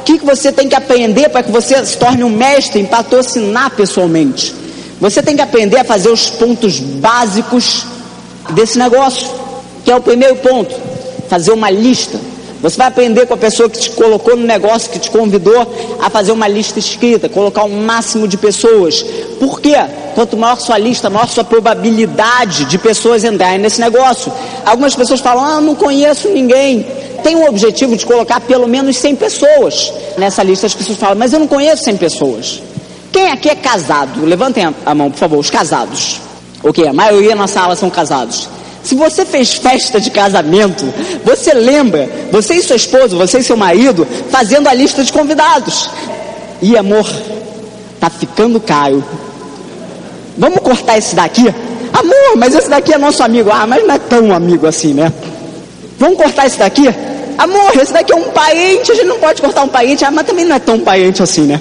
o 0.01 0.05
que, 0.05 0.19
que 0.19 0.25
você 0.25 0.51
tem 0.51 0.69
que 0.69 0.75
aprender 0.75 1.29
para 1.29 1.43
que 1.43 1.51
você 1.51 1.85
se 1.85 1.97
torne 1.97 2.25
um 2.25 2.31
mestre 2.31 2.81
em 2.81 2.87
patrocinar 2.87 3.71
pessoalmente? 3.71 4.55
Você 5.01 5.23
tem 5.23 5.37
que 5.37 5.43
aprender 5.43 5.79
a 5.79 5.85
fazer 5.85 6.11
os 6.11 6.29
pontos 6.31 6.81
básicos 6.81 7.85
desse 8.51 8.79
negócio, 8.79 9.29
que 9.85 9.91
é 9.91 9.97
o 9.97 10.01
primeiro 10.01 10.37
ponto, 10.37 10.75
fazer 11.29 11.53
uma 11.53 11.71
lista. 11.71 12.19
Você 12.61 12.77
vai 12.77 12.89
aprender 12.89 13.27
com 13.27 13.35
a 13.35 13.37
pessoa 13.37 13.69
que 13.69 13.79
te 13.79 13.91
colocou 13.91 14.37
no 14.37 14.45
negócio, 14.45 14.91
que 14.91 14.99
te 14.99 15.11
convidou 15.11 15.67
a 16.01 16.11
fazer 16.11 16.33
uma 16.33 16.49
lista 16.49 16.79
escrita, 16.79 17.29
colocar 17.29 17.63
o 17.63 17.67
um 17.67 17.85
máximo 17.85 18.27
de 18.27 18.37
pessoas. 18.37 19.03
Por 19.39 19.61
quê? 19.61 19.77
quanto 20.19 20.37
maior 20.37 20.59
sua 20.59 20.77
lista, 20.77 21.09
maior 21.09 21.29
sua 21.29 21.45
probabilidade 21.45 22.65
de 22.65 22.77
pessoas 22.77 23.23
entrarem 23.23 23.61
nesse 23.61 23.81
negócio. 23.81 24.33
Algumas 24.67 24.93
pessoas 24.97 25.21
falam, 25.21 25.45
ah, 25.45 25.61
não 25.61 25.77
conheço 25.77 26.29
ninguém. 26.29 26.85
Tem 27.23 27.37
o 27.37 27.49
objetivo 27.49 27.97
de 27.97 28.05
colocar 28.05 28.41
pelo 28.41 28.67
menos 28.67 28.97
100 28.97 29.15
pessoas 29.15 29.93
nessa 30.17 30.43
lista. 30.43 30.67
As 30.67 30.75
pessoas 30.75 30.99
falam, 30.99 31.15
mas 31.15 31.33
eu 31.33 31.39
não 31.39 31.47
conheço 31.47 31.85
100 31.85 31.97
pessoas. 31.99 32.61
Quem 33.13 33.31
aqui 33.31 33.49
é 33.49 33.55
casado? 33.55 34.25
Levantem 34.25 34.75
a 34.85 34.93
mão, 34.93 35.09
por 35.09 35.19
favor, 35.19 35.39
os 35.39 35.51
casados. 35.51 36.21
Ok, 36.65 36.85
a 36.85 36.93
maioria 36.93 37.37
na 37.37 37.47
sala 37.47 37.77
são 37.77 37.89
casados. 37.89 38.49
Se 38.89 38.95
você 38.95 39.27
fez 39.27 39.53
festa 39.53 40.01
de 40.01 40.11
casamento, 40.11 40.83
você 41.23 41.53
lembra, 41.53 42.09
você 42.33 42.55
e 42.55 42.63
sua 42.63 42.77
esposa, 42.77 43.15
você 43.15 43.41
e 43.41 43.43
seu 43.43 43.55
marido, 43.55 44.09
fazendo 44.31 44.67
a 44.67 44.73
lista 44.73 45.05
de 45.05 45.13
convidados. 45.13 45.91
E 46.63 46.75
amor, 46.75 47.07
tá 48.01 48.09
ficando 48.09 48.59
caro. 48.59 49.05
Vamos 50.39 50.61
cortar 50.61 50.97
esse 50.97 51.15
daqui? 51.15 51.55
Amor, 51.93 52.37
mas 52.39 52.55
esse 52.55 52.71
daqui 52.71 52.95
é 52.95 52.97
nosso 52.97 53.23
amigo. 53.23 53.51
Ah, 53.53 53.67
mas 53.67 53.87
não 53.87 53.95
é 53.95 53.99
tão 53.99 54.33
amigo 54.33 54.67
assim, 54.67 54.95
né? 54.95 55.13
Vamos 55.99 56.17
cortar 56.17 56.47
esse 56.47 56.59
daqui? 56.59 56.89
Amor, 57.37 57.77
esse 57.79 57.93
daqui 57.93 58.15
é 58.15 58.17
um 58.17 58.31
parente, 58.31 58.91
a 58.91 58.95
gente 58.95 59.07
não 59.07 59.19
pode 59.19 59.43
cortar 59.43 59.65
um 59.65 59.69
parente, 59.69 60.03
ah, 60.03 60.11
mas 60.11 60.27
também 60.27 60.47
não 60.47 60.57
é 60.57 60.59
tão 60.59 60.81
parente 60.81 61.23
assim, 61.23 61.43
né? 61.43 61.61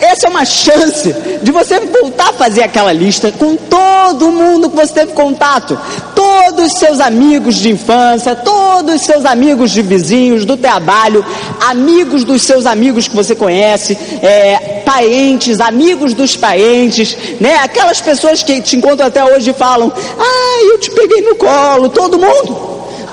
Essa 0.00 0.26
é 0.26 0.30
uma 0.30 0.44
chance 0.44 1.14
de 1.42 1.50
você 1.50 1.80
voltar 1.80 2.30
a 2.30 2.32
fazer 2.32 2.62
aquela 2.62 2.92
lista 2.92 3.32
com 3.32 3.56
todo 3.56 4.30
mundo 4.30 4.70
que 4.70 4.76
você 4.76 4.92
teve 4.92 5.12
contato, 5.12 5.78
todos 6.14 6.72
os 6.72 6.78
seus 6.78 7.00
amigos 7.00 7.56
de 7.56 7.70
infância, 7.70 8.34
todos 8.34 8.96
os 8.96 9.02
seus 9.02 9.24
amigos 9.24 9.70
de 9.70 9.82
vizinhos, 9.82 10.44
do 10.44 10.56
trabalho, 10.56 11.24
amigos 11.60 12.24
dos 12.24 12.42
seus 12.42 12.66
amigos 12.66 13.08
que 13.08 13.16
você 13.16 13.34
conhece, 13.34 13.96
é, 14.22 14.82
parentes, 14.84 15.60
amigos 15.60 16.14
dos 16.14 16.36
parentes, 16.36 17.16
né? 17.40 17.56
Aquelas 17.62 18.00
pessoas 18.00 18.42
que 18.42 18.60
te 18.60 18.76
encontram 18.76 19.06
até 19.06 19.24
hoje 19.24 19.50
e 19.50 19.54
falam: 19.54 19.92
"Ah, 20.18 20.64
eu 20.64 20.78
te 20.78 20.90
peguei 20.90 21.22
no 21.22 21.36
colo", 21.36 21.88
todo 21.88 22.18
mundo, 22.18 22.56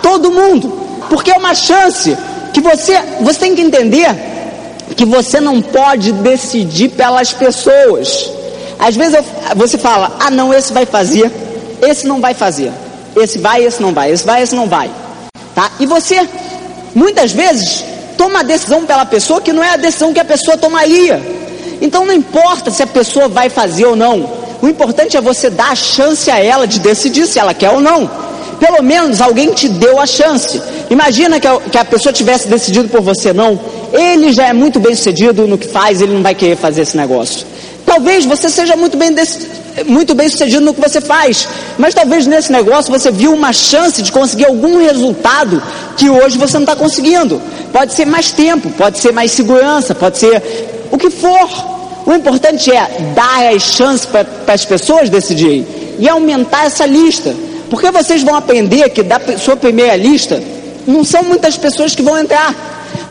todo 0.02 0.32
mundo, 0.32 0.72
porque 1.10 1.32
é 1.32 1.38
uma 1.38 1.54
chance 1.54 2.18
que 2.54 2.62
você, 2.62 3.00
você 3.22 3.40
tem 3.40 3.56
que 3.56 3.62
entender 3.62 4.37
que 4.96 5.06
você 5.06 5.40
não 5.40 5.62
pode 5.62 6.12
decidir 6.12 6.90
pelas 6.90 7.34
pessoas. 7.34 8.32
Às 8.80 8.96
vezes 8.96 9.16
eu, 9.16 9.24
você 9.56 9.78
fala, 9.78 10.18
ah 10.20 10.30
não, 10.30 10.54
esse 10.54 10.72
vai 10.72 10.86
fazer, 10.86 11.32
esse 11.82 12.08
não 12.08 12.22
vai 12.22 12.34
fazer, 12.34 12.72
esse 13.16 13.40
vai, 13.40 13.64
esse 13.64 13.82
não 13.82 13.94
vai, 13.94 14.12
esse 14.12 14.26
vai, 14.26 14.42
esse 14.42 14.56
não 14.56 14.68
vai, 14.68 14.90
tá? 15.56 15.72
E 15.80 15.86
você, 15.86 16.28
muitas 16.94 17.32
vezes, 17.32 17.84
toma 18.18 18.40
a 18.40 18.44
decisão 18.44 18.86
pela 18.86 19.06
pessoa 19.06 19.42
que 19.42 19.54
não 19.54 19.64
é 19.64 19.72
a 19.72 19.78
decisão 19.78 20.14
que 20.14 20.20
a 20.20 20.26
pessoa 20.26 20.58
tomaria. 20.58 21.22
Então 21.82 22.06
não 22.06 22.14
importa 22.14 22.72
se 22.72 22.82
a 22.82 22.88
pessoa 22.88 23.28
vai 23.28 23.50
fazer 23.50 23.86
ou 23.86 23.96
não, 23.96 24.30
o 24.62 24.68
importante 24.68 25.16
é 25.16 25.22
você 25.22 25.50
dar 25.50 25.72
a 25.72 25.76
chance 25.76 26.30
a 26.32 26.44
ela 26.44 26.68
de 26.68 26.80
decidir 26.80 27.28
se 27.28 27.40
ela 27.40 27.54
quer 27.54 27.70
ou 27.70 27.80
não. 27.80 28.10
Pelo 28.60 28.84
menos 28.84 29.22
alguém 29.22 29.54
te 29.54 29.70
deu 29.70 30.00
a 30.00 30.06
chance. 30.06 30.62
Imagina 30.90 31.40
que 31.40 31.48
a, 31.48 31.60
que 31.60 31.78
a 31.78 31.86
pessoa 31.86 32.12
tivesse 32.12 32.48
decidido 32.48 32.90
por 32.90 33.02
você 33.02 33.34
não, 33.34 33.60
ele 33.94 34.34
já 34.34 34.48
é 34.48 34.54
muito 34.54 34.80
bem 34.80 34.96
sucedido 34.96 35.48
no 35.48 35.58
que 35.58 35.68
faz, 35.68 36.02
ele 36.02 36.14
não 36.14 36.24
vai 36.24 36.34
querer 36.34 36.56
fazer 36.56 36.82
esse 36.82 36.98
negócio. 36.98 37.46
Talvez 37.86 38.26
você 38.26 38.50
seja 38.50 38.76
muito 38.76 38.98
bem, 38.98 39.16
muito 39.86 40.14
bem 40.14 40.28
sucedido 40.28 40.66
no 40.66 40.74
que 40.74 40.82
você 40.82 41.00
faz, 41.00 41.48
mas 41.78 41.94
talvez 41.94 42.28
nesse 42.28 42.52
negócio 42.52 42.92
você 42.92 43.10
viu 43.10 43.34
uma 43.34 43.54
chance 43.54 44.02
de 44.02 44.12
conseguir 44.12 44.46
algum 44.46 44.78
resultado 44.78 45.62
que 45.96 46.10
hoje 46.10 46.38
você 46.38 46.56
não 46.56 46.64
está 46.64 46.76
conseguindo. 46.76 47.42
Pode 47.72 47.94
ser 47.94 48.06
mais 48.06 48.32
tempo, 48.32 48.70
pode 48.72 49.00
ser 49.00 49.14
mais 49.14 49.32
segurança, 49.32 49.96
pode 49.96 50.18
ser 50.18 50.44
o 50.92 50.98
que 50.98 51.10
for. 51.10 51.50
O 52.06 52.14
importante 52.14 52.72
é 52.72 53.12
dar 53.16 53.54
as 53.54 53.64
chances 53.64 54.06
para 54.06 54.26
as 54.54 54.66
pessoas 54.66 55.10
decidirem 55.10 55.66
e 56.00 56.08
aumentar 56.08 56.66
essa 56.66 56.86
lista. 56.86 57.34
Porque 57.70 57.92
vocês 57.92 58.24
vão 58.24 58.36
aprender 58.36 58.90
que 58.90 59.04
da 59.04 59.20
sua 59.38 59.56
primeira 59.56 59.96
lista, 59.96 60.42
não 60.86 61.04
são 61.04 61.24
muitas 61.24 61.58
pessoas 61.58 61.94
que 61.94 62.02
vão 62.02 62.18
entrar. 62.18 62.56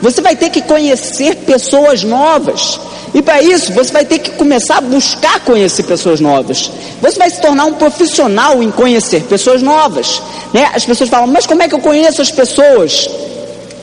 Você 0.01 0.21
vai 0.21 0.35
ter 0.35 0.51
que 0.51 0.63
conhecer 0.63 1.37
pessoas 1.37 2.03
novas. 2.03 2.81
E 3.15 3.23
para 3.23 3.43
isso, 3.43 3.73
você 3.73 3.93
vai 3.93 4.05
ter 4.05 4.19
que 4.19 4.31
começar 4.33 4.79
a 4.79 4.81
buscar 4.81 5.41
conhecer 5.41 5.85
pessoas 5.85 6.21
novas. 6.21 6.71
Você 7.01 7.19
vai 7.19 7.31
se 7.31 7.41
tornar 7.41 7.65
um 7.67 7.75
profissional 7.75 8.63
em 8.63 8.71
conhecer 8.71 9.23
pessoas 9.23 9.63
novas. 9.63 10.21
Né? 10.53 10.71
As 10.75 10.85
pessoas 10.85 11.09
falam, 11.09 11.27
mas 11.27 11.47
como 11.47 11.63
é 11.63 11.69
que 11.69 11.75
eu 11.75 11.81
conheço 11.81 12.21
as 12.21 12.31
pessoas? 12.31 13.09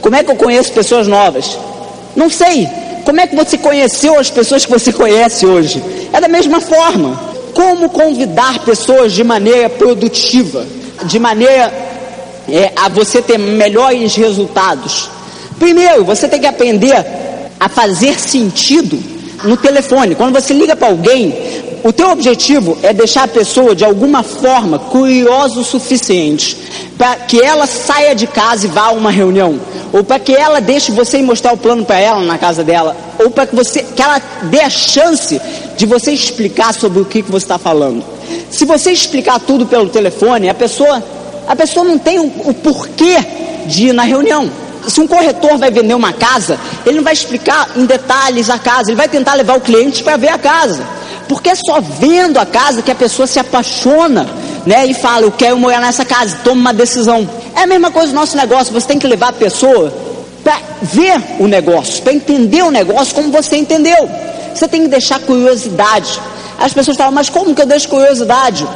Como 0.01 0.15
é 0.15 0.23
que 0.23 0.31
eu 0.31 0.35
conheço 0.35 0.71
pessoas 0.71 1.07
novas? 1.07 1.57
Não 2.15 2.29
sei. 2.29 2.67
Como 3.05 3.19
é 3.19 3.27
que 3.27 3.35
você 3.35 3.57
conheceu 3.57 4.19
as 4.19 4.29
pessoas 4.29 4.65
que 4.65 4.71
você 4.71 4.91
conhece 4.93 5.45
hoje? 5.45 5.83
É 6.11 6.19
da 6.19 6.27
mesma 6.27 6.59
forma. 6.59 7.32
Como 7.53 7.89
convidar 7.89 8.59
pessoas 8.59 9.13
de 9.13 9.23
maneira 9.23 9.69
produtiva, 9.69 10.65
de 11.05 11.19
maneira 11.19 11.71
é, 12.49 12.71
a 12.75 12.89
você 12.89 13.21
ter 13.21 13.37
melhores 13.37 14.15
resultados? 14.15 15.09
Primeiro, 15.59 16.03
você 16.03 16.27
tem 16.27 16.39
que 16.39 16.47
aprender 16.47 17.05
a 17.59 17.69
fazer 17.69 18.19
sentido 18.19 19.01
no 19.43 19.55
telefone. 19.55 20.15
Quando 20.15 20.33
você 20.33 20.53
liga 20.53 20.75
para 20.75 20.87
alguém, 20.87 21.33
o 21.83 21.91
teu 21.91 22.09
objetivo 22.09 22.77
é 22.81 22.93
deixar 22.93 23.23
a 23.23 23.27
pessoa 23.27 23.75
de 23.75 23.83
alguma 23.83 24.23
forma 24.23 24.79
curiosa 24.79 25.59
o 25.59 25.63
suficiente 25.65 26.57
para 26.97 27.15
que 27.17 27.41
ela 27.41 27.67
saia 27.67 28.15
de 28.15 28.25
casa 28.25 28.65
e 28.65 28.69
vá 28.69 28.83
a 28.83 28.91
uma 28.91 29.11
reunião, 29.11 29.59
ou 29.91 30.03
para 30.03 30.19
que 30.19 30.33
ela 30.33 30.61
deixe 30.61 30.91
você 30.91 31.21
mostrar 31.21 31.51
o 31.51 31.57
plano 31.57 31.83
para 31.83 31.99
ela 31.99 32.21
na 32.21 32.37
casa 32.37 32.63
dela, 32.63 32.95
ou 33.19 33.29
para 33.29 33.45
que 33.45 33.55
você 33.55 33.83
que 33.83 34.01
ela 34.01 34.21
dê 34.43 34.61
a 34.61 34.69
chance 34.69 35.41
de 35.75 35.85
você 35.85 36.11
explicar 36.11 36.73
sobre 36.73 37.01
o 37.01 37.05
que, 37.05 37.21
que 37.21 37.31
você 37.31 37.45
está 37.45 37.57
falando. 37.57 38.03
Se 38.49 38.63
você 38.63 38.91
explicar 38.91 39.39
tudo 39.41 39.65
pelo 39.65 39.89
telefone, 39.89 40.49
a 40.49 40.53
pessoa 40.53 41.03
a 41.45 41.55
pessoa 41.55 41.83
não 41.83 41.97
tem 41.97 42.19
o, 42.19 42.27
o 42.45 42.53
porquê 42.53 43.17
de 43.65 43.87
ir 43.87 43.93
na 43.93 44.03
reunião 44.03 44.49
se 44.87 44.99
um 44.99 45.07
corretor 45.07 45.57
vai 45.57 45.71
vender 45.71 45.93
uma 45.93 46.13
casa, 46.13 46.59
ele 46.85 46.97
não 46.97 47.03
vai 47.03 47.13
explicar 47.13 47.69
em 47.75 47.85
detalhes 47.85 48.49
a 48.49 48.59
casa, 48.59 48.89
ele 48.89 48.97
vai 48.97 49.07
tentar 49.07 49.33
levar 49.33 49.57
o 49.57 49.61
cliente 49.61 50.03
para 50.03 50.17
ver 50.17 50.29
a 50.29 50.37
casa. 50.37 50.85
Porque 51.27 51.49
é 51.49 51.55
só 51.55 51.79
vendo 51.81 52.37
a 52.37 52.45
casa 52.45 52.81
que 52.81 52.91
a 52.91 52.95
pessoa 52.95 53.25
se 53.27 53.39
apaixona, 53.39 54.27
né? 54.65 54.85
E 54.85 54.93
fala, 54.93 55.25
eu 55.25 55.31
quero 55.31 55.57
morar 55.57 55.79
nessa 55.79 56.05
casa, 56.05 56.37
toma 56.43 56.61
uma 56.61 56.73
decisão. 56.73 57.27
É 57.55 57.63
a 57.63 57.67
mesma 57.67 57.91
coisa 57.91 58.13
no 58.13 58.19
nosso 58.19 58.35
negócio, 58.37 58.73
você 58.73 58.87
tem 58.87 58.99
que 58.99 59.07
levar 59.07 59.29
a 59.29 59.33
pessoa 59.33 59.93
para 60.43 60.59
ver 60.81 61.21
o 61.39 61.47
negócio, 61.47 62.03
para 62.03 62.13
entender 62.13 62.63
o 62.63 62.71
negócio 62.71 63.15
como 63.15 63.31
você 63.31 63.55
entendeu. 63.55 64.09
Você 64.53 64.67
tem 64.67 64.83
que 64.83 64.89
deixar 64.89 65.19
curiosidade. 65.19 66.19
As 66.59 66.73
pessoas 66.73 66.97
falam, 66.97 67.13
mas 67.13 67.29
como 67.29 67.55
que 67.55 67.61
eu 67.61 67.65
deixo 67.65 67.87
curiosidade? 67.89 68.67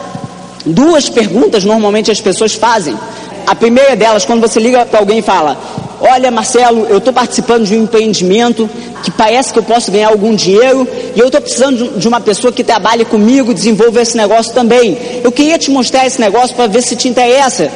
Duas 0.66 1.10
perguntas 1.10 1.64
normalmente 1.64 2.10
as 2.10 2.20
pessoas 2.20 2.54
fazem. 2.54 2.98
A 3.46 3.56
primeira 3.56 3.96
delas, 3.96 4.26
quando 4.26 4.42
você 4.42 4.60
liga 4.60 4.86
para 4.86 5.00
alguém 5.00 5.20
e 5.20 5.22
fala: 5.22 5.58
Olha, 6.00 6.30
Marcelo, 6.30 6.86
eu 6.90 7.00
estou 7.00 7.12
participando 7.12 7.66
de 7.66 7.76
um 7.76 7.84
empreendimento 7.84 8.70
que 9.04 9.10
parece 9.10 9.52
que 9.52 9.58
eu 9.58 9.64
posso 9.64 9.92
ganhar 9.92 10.10
algum 10.10 10.36
dinheiro 10.36 10.88
e 11.16 11.20
eu 11.20 11.26
estou 11.26 11.42
precisando 11.42 11.98
de 11.98 12.08
uma 12.08 12.22
pessoa 12.22 12.54
que 12.54 12.64
trabalhe 12.64 13.04
comigo, 13.04 13.54
desenvolva 13.54 14.02
esse 14.02 14.16
negócio 14.16 14.54
também. 14.54 14.98
Eu 15.24 15.32
queria 15.32 15.58
te 15.58 15.72
mostrar 15.72 16.06
esse 16.06 16.20
negócio 16.20 16.56
para 16.56 16.68
ver 16.68 16.84
se 16.84 16.96
te 16.96 17.08
interessa. 17.08 17.72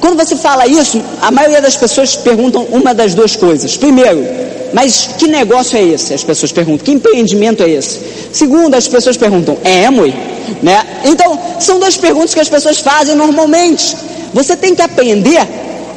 Quando 0.00 0.16
você 0.16 0.36
fala 0.36 0.66
isso, 0.66 1.00
a 1.20 1.30
maioria 1.30 1.60
das 1.60 1.76
pessoas 1.76 2.16
perguntam 2.16 2.66
uma 2.70 2.94
das 2.94 3.14
duas 3.14 3.36
coisas. 3.36 3.76
Primeiro, 3.76 4.24
mas 4.72 5.10
que 5.18 5.26
negócio 5.26 5.76
é 5.76 5.82
esse? 5.82 6.14
As 6.14 6.24
pessoas 6.24 6.52
perguntam. 6.52 6.84
Que 6.84 6.92
empreendimento 6.92 7.62
é 7.62 7.68
esse? 7.68 8.00
Segundo, 8.32 8.74
as 8.74 8.88
pessoas 8.88 9.16
perguntam, 9.16 9.58
é 9.64 9.86
Amway? 9.86 10.14
Né? 10.62 10.86
Então, 11.04 11.38
são 11.60 11.78
duas 11.78 11.96
perguntas 11.96 12.32
que 12.32 12.40
as 12.40 12.48
pessoas 12.48 12.78
fazem 12.78 13.14
normalmente. 13.14 13.96
Você 14.32 14.56
tem 14.56 14.74
que 14.74 14.82
aprender 14.82 15.46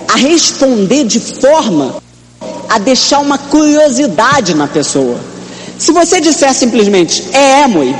a 0.09 0.17
responder 0.17 1.03
de 1.03 1.19
forma 1.19 2.01
a 2.67 2.77
deixar 2.79 3.19
uma 3.19 3.37
curiosidade 3.37 4.55
na 4.55 4.67
pessoa. 4.67 5.19
Se 5.77 5.91
você 5.91 6.19
disser 6.19 6.53
simplesmente 6.53 7.23
é 7.31 7.63
Emui, 7.63 7.95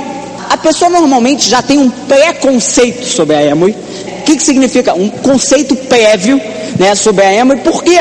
a 0.48 0.56
pessoa 0.56 0.90
normalmente 0.90 1.48
já 1.48 1.62
tem 1.62 1.78
um 1.78 1.88
preconceito 1.88 3.06
sobre 3.06 3.36
a 3.36 3.42
Emui. 3.46 3.70
O 3.70 4.22
que, 4.22 4.36
que 4.36 4.42
significa? 4.42 4.92
Um 4.94 5.08
conceito 5.08 5.74
prévio 5.76 6.40
né, 6.78 6.94
sobre 6.94 7.24
a 7.24 7.32
Emui. 7.32 7.56
Por 7.58 7.82
quê? 7.82 8.00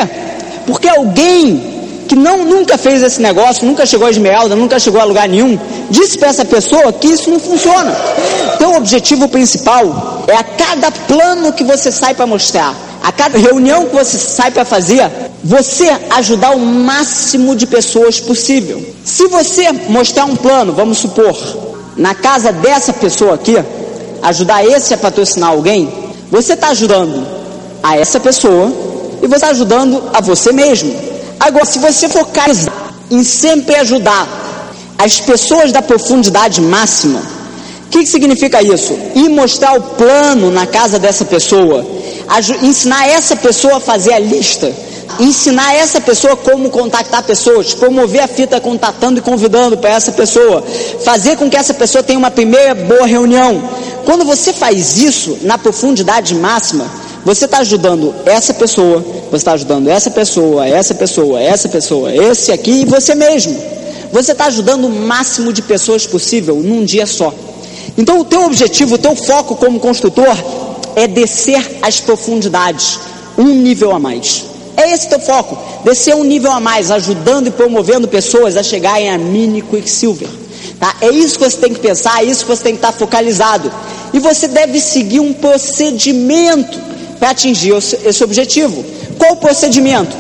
Porque 0.65 0.88
alguém 0.88 1.80
que 2.08 2.15
não, 2.15 2.43
nunca 2.43 2.76
fez 2.78 3.04
esse 3.04 3.22
negócio, 3.22 3.67
nunca 3.67 3.86
chegou 3.86 4.08
a 4.08 4.10
esmeralda, 4.10 4.56
nunca 4.56 4.80
chegou 4.80 5.00
a 5.00 5.04
lugar 5.04 5.30
nenhum, 5.30 5.60
disse 5.91 6.17
para 6.17 6.30
essa 6.30 6.43
pessoa 6.43 6.91
que 6.91 7.08
isso 7.08 7.30
não 7.30 7.39
funciona. 7.39 7.95
Então 8.56 8.74
o 8.74 8.78
objetivo 8.78 9.30
principal 9.30 10.26
é 10.28 10.34
a 10.34 10.43
cada 10.43 10.91
plano 10.91 11.54
que 11.54 11.63
você 11.63 11.91
sai 11.91 12.15
para 12.15 12.26
mostrar, 12.26 12.76
a 13.10 13.12
cada 13.12 13.39
reunião 13.39 13.88
que 13.88 13.95
você 13.95 14.19
sai 14.19 14.52
para 14.52 14.63
fazer, 14.63 15.10
você 15.43 15.89
ajudar 16.12 16.52
o 16.52 16.60
máximo 16.60 17.56
de 17.56 17.65
pessoas 17.65 18.19
possível. 18.19 18.86
Se 19.04 19.26
você 19.28 19.72
mostrar 19.72 20.26
um 20.26 20.36
plano, 20.36 20.74
vamos 20.74 21.00
supor, 21.00 21.36
na 21.98 22.13
casa 22.13 22.52
dessa 22.52 22.93
pessoa 22.93 23.34
aqui, 23.34 23.58
ajudar 24.22 24.63
esse 24.63 24.93
a 24.93 24.98
patrocinar 24.98 25.50
alguém, 25.50 25.91
você 26.30 26.54
está 26.54 26.67
ajudando 26.67 27.26
a 27.82 27.98
essa 27.98 28.19
pessoa 28.19 28.72
e 29.24 29.26
você 29.26 29.38
está 29.38 29.50
ajudando 29.50 30.04
a 30.13 30.22
você 30.22 30.52
mesmo. 30.52 30.95
Agora, 31.39 31.65
se 31.65 31.80
você 31.80 32.08
focalizar 32.08 32.93
em 33.10 33.24
sempre 33.24 33.74
ajudar 33.78 34.28
as 35.00 35.19
pessoas 35.19 35.72
da 35.72 35.82
profundidade 35.82 36.62
máxima, 36.62 37.24
O 37.89 37.91
que, 37.91 38.04
que 38.04 38.06
significa 38.06 38.62
isso? 38.62 38.95
Ir 39.15 39.30
mostrar 39.30 39.76
o 39.76 39.82
plano 39.82 40.52
na 40.52 40.67
casa 40.67 41.00
dessa 41.00 41.26
pessoa, 41.26 41.84
ensinar 42.62 43.08
essa 43.08 43.36
pessoa 43.36 43.78
a 43.78 43.80
fazer 43.80 44.13
a 44.13 44.20
lista, 44.20 44.72
ensinar 45.20 45.74
essa 45.76 46.00
pessoa 46.00 46.36
como 46.36 46.70
contactar 46.70 47.24
pessoas, 47.24 47.74
promover 47.74 48.22
a 48.22 48.28
fita 48.28 48.60
contatando 48.60 49.20
e 49.20 49.22
convidando 49.22 49.78
para 49.78 49.89
essa 49.89 50.12
pessoa, 50.12 50.63
fazer 51.04 51.38
com 51.38 51.50
que 51.50 51.58
essa 51.58 51.74
pessoa 51.74 52.04
tenha 52.04 52.20
uma 52.20 52.30
primeira 52.30 52.76
boa 52.76 53.08
reunião. 53.08 53.62
Quando 54.06 54.26
você 54.26 54.54
faz 54.54 54.98
isso 54.98 55.39
na 55.42 55.58
profundidade 55.58 56.36
máxima, 56.36 56.86
você 57.26 57.46
está 57.46 57.60
ajudando 57.60 58.13
essa 58.26 58.54
pessoa, 58.54 59.04
você 59.30 59.38
está 59.38 59.54
ajudando 59.54 59.88
essa 59.89 60.12
pessoa, 60.12 60.68
essa 60.68 60.94
pessoa, 60.94 61.42
essa 61.42 61.68
pessoa, 61.68 62.15
esse 62.15 62.52
aqui 62.52 62.82
e 62.82 62.86
você 62.86 63.15
mesmo. 63.15 63.60
Você 64.12 64.32
está 64.32 64.46
ajudando 64.46 64.86
o 64.86 64.89
máximo 64.89 65.52
de 65.52 65.62
pessoas 65.62 66.08
possível 66.08 66.56
num 66.56 66.84
dia 66.84 67.06
só. 67.06 67.34
Então 67.98 68.20
o 68.20 68.26
teu 68.26 68.44
objetivo, 68.46 68.96
o 68.96 68.98
teu 68.98 69.15
foco 69.15 69.56
como 69.56 69.80
construtor 69.80 70.36
é 70.95 71.08
descer 71.08 71.80
as 71.82 71.99
profundidades, 71.99 72.99
um 73.38 73.54
nível 73.54 73.91
a 73.91 73.99
mais. 73.99 74.45
É 74.75 74.93
esse 74.93 75.10
teu 75.10 75.19
foco, 75.19 75.58
descer 75.84 76.15
um 76.15 76.23
nível 76.23 76.52
a 76.52 76.60
mais, 76.60 76.89
ajudando 76.89 77.47
e 77.47 77.52
promovendo 77.52 78.08
pessoas 78.08 78.56
a 78.56 78.63
chegarem 78.63 79.10
a 79.10 79.17
mini 79.17 79.62
quicksilver. 79.62 80.30
Tá? 80.80 80.95
É 81.02 81.10
isso 81.10 81.38
que 81.38 81.43
você 81.43 81.58
tem 81.58 81.73
que 81.73 81.80
pensar, 81.82 82.23
é 82.23 82.25
isso 82.25 82.45
que 82.45 82.49
você 82.49 82.63
tem 82.63 82.73
que 82.73 82.78
estar 82.78 82.93
focalizado. 82.93 83.69
E 84.13 84.19
você 84.19 84.47
deve 84.47 84.80
seguir 84.80 85.19
um 85.19 85.34
procedimento 85.34 86.80
para 87.19 87.32
atingir 87.32 87.73
esse 87.75 88.23
objetivo. 88.23 88.84
Qual 89.17 89.34
o 89.34 89.38
procedimento? 89.38 90.15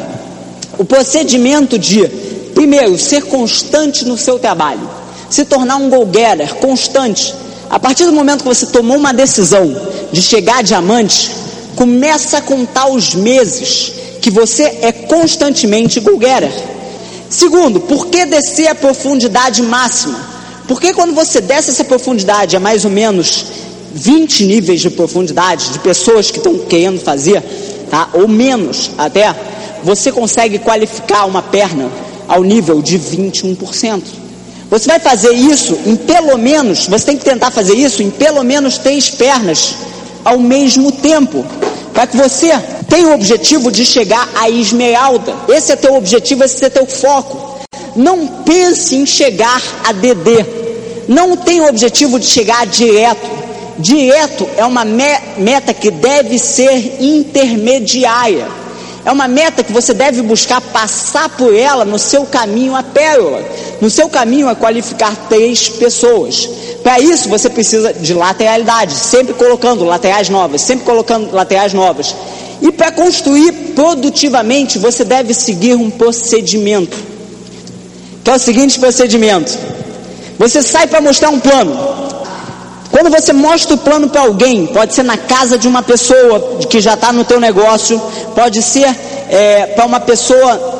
O 0.77 0.83
procedimento 0.83 1.79
de, 1.79 2.05
primeiro, 2.53 2.97
ser 2.97 3.23
constante 3.23 4.05
no 4.05 4.17
seu 4.17 4.37
trabalho, 4.37 4.89
se 5.29 5.45
tornar 5.45 5.77
um 5.77 5.89
go-getter 5.89 6.55
constante. 6.55 7.33
A 7.69 7.79
partir 7.79 8.05
do 8.05 8.11
momento 8.11 8.41
que 8.41 8.47
você 8.47 8.65
tomou 8.65 8.97
uma 8.97 9.13
decisão 9.13 9.75
de 10.11 10.21
chegar 10.21 10.59
a 10.59 10.61
diamante, 10.61 11.29
começa 11.75 12.39
a 12.39 12.41
contar 12.41 12.89
os 12.89 13.13
meses 13.13 13.91
que 14.21 14.31
você 14.31 14.63
é 14.81 14.91
constantemente 14.91 15.99
go-getter. 15.99 16.51
Segundo, 17.29 17.79
por 17.79 18.07
que 18.07 18.25
descer 18.25 18.67
a 18.67 18.75
profundidade 18.75 19.61
máxima? 19.61 20.19
Porque 20.67 20.93
quando 20.93 21.13
você 21.13 21.39
desce 21.39 21.69
essa 21.69 21.83
profundidade 21.83 22.55
a 22.55 22.59
mais 22.59 22.85
ou 22.85 22.91
menos 22.91 23.45
20 23.93 24.45
níveis 24.45 24.81
de 24.81 24.89
profundidade 24.89 25.69
de 25.69 25.79
pessoas 25.79 26.31
que 26.31 26.37
estão 26.37 26.57
querendo 26.59 26.99
fazer, 26.99 27.41
tá? 27.89 28.09
ou 28.13 28.27
menos 28.27 28.91
até, 28.97 29.35
você 29.83 30.11
consegue 30.11 30.59
qualificar 30.59 31.25
uma 31.25 31.41
perna 31.41 31.89
ao 32.27 32.43
nível 32.43 32.81
de 32.81 32.99
21%. 32.99 34.01
Você 34.69 34.87
vai 34.87 34.99
fazer 34.99 35.33
isso 35.33 35.79
em 35.85 35.95
pelo 35.95 36.37
menos, 36.37 36.87
você 36.87 37.05
tem 37.07 37.17
que 37.17 37.25
tentar 37.25 37.49
fazer 37.49 37.73
isso 37.73 38.03
em 38.03 38.11
pelo 38.11 38.43
menos 38.43 38.77
três 38.77 39.09
pernas 39.09 39.75
ao 40.23 40.37
mesmo 40.37 40.91
tempo, 40.91 41.43
para 41.91 42.05
que 42.05 42.15
você 42.15 42.51
tenha 42.87 43.07
o 43.07 43.13
objetivo 43.13 43.71
de 43.71 43.83
chegar 43.83 44.29
à 44.35 44.49
esmeralda. 44.49 45.33
Esse 45.47 45.71
é 45.71 45.75
teu 45.75 45.95
objetivo, 45.95 46.43
esse 46.43 46.63
é 46.63 46.69
teu 46.69 46.85
foco. 46.85 47.59
Não 47.95 48.27
pense 48.43 48.95
em 48.95 49.05
chegar 49.05 49.61
a 49.83 49.91
DD. 49.91 50.45
Não 51.07 51.35
tem 51.35 51.61
o 51.61 51.67
objetivo 51.67 52.19
de 52.19 52.27
chegar 52.27 52.67
direto. 52.67 53.27
Direto 53.79 54.47
é 54.55 54.65
uma 54.65 54.85
meta 54.85 55.73
que 55.73 55.89
deve 55.89 56.37
ser 56.37 57.01
intermediária. 57.01 58.47
É 59.05 59.11
uma 59.11 59.27
meta 59.27 59.63
que 59.63 59.71
você 59.71 59.93
deve 59.93 60.21
buscar 60.21 60.61
passar 60.61 61.29
por 61.29 61.55
ela 61.55 61.85
no 61.85 61.97
seu 61.97 62.25
caminho 62.25 62.75
a 62.75 62.83
pérola, 62.83 63.43
no 63.81 63.89
seu 63.89 64.09
caminho 64.09 64.49
a 64.49 64.55
qualificar 64.55 65.15
três 65.29 65.69
pessoas. 65.69 66.49
Para 66.83 66.99
isso 66.99 67.29
você 67.29 67.49
precisa 67.49 67.93
de 67.93 68.13
lateralidade, 68.13 68.93
sempre 68.93 69.33
colocando 69.33 69.83
laterais 69.83 70.29
novas, 70.29 70.61
sempre 70.61 70.85
colocando 70.85 71.33
laterais 71.33 71.73
novas. 71.73 72.15
E 72.61 72.71
para 72.71 72.91
construir 72.91 73.51
produtivamente 73.73 74.77
você 74.77 75.03
deve 75.05 75.33
seguir 75.33 75.75
um 75.75 75.89
procedimento, 75.89 76.97
que 78.23 78.29
é 78.29 78.35
o 78.35 78.39
seguinte 78.39 78.79
procedimento: 78.79 79.57
você 80.37 80.61
sai 80.61 80.87
para 80.87 80.99
mostrar 80.99 81.29
um 81.29 81.39
plano, 81.39 81.77
quando 82.91 83.09
você 83.09 83.31
mostra 83.31 83.75
o 83.75 83.77
plano 83.77 84.09
para 84.09 84.21
alguém, 84.21 84.65
pode 84.67 84.93
ser 84.93 85.03
na 85.03 85.17
casa 85.17 85.57
de 85.57 85.67
uma 85.67 85.83
pessoa 85.83 86.57
que 86.69 86.81
já 86.81 86.95
está 86.95 87.13
no 87.13 87.23
teu 87.23 87.39
negócio, 87.39 88.01
pode 88.35 88.61
ser 88.61 88.93
é, 89.29 89.67
para 89.67 89.85
uma 89.85 89.99
pessoa 89.99 90.78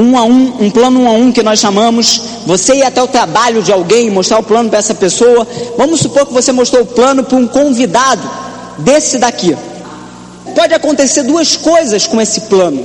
um 0.00 0.16
a 0.16 0.24
um, 0.24 0.64
um 0.64 0.70
plano 0.70 1.00
um 1.00 1.08
a 1.08 1.12
um 1.12 1.30
que 1.30 1.42
nós 1.42 1.60
chamamos, 1.60 2.20
você 2.46 2.76
ir 2.76 2.82
até 2.82 3.02
o 3.02 3.06
trabalho 3.06 3.62
de 3.62 3.72
alguém 3.72 4.10
mostrar 4.10 4.38
o 4.38 4.42
plano 4.42 4.70
para 4.70 4.78
essa 4.78 4.94
pessoa. 4.94 5.46
Vamos 5.76 6.00
supor 6.00 6.26
que 6.26 6.32
você 6.32 6.52
mostrou 6.52 6.82
o 6.82 6.86
plano 6.86 7.22
para 7.22 7.36
um 7.36 7.46
convidado 7.46 8.22
desse 8.78 9.18
daqui. 9.18 9.56
Pode 10.54 10.74
acontecer 10.74 11.22
duas 11.22 11.56
coisas 11.56 12.06
com 12.06 12.20
esse 12.20 12.42
plano. 12.42 12.82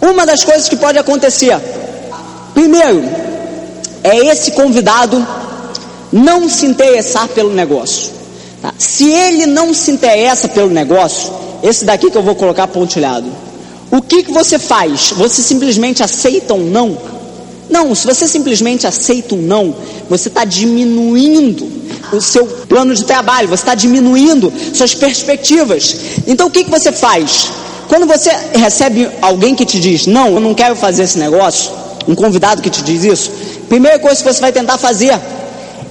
Uma 0.00 0.24
das 0.24 0.44
coisas 0.44 0.68
que 0.68 0.76
pode 0.76 0.98
acontecer, 0.98 1.58
primeiro, 2.54 3.02
é 4.04 4.16
esse 4.26 4.52
convidado 4.52 5.26
não 6.12 6.48
se 6.48 6.64
interessar 6.64 7.28
pelo 7.28 7.52
negócio. 7.52 8.12
Tá? 8.62 8.72
Se 8.78 9.10
ele 9.10 9.46
não 9.46 9.74
se 9.74 9.90
interessa 9.90 10.48
pelo 10.48 10.70
negócio, 10.70 11.32
esse 11.62 11.84
daqui 11.84 12.10
que 12.10 12.16
eu 12.16 12.22
vou 12.22 12.34
colocar 12.34 12.66
pontilhado, 12.68 13.26
o 13.90 14.02
que, 14.02 14.24
que 14.24 14.32
você 14.32 14.58
faz? 14.58 15.12
Você 15.16 15.42
simplesmente 15.42 16.02
aceita 16.02 16.54
um 16.54 16.70
não? 16.70 16.98
Não, 17.68 17.94
se 17.94 18.06
você 18.06 18.28
simplesmente 18.28 18.86
aceita 18.86 19.34
um 19.34 19.42
não, 19.42 19.74
você 20.08 20.28
está 20.28 20.44
diminuindo 20.44 21.68
o 22.12 22.20
seu 22.20 22.46
plano 22.46 22.94
de 22.94 23.04
trabalho, 23.04 23.48
você 23.48 23.62
está 23.62 23.74
diminuindo 23.74 24.52
suas 24.72 24.94
perspectivas. 24.94 25.96
Então 26.26 26.46
o 26.46 26.50
que, 26.50 26.64
que 26.64 26.70
você 26.70 26.92
faz? 26.92 27.50
Quando 27.88 28.06
você 28.06 28.30
recebe 28.54 29.08
alguém 29.22 29.54
que 29.54 29.64
te 29.64 29.78
diz, 29.78 30.06
não, 30.06 30.34
eu 30.34 30.40
não 30.40 30.54
quero 30.54 30.76
fazer 30.76 31.04
esse 31.04 31.18
negócio, 31.18 31.70
um 32.06 32.14
convidado 32.14 32.62
que 32.62 32.70
te 32.70 32.82
diz 32.82 33.04
isso, 33.04 33.30
primeira 33.68 33.98
coisa 33.98 34.22
que 34.22 34.32
você 34.32 34.40
vai 34.40 34.52
tentar 34.52 34.78
fazer 34.78 35.18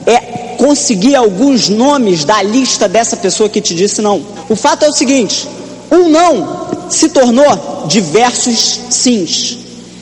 é 0.06 0.56
conseguir 0.58 1.16
alguns 1.16 1.70
nomes 1.70 2.24
da 2.24 2.42
lista 2.42 2.88
dessa 2.88 3.18
pessoa 3.18 3.50
que 3.50 3.62
te 3.62 3.74
disse 3.74 4.02
não. 4.02 4.22
O 4.50 4.56
fato 4.56 4.84
é 4.84 4.90
o 4.90 4.94
seguinte: 4.94 5.48
um 5.92 6.10
não 6.10 6.90
se 6.90 7.10
tornou 7.10 7.86
diversos 7.88 8.80
sims. 8.90 9.58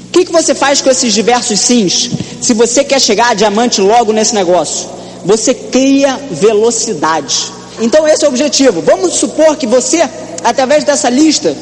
O 0.08 0.12
que, 0.12 0.26
que 0.26 0.32
você 0.32 0.54
faz 0.54 0.82
com 0.82 0.90
esses 0.90 1.14
diversos 1.14 1.60
sims? 1.60 2.10
Se 2.42 2.54
você 2.54 2.84
quer 2.84 3.00
chegar 3.00 3.32
a 3.32 3.34
diamante 3.34 3.82
logo 3.82 4.12
nesse 4.12 4.36
negócio, 4.36 4.88
você 5.26 5.54
cria 5.54 6.20
velocidade. 6.32 7.52
Então 7.80 8.08
esse 8.08 8.24
é 8.24 8.28
o 8.28 8.30
objetivo. 8.30 8.82
Vamos 8.82 9.14
supor 9.14 9.56
que 9.56 9.66
você, 9.66 10.08
através 10.44 10.84
dessa 10.84 11.10
lista, 11.10 11.56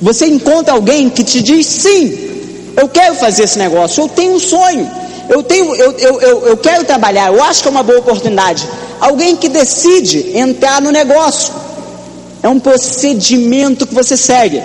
você 0.00 0.26
encontra 0.26 0.74
alguém 0.74 1.08
que 1.08 1.22
te 1.22 1.40
diz 1.40 1.66
sim, 1.66 2.18
eu 2.76 2.88
quero 2.88 3.14
fazer 3.14 3.44
esse 3.44 3.58
negócio, 3.58 4.02
eu 4.02 4.08
tenho 4.08 4.34
um 4.34 4.40
sonho 4.40 4.90
eu, 5.28 5.42
tenho, 5.42 5.74
eu, 5.74 5.92
eu, 5.92 6.20
eu, 6.20 6.46
eu 6.48 6.56
quero 6.56 6.84
trabalhar, 6.84 7.32
eu 7.32 7.42
acho 7.42 7.62
que 7.62 7.68
é 7.68 7.70
uma 7.70 7.82
boa 7.82 7.98
oportunidade. 7.98 8.66
Alguém 9.00 9.36
que 9.36 9.48
decide 9.48 10.36
entrar 10.36 10.80
no 10.80 10.90
negócio. 10.90 11.52
É 12.42 12.48
um 12.48 12.58
procedimento 12.58 13.86
que 13.86 13.94
você 13.94 14.16
segue. 14.16 14.62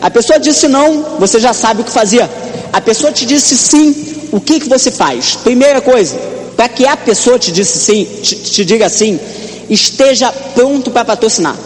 A 0.00 0.10
pessoa 0.10 0.38
disse 0.38 0.68
não, 0.68 1.16
você 1.18 1.40
já 1.40 1.52
sabe 1.52 1.82
o 1.82 1.84
que 1.84 1.90
fazer. 1.90 2.28
A 2.72 2.80
pessoa 2.80 3.12
te 3.12 3.26
disse 3.26 3.56
sim, 3.56 4.28
o 4.30 4.40
que, 4.40 4.60
que 4.60 4.68
você 4.68 4.90
faz? 4.90 5.36
Primeira 5.36 5.80
coisa, 5.80 6.16
para 6.56 6.68
que 6.68 6.86
a 6.86 6.96
pessoa 6.96 7.38
te 7.38 7.50
disse 7.50 7.78
sim, 7.78 8.04
te, 8.22 8.36
te 8.36 8.64
diga 8.64 8.88
sim, 8.88 9.18
esteja 9.68 10.32
pronto 10.54 10.90
para 10.90 11.04
patrocinar. 11.04 11.56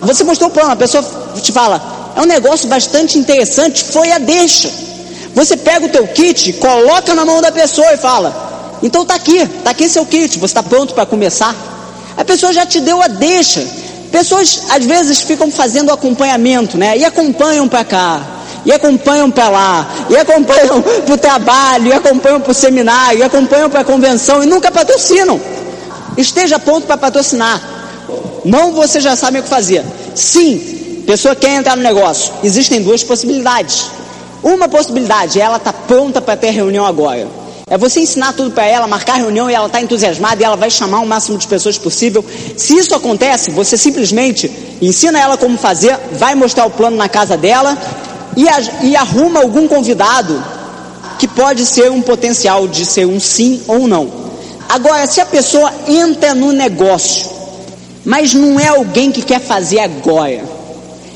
Você 0.00 0.24
mostrou 0.24 0.50
o 0.50 0.52
plano, 0.52 0.70
a 0.70 0.76
pessoa 0.76 1.04
te 1.42 1.52
fala, 1.52 2.12
é 2.16 2.20
um 2.20 2.26
negócio 2.26 2.68
bastante 2.68 3.18
interessante, 3.18 3.84
foi 3.84 4.10
a 4.12 4.18
deixa. 4.18 4.70
Você 5.34 5.56
pega 5.56 5.86
o 5.86 5.88
teu 5.88 6.06
kit, 6.08 6.52
coloca 6.54 7.14
na 7.14 7.24
mão 7.24 7.40
da 7.40 7.52
pessoa 7.52 7.92
e 7.92 7.96
fala: 7.96 8.78
Então 8.82 9.04
tá 9.04 9.14
aqui, 9.14 9.46
tá 9.62 9.70
aqui 9.70 9.88
seu 9.88 10.04
kit, 10.04 10.38
você 10.38 10.46
está 10.46 10.62
pronto 10.62 10.94
para 10.94 11.06
começar? 11.06 11.54
A 12.16 12.24
pessoa 12.24 12.52
já 12.52 12.66
te 12.66 12.80
deu 12.80 13.00
a 13.00 13.06
deixa. 13.06 13.64
Pessoas 14.10 14.62
às 14.70 14.84
vezes 14.84 15.20
ficam 15.20 15.50
fazendo 15.50 15.92
acompanhamento, 15.92 16.76
né? 16.76 16.96
E 16.96 17.04
acompanham 17.04 17.68
para 17.68 17.84
cá, 17.84 18.20
e 18.64 18.72
acompanham 18.72 19.30
para 19.30 19.48
lá, 19.48 19.88
e 20.08 20.16
acompanham 20.16 20.82
para 21.04 21.14
o 21.14 21.18
trabalho, 21.18 21.88
e 21.88 21.92
acompanham 21.92 22.40
para 22.40 22.50
o 22.50 22.54
seminário, 22.54 23.20
e 23.20 23.22
acompanham 23.22 23.68
para 23.68 23.80
a 23.80 23.84
convenção 23.84 24.42
e 24.42 24.46
nunca 24.46 24.70
patrocinam. 24.70 25.40
Esteja 26.16 26.58
pronto 26.58 26.86
para 26.86 26.96
patrocinar. 26.96 27.62
Não 28.44 28.72
você 28.72 29.00
já 29.00 29.14
sabe 29.14 29.40
o 29.40 29.42
que 29.42 29.48
fazer. 29.48 29.84
Sim, 30.14 31.02
pessoa 31.06 31.34
quer 31.34 31.54
entrar 31.54 31.76
no 31.76 31.82
negócio. 31.82 32.32
Existem 32.42 32.82
duas 32.82 33.02
possibilidades. 33.02 33.86
Uma 34.42 34.68
possibilidade, 34.68 35.40
ela 35.40 35.56
está 35.56 35.72
pronta 35.72 36.20
para 36.20 36.36
ter 36.36 36.50
reunião 36.50 36.84
agora. 36.84 37.26
É 37.70 37.76
você 37.76 38.00
ensinar 38.00 38.32
tudo 38.32 38.50
para 38.50 38.64
ela, 38.64 38.86
marcar 38.86 39.16
reunião 39.16 39.50
e 39.50 39.54
ela 39.54 39.66
está 39.66 39.80
entusiasmada 39.80 40.40
e 40.40 40.44
ela 40.44 40.56
vai 40.56 40.70
chamar 40.70 41.00
o 41.00 41.06
máximo 41.06 41.36
de 41.36 41.46
pessoas 41.46 41.76
possível. 41.76 42.24
Se 42.56 42.74
isso 42.76 42.94
acontece, 42.94 43.50
você 43.50 43.76
simplesmente 43.76 44.50
ensina 44.80 45.20
ela 45.20 45.36
como 45.36 45.58
fazer, 45.58 45.98
vai 46.12 46.34
mostrar 46.34 46.64
o 46.64 46.70
plano 46.70 46.96
na 46.96 47.08
casa 47.08 47.36
dela 47.36 47.76
e, 48.34 48.46
e 48.86 48.96
arruma 48.96 49.40
algum 49.40 49.68
convidado 49.68 50.42
que 51.18 51.28
pode 51.28 51.66
ser 51.66 51.90
um 51.90 52.00
potencial 52.00 52.66
de 52.66 52.86
ser 52.86 53.06
um 53.06 53.20
sim 53.20 53.60
ou 53.66 53.86
não. 53.86 54.10
Agora, 54.66 55.06
se 55.06 55.20
a 55.20 55.26
pessoa 55.26 55.70
entra 55.86 56.34
no 56.34 56.52
negócio, 56.52 57.28
mas 58.04 58.32
não 58.32 58.58
é 58.58 58.68
alguém 58.68 59.12
que 59.12 59.20
quer 59.20 59.40
fazer 59.40 59.80
agora, 59.80 60.42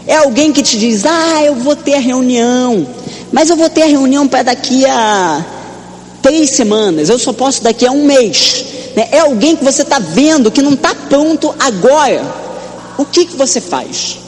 é 0.06 0.16
alguém 0.16 0.52
que 0.52 0.62
te 0.62 0.78
diz: 0.78 1.06
Ah, 1.06 1.42
eu 1.44 1.54
vou 1.54 1.76
ter 1.76 1.94
a 1.94 2.00
reunião, 2.00 2.86
mas 3.32 3.48
eu 3.48 3.56
vou 3.56 3.70
ter 3.70 3.82
a 3.82 3.86
reunião 3.86 4.26
para 4.26 4.42
daqui 4.42 4.84
a 4.86 5.44
três 6.22 6.50
semanas, 6.50 7.08
eu 7.08 7.18
só 7.18 7.32
posso 7.32 7.62
daqui 7.62 7.84
a 7.84 7.90
um 7.90 8.04
mês. 8.04 8.64
Né? 8.96 9.08
É 9.10 9.18
alguém 9.18 9.56
que 9.56 9.64
você 9.64 9.82
está 9.82 9.98
vendo 9.98 10.50
que 10.50 10.62
não 10.62 10.74
está 10.74 10.94
pronto 10.94 11.54
agora. 11.58 12.22
O 12.96 13.04
que, 13.04 13.26
que 13.26 13.36
você 13.36 13.60
faz? 13.60 14.18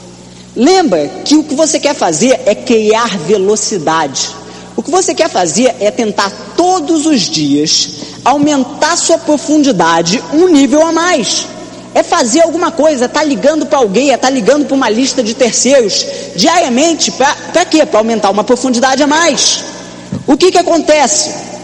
Lembra 0.55 1.07
que 1.23 1.35
o 1.35 1.43
que 1.43 1.55
você 1.55 1.79
quer 1.79 1.95
fazer 1.95 2.39
é 2.45 2.53
criar 2.55 3.17
velocidade. 3.19 4.29
O 4.75 4.83
que 4.83 4.91
você 4.91 5.13
quer 5.13 5.29
fazer 5.29 5.75
é 5.79 5.89
tentar 5.89 6.31
todos 6.55 7.05
os 7.05 7.21
dias 7.21 7.89
aumentar 8.23 8.97
sua 8.97 9.17
profundidade 9.17 10.21
um 10.33 10.47
nível 10.47 10.85
a 10.85 10.91
mais. 10.91 11.47
É 11.93 12.03
fazer 12.03 12.41
alguma 12.41 12.71
coisa, 12.71 13.07
tá 13.07 13.23
ligando 13.23 13.65
para 13.65 13.77
alguém, 13.77 14.11
é 14.11 14.17
tá 14.17 14.29
ligando 14.29 14.65
para 14.65 14.75
uma 14.75 14.89
lista 14.89 15.23
de 15.23 15.33
terceiros 15.33 16.05
diariamente, 16.35 17.11
para 17.11 17.65
quê? 17.65 17.85
Para 17.85 17.99
aumentar 17.99 18.29
uma 18.31 18.43
profundidade 18.43 19.01
a 19.01 19.07
mais. 19.07 19.63
O 20.27 20.35
que 20.35 20.51
que 20.51 20.57
acontece? 20.57 21.54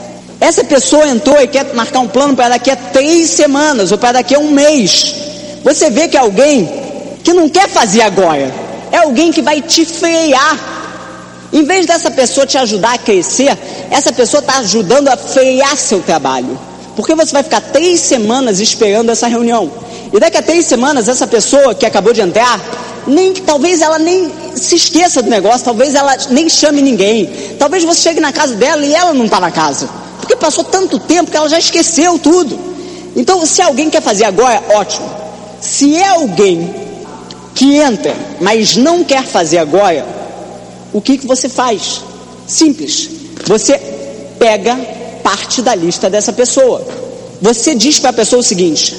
Essa 0.42 0.64
pessoa 0.64 1.08
entrou 1.08 1.40
e 1.40 1.48
quer 1.48 1.74
marcar 1.74 2.00
um 2.00 2.08
plano 2.08 2.36
para 2.36 2.50
daqui 2.50 2.70
a 2.70 2.76
três 2.76 3.30
semanas 3.30 3.92
ou 3.92 3.98
para 3.98 4.14
daqui 4.14 4.36
a 4.36 4.40
um 4.40 4.52
mês. 4.52 5.16
Você 5.64 5.90
vê 5.90 6.08
que 6.10 6.18
é 6.18 6.20
alguém 6.20 6.70
que 7.24 7.32
não 7.32 7.48
quer 7.48 7.70
fazer 7.70 8.02
agora, 8.02 8.54
é 8.92 8.98
alguém 8.98 9.32
que 9.32 9.42
vai 9.42 9.62
te 9.62 9.86
frear 9.86 10.72
em 11.54 11.64
vez 11.64 11.86
dessa 11.86 12.10
pessoa 12.10 12.46
te 12.46 12.58
ajudar 12.58 12.94
a 12.94 12.98
crescer, 12.98 13.58
essa 13.90 14.14
pessoa 14.14 14.40
está 14.40 14.60
ajudando 14.60 15.10
a 15.10 15.18
frear 15.18 15.76
seu 15.76 16.00
trabalho. 16.00 16.58
Porque 16.96 17.14
você 17.14 17.34
vai 17.34 17.44
ficar 17.44 17.60
três 17.60 18.00
semanas 18.00 18.60
esperando 18.60 19.10
essa 19.10 19.28
reunião. 19.28 19.70
E 20.14 20.20
daqui 20.20 20.38
a 20.38 20.42
três 20.42 20.66
semanas, 20.66 21.10
essa 21.10 21.28
pessoa 21.28 21.76
que 21.76 21.86
acabou 21.86 22.14
de 22.14 22.22
entrar, 22.22 22.60
nem, 23.06 23.34
talvez 23.34 23.82
ela 23.82 24.00
nem 24.00 24.32
se 24.56 24.76
esqueça 24.76 25.22
do 25.22 25.30
negócio, 25.30 25.66
talvez 25.66 25.94
ela 25.94 26.16
nem 26.30 26.48
chame 26.48 26.82
ninguém. 26.82 27.30
Talvez 27.60 27.84
você 27.84 28.02
chegue 28.02 28.22
na 28.22 28.32
casa 28.32 28.56
dela 28.56 28.86
e 28.86 28.94
ela 28.94 29.14
não 29.14 29.26
está 29.26 29.40
na 29.40 29.52
casa. 29.52 29.90
Porque 30.32 30.46
passou 30.46 30.64
tanto 30.64 30.98
tempo 30.98 31.30
que 31.30 31.36
ela 31.36 31.50
já 31.50 31.60
esqueceu 31.60 32.18
tudo. 32.18 32.58
Então, 33.18 33.46
se 33.46 33.62
alguém 33.62 33.90
quer 33.90 34.02
fazer 34.02 34.24
agora, 34.24 34.64
ótimo. 34.76 35.12
Se 35.60 35.98
é 35.98 36.08
alguém 36.08 36.74
que 37.54 37.76
entra, 37.76 38.16
mas 38.40 38.78
não 38.78 39.04
quer 39.04 39.26
fazer 39.26 39.58
agora, 39.58 40.08
o 40.94 41.02
que, 41.02 41.18
que 41.18 41.28
você 41.28 41.50
faz? 41.50 42.02
Simples. 42.48 43.10
Você 43.46 43.78
pega 44.40 44.74
parte 45.22 45.62
da 45.62 45.76
lista 45.76 46.10
dessa 46.10 46.32
pessoa. 46.32 46.88
Você 47.42 47.76
diz 47.76 48.00
para 48.00 48.12
a 48.12 48.14
pessoa 48.14 48.40
o 48.40 48.44
seguinte: 48.44 48.96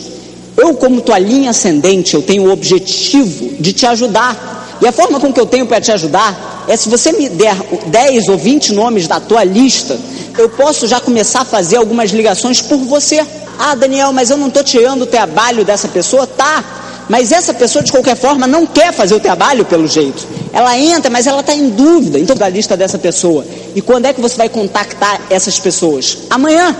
eu, 0.54 0.74
como 0.74 1.00
tua 1.00 1.18
linha 1.18 1.48
ascendente, 1.48 2.12
eu 2.12 2.20
tenho 2.20 2.44
o 2.44 2.52
objetivo 2.52 3.54
de 3.58 3.72
te 3.72 3.86
ajudar. 3.86 4.78
E 4.82 4.86
a 4.86 4.92
forma 4.92 5.18
com 5.18 5.32
que 5.32 5.40
eu 5.40 5.46
tenho 5.46 5.64
para 5.64 5.80
te 5.80 5.92
ajudar 5.92 6.51
é 6.68 6.76
se 6.76 6.88
você 6.88 7.12
me 7.12 7.28
der 7.28 7.56
10 7.86 8.28
ou 8.28 8.38
20 8.38 8.72
nomes 8.72 9.06
da 9.06 9.20
tua 9.20 9.44
lista, 9.44 9.98
eu 10.38 10.48
posso 10.48 10.86
já 10.86 11.00
começar 11.00 11.40
a 11.40 11.44
fazer 11.44 11.76
algumas 11.76 12.10
ligações 12.10 12.60
por 12.60 12.78
você. 12.78 13.24
Ah, 13.58 13.74
Daniel, 13.74 14.12
mas 14.12 14.30
eu 14.30 14.36
não 14.36 14.48
estou 14.48 14.64
tirando 14.64 15.02
o 15.02 15.06
trabalho 15.06 15.64
dessa 15.64 15.88
pessoa? 15.88 16.26
Tá, 16.26 16.64
mas 17.08 17.32
essa 17.32 17.52
pessoa 17.52 17.82
de 17.82 17.92
qualquer 17.92 18.16
forma 18.16 18.46
não 18.46 18.66
quer 18.66 18.92
fazer 18.92 19.14
o 19.14 19.20
trabalho 19.20 19.64
pelo 19.64 19.86
jeito. 19.86 20.26
Ela 20.52 20.78
entra, 20.78 21.10
mas 21.10 21.26
ela 21.26 21.40
está 21.40 21.54
em 21.54 21.70
dúvida. 21.70 22.18
Então, 22.18 22.36
da 22.36 22.48
lista 22.48 22.76
dessa 22.76 22.98
pessoa. 22.98 23.44
E 23.74 23.80
quando 23.80 24.06
é 24.06 24.12
que 24.12 24.20
você 24.20 24.36
vai 24.36 24.48
contactar 24.48 25.20
essas 25.28 25.58
pessoas? 25.58 26.18
Amanhã. 26.30 26.74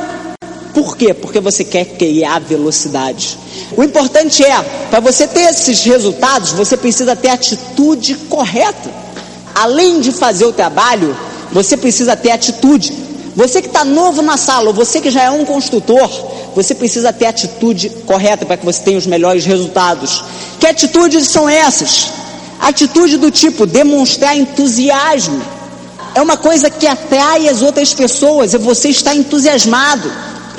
Por 0.75 0.97
quê? 0.97 1.13
Porque 1.13 1.39
você 1.39 1.65
quer 1.65 1.85
criar 1.85 2.41
velocidade. 2.41 3.39
O 3.77 3.83
importante 3.85 4.43
é, 4.43 4.59
para 4.91 5.01
você 5.01 5.27
ter 5.27 5.43
esses 5.43 5.85
resultados, 5.85 6.53
você 6.53 6.79
precisa 6.79 7.15
ter 7.15 7.29
a 7.29 7.35
atitude 7.35 8.15
correta. 8.31 9.02
Além 9.55 10.01
de 10.01 10.13
fazer 10.13 10.45
o 10.45 10.53
trabalho, 10.53 11.17
você 11.53 11.77
precisa 11.77 12.17
ter 12.17 12.31
atitude. 12.31 12.93
Você 13.37 13.61
que 13.61 13.69
está 13.69 13.85
novo 13.85 14.23
na 14.23 14.37
sala, 14.37 14.69
ou 14.69 14.75
você 14.75 15.01
que 15.01 15.11
já 15.11 15.23
é 15.23 15.31
um 15.31 15.45
construtor, 15.45 16.09
você 16.55 16.75
precisa 16.75 17.13
ter 17.13 17.27
atitude 17.27 17.89
correta 18.07 18.45
para 18.45 18.57
que 18.57 18.65
você 18.65 18.83
tenha 18.83 18.99
os 18.99 19.07
melhores 19.07 19.45
resultados. 19.45 20.23
Que 20.61 20.67
atitudes 20.67 21.29
são 21.29 21.49
essas? 21.49 22.11
Atitude 22.61 23.17
do 23.17 23.31
tipo 23.31 23.67
demonstrar 23.67 24.37
entusiasmo. 24.37 25.43
É 26.15 26.21
uma 26.21 26.37
coisa 26.37 26.69
que 26.69 26.87
atrai 26.87 27.49
as 27.49 27.63
outras 27.63 27.95
pessoas, 27.95 28.53
e 28.53 28.59
você 28.59 28.89
está 28.89 29.15
entusiasmado. 29.15 30.13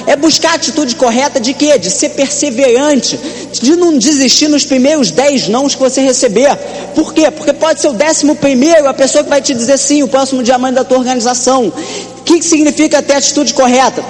É 0.05 0.15
buscar 0.15 0.51
a 0.51 0.55
atitude 0.55 0.95
correta 0.95 1.39
de 1.39 1.53
quê? 1.53 1.77
De 1.77 1.89
ser 1.89 2.09
perseverante, 2.09 3.19
de 3.51 3.75
não 3.75 3.97
desistir 3.97 4.47
nos 4.47 4.65
primeiros 4.65 5.11
dez 5.11 5.47
nãos 5.47 5.75
que 5.75 5.81
você 5.81 6.01
receber. 6.01 6.55
Por 6.93 7.13
quê? 7.13 7.31
Porque 7.31 7.53
pode 7.53 7.81
ser 7.81 7.87
o 7.87 7.93
décimo 7.93 8.35
primeiro 8.35 8.87
a 8.87 8.93
pessoa 8.93 9.23
que 9.23 9.29
vai 9.29 9.41
te 9.41 9.53
dizer 9.53 9.77
sim, 9.77 10.03
o 10.03 10.07
próximo 10.07 10.43
diamante 10.43 10.75
da 10.75 10.83
tua 10.83 10.97
organização. 10.97 11.67
O 11.67 12.23
que 12.23 12.41
significa 12.41 13.01
ter 13.01 13.15
atitude 13.15 13.53
correta? 13.53 14.03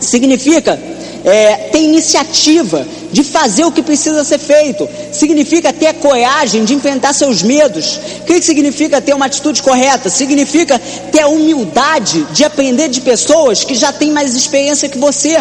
Significa 0.00 0.78
é, 1.24 1.54
ter 1.70 1.80
iniciativa 1.80 2.86
de 3.12 3.22
fazer 3.22 3.64
o 3.64 3.70
que 3.70 3.82
precisa 3.82 4.24
ser 4.24 4.38
feito. 4.38 4.88
Significa 5.12 5.72
ter 5.72 5.88
a 5.88 5.94
coragem 5.94 6.64
de 6.64 6.74
enfrentar 6.74 7.12
seus 7.12 7.42
medos. 7.42 8.00
O 8.20 8.24
que 8.24 8.40
significa 8.40 9.00
ter 9.00 9.14
uma 9.14 9.26
atitude 9.26 9.62
correta? 9.62 10.08
Significa 10.08 10.80
ter 11.10 11.20
a 11.20 11.28
humildade 11.28 12.26
de 12.32 12.44
aprender 12.44 12.88
de 12.88 13.00
pessoas 13.02 13.62
que 13.64 13.74
já 13.74 13.92
têm 13.92 14.10
mais 14.10 14.34
experiência 14.34 14.88
que 14.88 14.98
você. 14.98 15.36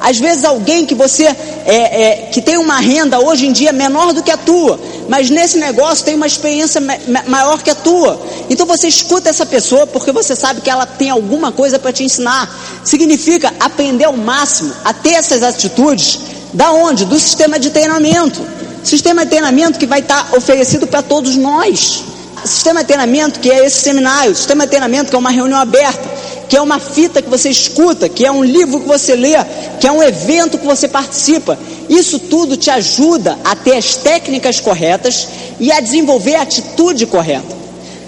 Às 0.00 0.18
vezes 0.18 0.44
alguém 0.44 0.84
que 0.84 0.96
você 0.96 1.26
é, 1.26 1.36
é, 1.66 2.16
que 2.32 2.42
tem 2.42 2.58
uma 2.58 2.80
renda 2.80 3.20
hoje 3.20 3.46
em 3.46 3.52
dia 3.52 3.72
menor 3.72 4.12
do 4.12 4.20
que 4.20 4.32
a 4.32 4.36
tua, 4.36 4.80
mas 5.08 5.30
nesse 5.30 5.58
negócio 5.58 6.04
tem 6.04 6.16
uma 6.16 6.26
experiência 6.26 6.80
maior 7.28 7.62
que 7.62 7.70
a 7.70 7.74
tua. 7.74 8.20
Então 8.50 8.66
você 8.66 8.88
escuta 8.88 9.30
essa 9.30 9.46
pessoa 9.46 9.86
porque 9.86 10.10
você 10.10 10.34
sabe 10.34 10.60
que 10.60 10.68
ela 10.68 10.86
tem 10.86 11.08
alguma 11.08 11.52
coisa 11.52 11.78
para 11.78 11.92
te 11.92 12.02
ensinar. 12.02 12.50
Significa 12.84 13.54
aprender 13.60 14.06
ao 14.06 14.16
máximo 14.16 14.74
a 14.84 14.92
ter 14.92 15.12
essas 15.12 15.44
atitudes 15.44 16.32
da 16.52 16.72
onde? 16.72 17.04
Do 17.04 17.18
sistema 17.18 17.58
de 17.58 17.70
treinamento. 17.70 18.40
Sistema 18.82 19.24
de 19.24 19.30
treinamento 19.30 19.78
que 19.78 19.86
vai 19.86 20.00
estar 20.00 20.30
tá 20.30 20.36
oferecido 20.36 20.86
para 20.86 21.02
todos 21.02 21.36
nós. 21.36 22.04
Sistema 22.44 22.80
de 22.80 22.86
treinamento 22.86 23.38
que 23.40 23.50
é 23.50 23.64
esse 23.64 23.80
seminário, 23.80 24.34
sistema 24.34 24.64
de 24.64 24.70
treinamento 24.70 25.10
que 25.10 25.16
é 25.16 25.18
uma 25.18 25.30
reunião 25.30 25.58
aberta 25.58 26.12
que 26.52 26.56
é 26.58 26.60
uma 26.60 26.78
fita 26.78 27.22
que 27.22 27.30
você 27.30 27.48
escuta, 27.48 28.10
que 28.10 28.26
é 28.26 28.30
um 28.30 28.44
livro 28.44 28.78
que 28.78 28.86
você 28.86 29.16
lê, 29.16 29.32
que 29.80 29.86
é 29.86 29.90
um 29.90 30.02
evento 30.02 30.58
que 30.58 30.66
você 30.66 30.86
participa. 30.86 31.58
Isso 31.88 32.18
tudo 32.18 32.58
te 32.58 32.68
ajuda 32.68 33.38
a 33.42 33.56
ter 33.56 33.74
as 33.74 33.96
técnicas 33.96 34.60
corretas 34.60 35.28
e 35.58 35.72
a 35.72 35.80
desenvolver 35.80 36.34
a 36.34 36.42
atitude 36.42 37.06
correta. 37.06 37.61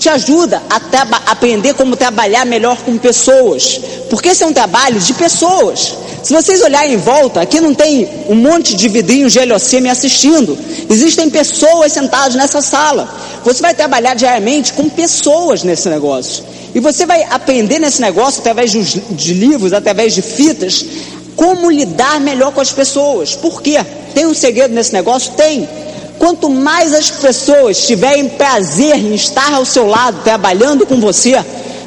Te 0.05 0.11
ajuda 0.11 0.63
a 0.69 1.33
aprender 1.33 1.73
como 1.73 1.97
trabalhar 1.97 2.45
melhor 2.45 2.77
com 2.83 2.99
pessoas, 2.99 3.81
porque 4.11 4.29
esse 4.29 4.45
é 4.45 4.47
um 4.47 4.53
trabalho 4.53 5.01
de 5.01 5.15
pessoas. 5.15 5.95
Se 6.23 6.35
vocês 6.35 6.61
olharem 6.61 6.93
em 6.93 6.99
volta, 6.99 7.41
aqui 7.41 7.59
não 7.59 7.73
tem 7.73 8.07
um 8.29 8.35
monte 8.35 8.77
de 8.77 8.87
vidrinhos 8.87 9.33
de 9.33 9.43
LOC 9.43 9.81
me 9.81 9.89
assistindo. 9.89 10.59
Existem 10.91 11.31
pessoas 11.31 11.93
sentadas 11.93 12.35
nessa 12.35 12.61
sala. 12.61 13.09
Você 13.47 13.63
vai 13.63 13.73
trabalhar 13.73 14.13
diariamente 14.13 14.75
com 14.75 14.91
pessoas 14.91 15.63
nesse 15.63 15.89
negócio. 15.89 16.45
E 16.75 16.81
você 16.81 17.07
vai 17.07 17.23
aprender 17.23 17.79
nesse 17.79 18.03
negócio, 18.03 18.41
através 18.41 18.73
de 18.73 19.33
livros, 19.33 19.73
através 19.73 20.15
de 20.15 20.21
fitas, 20.21 20.85
como 21.35 21.71
lidar 21.71 22.21
melhor 22.21 22.53
com 22.53 22.61
as 22.61 22.73
pessoas. 22.73 23.35
Por 23.35 23.63
quê? 23.63 23.83
Tem 24.15 24.27
um 24.27 24.35
segredo 24.35 24.75
nesse 24.75 24.93
negócio? 24.93 25.33
Tem. 25.33 25.67
Quanto 26.19 26.49
mais 26.49 26.95
as 26.95 27.11
pessoas 27.11 27.87
tiverem 27.87 28.29
prazer 28.29 28.97
em 28.97 29.15
estar 29.15 29.53
ao 29.53 29.65
seu 29.65 29.87
lado, 29.87 30.23
trabalhando 30.23 30.87
com 30.87 31.01
você, 31.01 31.35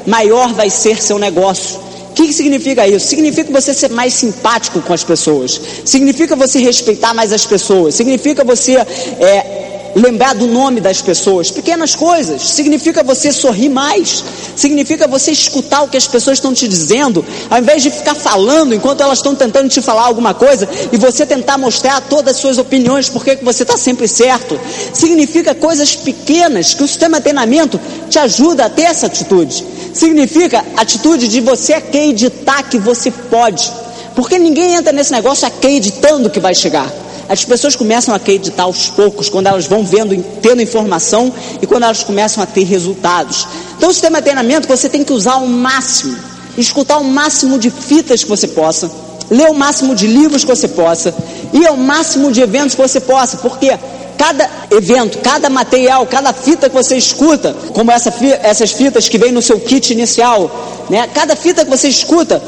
maior 0.06 0.52
vai 0.52 0.70
ser 0.70 1.02
seu 1.02 1.18
negócio. 1.18 1.80
O 2.10 2.14
que, 2.14 2.32
significa 2.32 2.86
isso? 2.86 3.06
Significa 3.06 3.52
você 3.52 3.72
ser 3.72 3.90
mais 3.90 4.12
simpático 4.12 4.80
com 4.80 4.92
as 4.92 5.04
pessoas, 5.04 5.60
significa 5.84 6.34
você 6.34 6.58
respeitar 6.58 7.14
mais 7.14 7.32
as 7.32 7.46
pessoas, 7.46 7.94
significa 7.94 8.42
você 8.42 8.74
é, 8.76 9.57
lembrar 9.94 10.34
do 10.34 10.46
nome 10.46 10.80
das 10.80 11.00
pessoas. 11.00 11.50
Pequenas 11.50 11.94
coisas. 11.94 12.42
Significa 12.42 13.02
você 13.02 13.32
sorrir 13.32 13.68
mais. 13.68 14.24
Significa 14.56 15.06
você 15.06 15.30
escutar 15.30 15.82
o 15.82 15.88
que 15.88 15.96
as 15.96 16.06
pessoas 16.06 16.38
estão 16.38 16.52
te 16.52 16.66
dizendo, 16.66 17.24
ao 17.50 17.58
invés 17.58 17.82
de 17.82 17.90
ficar 17.90 18.14
falando 18.14 18.74
enquanto 18.74 19.02
elas 19.02 19.18
estão 19.18 19.34
tentando 19.34 19.68
te 19.68 19.80
falar 19.80 20.02
alguma 20.02 20.34
coisa 20.34 20.68
e 20.92 20.96
você 20.96 21.24
tentar 21.24 21.58
mostrar 21.58 22.00
todas 22.02 22.36
as 22.36 22.40
suas 22.40 22.58
opiniões, 22.58 23.08
porque 23.08 23.36
que 23.36 23.44
você 23.44 23.62
está 23.62 23.76
sempre 23.76 24.08
certo. 24.08 24.58
Significa 24.92 25.54
coisas 25.54 25.94
pequenas 25.94 26.74
que 26.74 26.82
o 26.82 26.88
sistema 26.88 27.18
de 27.18 27.24
treinamento 27.24 27.80
te 28.08 28.18
ajuda 28.18 28.66
a 28.66 28.70
ter 28.70 28.82
essa 28.82 29.06
atitude. 29.06 29.64
Significa 29.92 30.64
atitude 30.76 31.28
de 31.28 31.40
você 31.40 31.74
acreditar 31.74 32.62
que 32.64 32.78
você 32.78 33.10
pode. 33.10 33.70
Porque 34.14 34.38
ninguém 34.38 34.74
entra 34.74 34.92
nesse 34.92 35.12
negócio 35.12 35.46
acreditando 35.46 36.30
que 36.30 36.40
vai 36.40 36.54
chegar. 36.54 36.92
As 37.28 37.44
pessoas 37.44 37.76
começam 37.76 38.14
a 38.14 38.16
acreditar 38.16 38.62
aos 38.62 38.88
poucos, 38.88 39.28
quando 39.28 39.48
elas 39.48 39.66
vão 39.66 39.84
vendo, 39.84 40.16
tendo 40.40 40.62
informação 40.62 41.32
e 41.60 41.66
quando 41.66 41.82
elas 41.82 42.02
começam 42.02 42.42
a 42.42 42.46
ter 42.46 42.64
resultados. 42.64 43.46
Então, 43.76 43.90
o 43.90 43.92
sistema 43.92 44.18
de 44.18 44.24
treinamento 44.24 44.66
você 44.66 44.88
tem 44.88 45.04
que 45.04 45.12
usar 45.12 45.34
ao 45.34 45.46
máximo, 45.46 46.16
escutar 46.56 46.98
o 46.98 47.04
máximo 47.04 47.58
de 47.58 47.70
fitas 47.70 48.24
que 48.24 48.30
você 48.30 48.48
possa, 48.48 48.90
lê 49.30 49.44
o 49.44 49.54
máximo 49.54 49.94
de 49.94 50.06
livros 50.06 50.42
que 50.42 50.50
você 50.50 50.68
possa, 50.68 51.14
e 51.52 51.66
ao 51.66 51.76
máximo 51.76 52.32
de 52.32 52.40
eventos 52.40 52.74
que 52.74 52.80
você 52.80 53.00
possa, 53.00 53.36
porque 53.38 53.76
cada 54.16 54.50
evento, 54.70 55.18
cada 55.18 55.48
material, 55.48 56.04
cada 56.06 56.32
fita 56.32 56.68
que 56.68 56.74
você 56.74 56.96
escuta, 56.96 57.54
como 57.72 57.92
essa, 57.92 58.12
essas 58.42 58.72
fitas 58.72 59.08
que 59.08 59.16
vem 59.16 59.30
no 59.30 59.40
seu 59.40 59.60
kit 59.60 59.92
inicial, 59.92 60.50
né? 60.90 61.08
cada 61.14 61.36
fita 61.36 61.64
que 61.64 61.70
você 61.70 61.88
escuta 61.88 62.42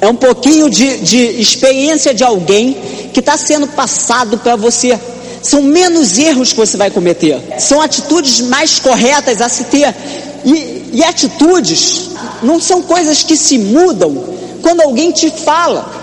é 0.00 0.08
um 0.08 0.14
pouquinho 0.14 0.68
de, 0.68 0.98
de 0.98 1.18
experiência 1.40 2.12
de 2.12 2.22
alguém 2.22 2.76
que 3.12 3.20
está 3.20 3.36
sendo 3.36 3.66
passado 3.68 4.38
para 4.38 4.56
você. 4.56 4.98
São 5.42 5.62
menos 5.62 6.18
erros 6.18 6.52
que 6.52 6.58
você 6.58 6.76
vai 6.76 6.90
cometer, 6.90 7.40
são 7.58 7.80
atitudes 7.80 8.40
mais 8.40 8.78
corretas 8.78 9.40
a 9.40 9.48
se 9.48 9.64
ter. 9.64 9.94
E, 10.44 10.90
e 10.92 11.04
atitudes 11.04 12.10
não 12.42 12.60
são 12.60 12.82
coisas 12.82 13.22
que 13.22 13.36
se 13.36 13.58
mudam 13.58 14.24
quando 14.62 14.80
alguém 14.82 15.12
te 15.12 15.30
fala. 15.30 15.94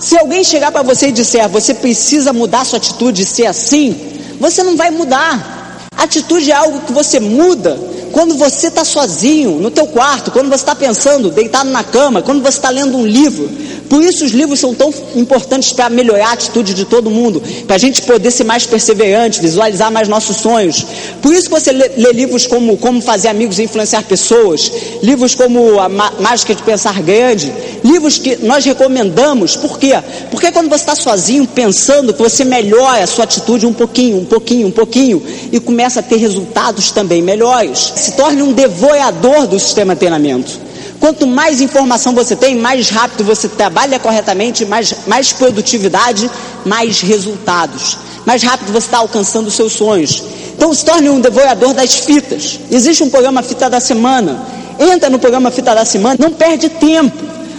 Se 0.00 0.16
alguém 0.16 0.44
chegar 0.44 0.70
para 0.70 0.82
você 0.82 1.08
e 1.08 1.12
disser, 1.12 1.48
você 1.48 1.74
precisa 1.74 2.32
mudar 2.32 2.64
sua 2.64 2.78
atitude 2.78 3.22
e 3.22 3.26
ser 3.26 3.46
assim, 3.46 3.96
você 4.38 4.62
não 4.62 4.76
vai 4.76 4.90
mudar. 4.90 5.88
Atitude 5.96 6.50
é 6.50 6.54
algo 6.54 6.80
que 6.80 6.92
você 6.92 7.18
muda 7.18 7.78
quando 8.12 8.36
você 8.36 8.68
está 8.68 8.84
sozinho 8.84 9.58
no 9.58 9.70
teu 9.70 9.86
quarto, 9.86 10.30
quando 10.30 10.48
você 10.48 10.56
está 10.56 10.74
pensando, 10.74 11.30
deitado 11.30 11.70
na 11.70 11.84
cama, 11.84 12.22
quando 12.22 12.42
você 12.42 12.58
está 12.58 12.70
lendo 12.70 12.96
um 12.96 13.06
livro. 13.06 13.48
Por 13.88 14.02
isso 14.02 14.24
os 14.24 14.32
livros 14.32 14.60
são 14.60 14.74
tão 14.74 14.92
importantes 15.14 15.72
para 15.72 15.88
melhorar 15.88 16.28
a 16.28 16.32
atitude 16.32 16.74
de 16.74 16.84
todo 16.84 17.10
mundo, 17.10 17.42
para 17.66 17.76
a 17.76 17.78
gente 17.78 18.02
poder 18.02 18.30
ser 18.30 18.44
mais 18.44 18.66
perseverante, 18.66 19.40
visualizar 19.40 19.90
mais 19.90 20.08
nossos 20.08 20.36
sonhos. 20.36 20.84
Por 21.22 21.32
isso 21.32 21.48
você 21.48 21.72
lê, 21.72 21.90
lê 21.96 22.12
livros 22.12 22.46
como 22.46 22.76
Como 22.76 23.00
Fazer 23.00 23.28
Amigos 23.28 23.58
e 23.58 23.62
Influenciar 23.62 24.02
Pessoas, 24.02 24.70
livros 25.02 25.34
como 25.34 25.80
A 25.80 25.88
Mágica 25.88 26.54
de 26.54 26.62
Pensar 26.62 27.00
Grande, 27.02 27.52
livros 27.82 28.18
que 28.18 28.36
nós 28.36 28.64
recomendamos. 28.64 29.56
Por 29.56 29.78
quê? 29.78 29.92
Porque 30.30 30.52
quando 30.52 30.68
você 30.68 30.82
está 30.82 30.94
sozinho 30.94 31.46
pensando, 31.46 32.14
você 32.14 32.44
melhora 32.44 33.02
a 33.02 33.06
sua 33.06 33.24
atitude 33.24 33.66
um 33.66 33.72
pouquinho, 33.72 34.18
um 34.18 34.24
pouquinho, 34.24 34.68
um 34.68 34.72
pouquinho, 34.72 35.22
e 35.50 35.58
começa 35.58 36.00
a 36.00 36.02
ter 36.02 36.16
resultados 36.16 36.90
também 36.90 37.22
melhores. 37.22 37.92
Se 37.96 38.12
torne 38.12 38.42
um 38.42 38.52
devorador 38.52 39.46
do 39.46 39.58
sistema 39.58 39.94
de 39.94 40.00
treinamento. 40.00 40.67
Quanto 41.00 41.26
mais 41.26 41.60
informação 41.60 42.12
você 42.12 42.34
tem, 42.34 42.56
mais 42.56 42.90
rápido 42.90 43.24
você 43.24 43.48
trabalha 43.48 43.98
corretamente, 43.98 44.64
mais, 44.64 44.94
mais 45.06 45.32
produtividade, 45.32 46.30
mais 46.64 47.00
resultados. 47.00 47.98
Mais 48.26 48.42
rápido 48.42 48.72
você 48.72 48.86
está 48.86 48.98
alcançando 48.98 49.46
os 49.46 49.54
seus 49.54 49.72
sonhos. 49.72 50.22
Então 50.56 50.74
se 50.74 50.84
torne 50.84 51.08
um 51.08 51.20
devorador 51.20 51.72
das 51.72 51.94
fitas. 51.94 52.58
Existe 52.70 53.02
um 53.02 53.10
programa 53.10 53.42
Fita 53.42 53.70
da 53.70 53.80
Semana. 53.80 54.44
Entra 54.78 55.08
no 55.08 55.18
programa 55.18 55.50
Fita 55.50 55.74
da 55.74 55.84
Semana, 55.84 56.16
não 56.18 56.32
perde 56.32 56.68
tempo. 56.68 57.16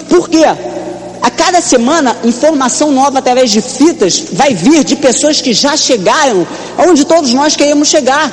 Por 0.09 0.29
quê? 0.29 0.43
A 1.21 1.29
cada 1.29 1.61
semana, 1.61 2.17
informação 2.23 2.91
nova 2.91 3.19
através 3.19 3.51
de 3.51 3.61
fitas 3.61 4.23
vai 4.31 4.53
vir 4.53 4.83
de 4.83 4.95
pessoas 4.95 5.41
que 5.41 5.53
já 5.53 5.75
chegaram 5.75 6.45
onde 6.77 7.05
todos 7.05 7.33
nós 7.33 7.55
queremos 7.55 7.87
chegar. 7.87 8.31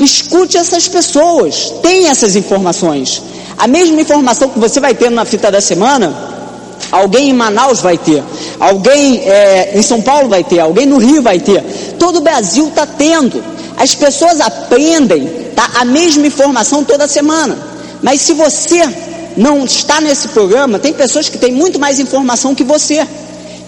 Escute 0.00 0.56
essas 0.56 0.88
pessoas, 0.88 1.74
tem 1.82 2.08
essas 2.08 2.34
informações. 2.34 3.22
A 3.58 3.66
mesma 3.66 4.00
informação 4.00 4.48
que 4.48 4.58
você 4.58 4.80
vai 4.80 4.94
ter 4.94 5.10
na 5.10 5.26
fita 5.26 5.50
da 5.50 5.60
semana, 5.60 6.10
alguém 6.90 7.28
em 7.28 7.32
Manaus 7.34 7.80
vai 7.80 7.98
ter, 7.98 8.24
alguém 8.58 9.18
é, 9.18 9.72
em 9.74 9.82
São 9.82 10.00
Paulo 10.00 10.30
vai 10.30 10.42
ter, 10.42 10.58
alguém 10.58 10.86
no 10.86 10.96
Rio 10.96 11.20
vai 11.20 11.38
ter. 11.38 11.62
Todo 11.98 12.16
o 12.16 12.20
Brasil 12.22 12.68
está 12.68 12.86
tendo. 12.86 13.44
As 13.76 13.94
pessoas 13.94 14.40
aprendem 14.40 15.26
tá, 15.54 15.70
a 15.74 15.84
mesma 15.84 16.26
informação 16.26 16.82
toda 16.82 17.06
semana. 17.06 17.58
Mas 18.02 18.22
se 18.22 18.32
você 18.32 18.82
não 19.36 19.66
está 19.66 20.00
nesse 20.00 20.28
programa, 20.28 20.78
tem 20.78 20.94
pessoas 20.94 21.28
que 21.28 21.36
têm 21.36 21.52
muito 21.52 21.78
mais 21.78 21.98
informação 21.98 22.54
que 22.54 22.64
você. 22.64 23.06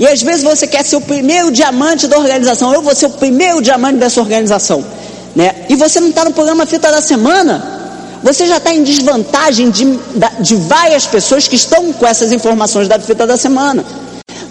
E 0.00 0.06
às 0.06 0.22
vezes 0.22 0.42
você 0.42 0.66
quer 0.66 0.82
ser 0.82 0.96
o 0.96 1.00
primeiro 1.02 1.50
diamante 1.50 2.06
da 2.06 2.18
organização. 2.18 2.72
Eu 2.72 2.80
vou 2.80 2.94
ser 2.94 3.06
o 3.06 3.10
primeiro 3.10 3.60
diamante 3.60 3.98
dessa 3.98 4.20
organização. 4.20 4.82
Né? 5.34 5.66
E 5.68 5.76
você 5.76 6.00
não 6.00 6.08
está 6.08 6.24
no 6.24 6.32
programa 6.32 6.66
Fita 6.66 6.90
da 6.90 7.00
Semana 7.00 7.80
você 8.22 8.46
já 8.46 8.58
está 8.58 8.72
em 8.72 8.84
desvantagem 8.84 9.68
de, 9.68 9.98
de 10.40 10.54
várias 10.54 11.06
pessoas 11.06 11.48
que 11.48 11.56
estão 11.56 11.92
com 11.92 12.06
essas 12.06 12.30
informações 12.30 12.86
da 12.86 12.98
fita 12.98 13.26
da 13.26 13.36
semana. 13.36 13.84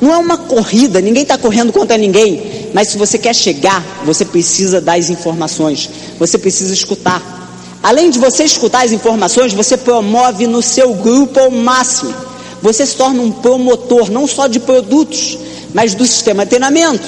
Não 0.02 0.14
é 0.14 0.18
uma 0.18 0.38
corrida, 0.38 1.00
ninguém 1.00 1.24
está 1.24 1.38
correndo 1.38 1.72
contra 1.72 1.98
ninguém. 1.98 2.70
Mas 2.74 2.90
se 2.90 2.98
você 2.98 3.18
quer 3.18 3.34
chegar, 3.34 3.82
você 4.04 4.26
precisa 4.26 4.82
das 4.82 5.10
informações, 5.10 5.90
você 6.20 6.38
precisa 6.38 6.74
escutar. 6.74 7.22
Além 7.82 8.10
de 8.10 8.20
você 8.20 8.44
escutar 8.44 8.84
as 8.84 8.92
informações, 8.92 9.54
você 9.54 9.78
promove 9.78 10.48
no 10.48 10.62
seu 10.62 10.94
grupo 10.94 11.40
ao 11.40 11.50
máximo. 11.50 12.14
Você 12.62 12.86
se 12.86 12.96
torna 12.96 13.22
um 13.22 13.32
promotor 13.32 14.12
não 14.12 14.28
só 14.28 14.48
de 14.48 14.60
produtos, 14.60 15.38
mas 15.74 15.96
do 15.96 16.06
sistema 16.06 16.44
de 16.44 16.50
treinamento. 16.50 17.08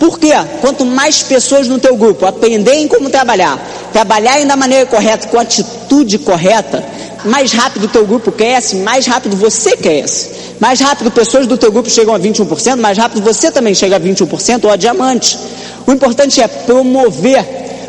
Por 0.00 0.18
quê? 0.18 0.32
Quanto 0.62 0.86
mais 0.86 1.22
pessoas 1.22 1.68
no 1.68 1.78
teu 1.78 1.94
grupo 1.94 2.24
aprenderem 2.24 2.88
como 2.88 3.10
trabalhar, 3.10 3.60
trabalharem 3.92 4.46
da 4.46 4.56
maneira 4.56 4.86
correta, 4.86 5.28
com 5.28 5.38
a 5.38 5.42
atitude 5.42 6.18
correta, 6.20 6.82
mais 7.26 7.52
rápido 7.52 7.84
o 7.84 7.88
teu 7.88 8.06
grupo 8.06 8.32
cresce, 8.32 8.76
mais 8.76 9.06
rápido 9.06 9.36
você 9.36 9.76
cresce. 9.76 10.30
Mais 10.58 10.80
rápido 10.80 11.10
pessoas 11.10 11.46
do 11.46 11.58
teu 11.58 11.70
grupo 11.70 11.90
chegam 11.90 12.14
a 12.14 12.18
21%, 12.18 12.76
mais 12.76 12.96
rápido 12.96 13.22
você 13.22 13.50
também 13.50 13.74
chega 13.74 13.96
a 13.96 14.00
21% 14.00 14.64
ou 14.64 14.70
a 14.70 14.76
diamante. 14.76 15.38
O 15.86 15.92
importante 15.92 16.40
é 16.40 16.48
promover 16.48 17.44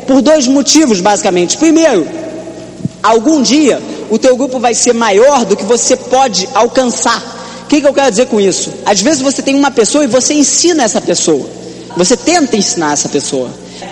por 0.05 0.21
dois 0.21 0.47
motivos, 0.47 0.99
basicamente. 0.99 1.55
Primeiro, 1.57 2.05
algum 3.01 3.41
dia 3.41 3.81
o 4.09 4.19
teu 4.19 4.35
grupo 4.35 4.59
vai 4.59 4.73
ser 4.73 4.93
maior 4.93 5.45
do 5.45 5.55
que 5.55 5.63
você 5.63 5.95
pode 5.95 6.49
alcançar. 6.53 7.63
O 7.63 7.67
que, 7.67 7.79
que 7.79 7.87
eu 7.87 7.93
quero 7.93 8.11
dizer 8.11 8.25
com 8.25 8.41
isso? 8.41 8.69
Às 8.85 8.99
vezes 8.99 9.21
você 9.21 9.41
tem 9.41 9.55
uma 9.55 9.71
pessoa 9.71 10.03
e 10.03 10.07
você 10.07 10.33
ensina 10.33 10.83
essa 10.83 10.99
pessoa. 10.99 11.60
Você 11.97 12.15
tenta 12.15 12.55
ensinar 12.55 12.93
essa 12.93 13.09
pessoa. 13.09 13.49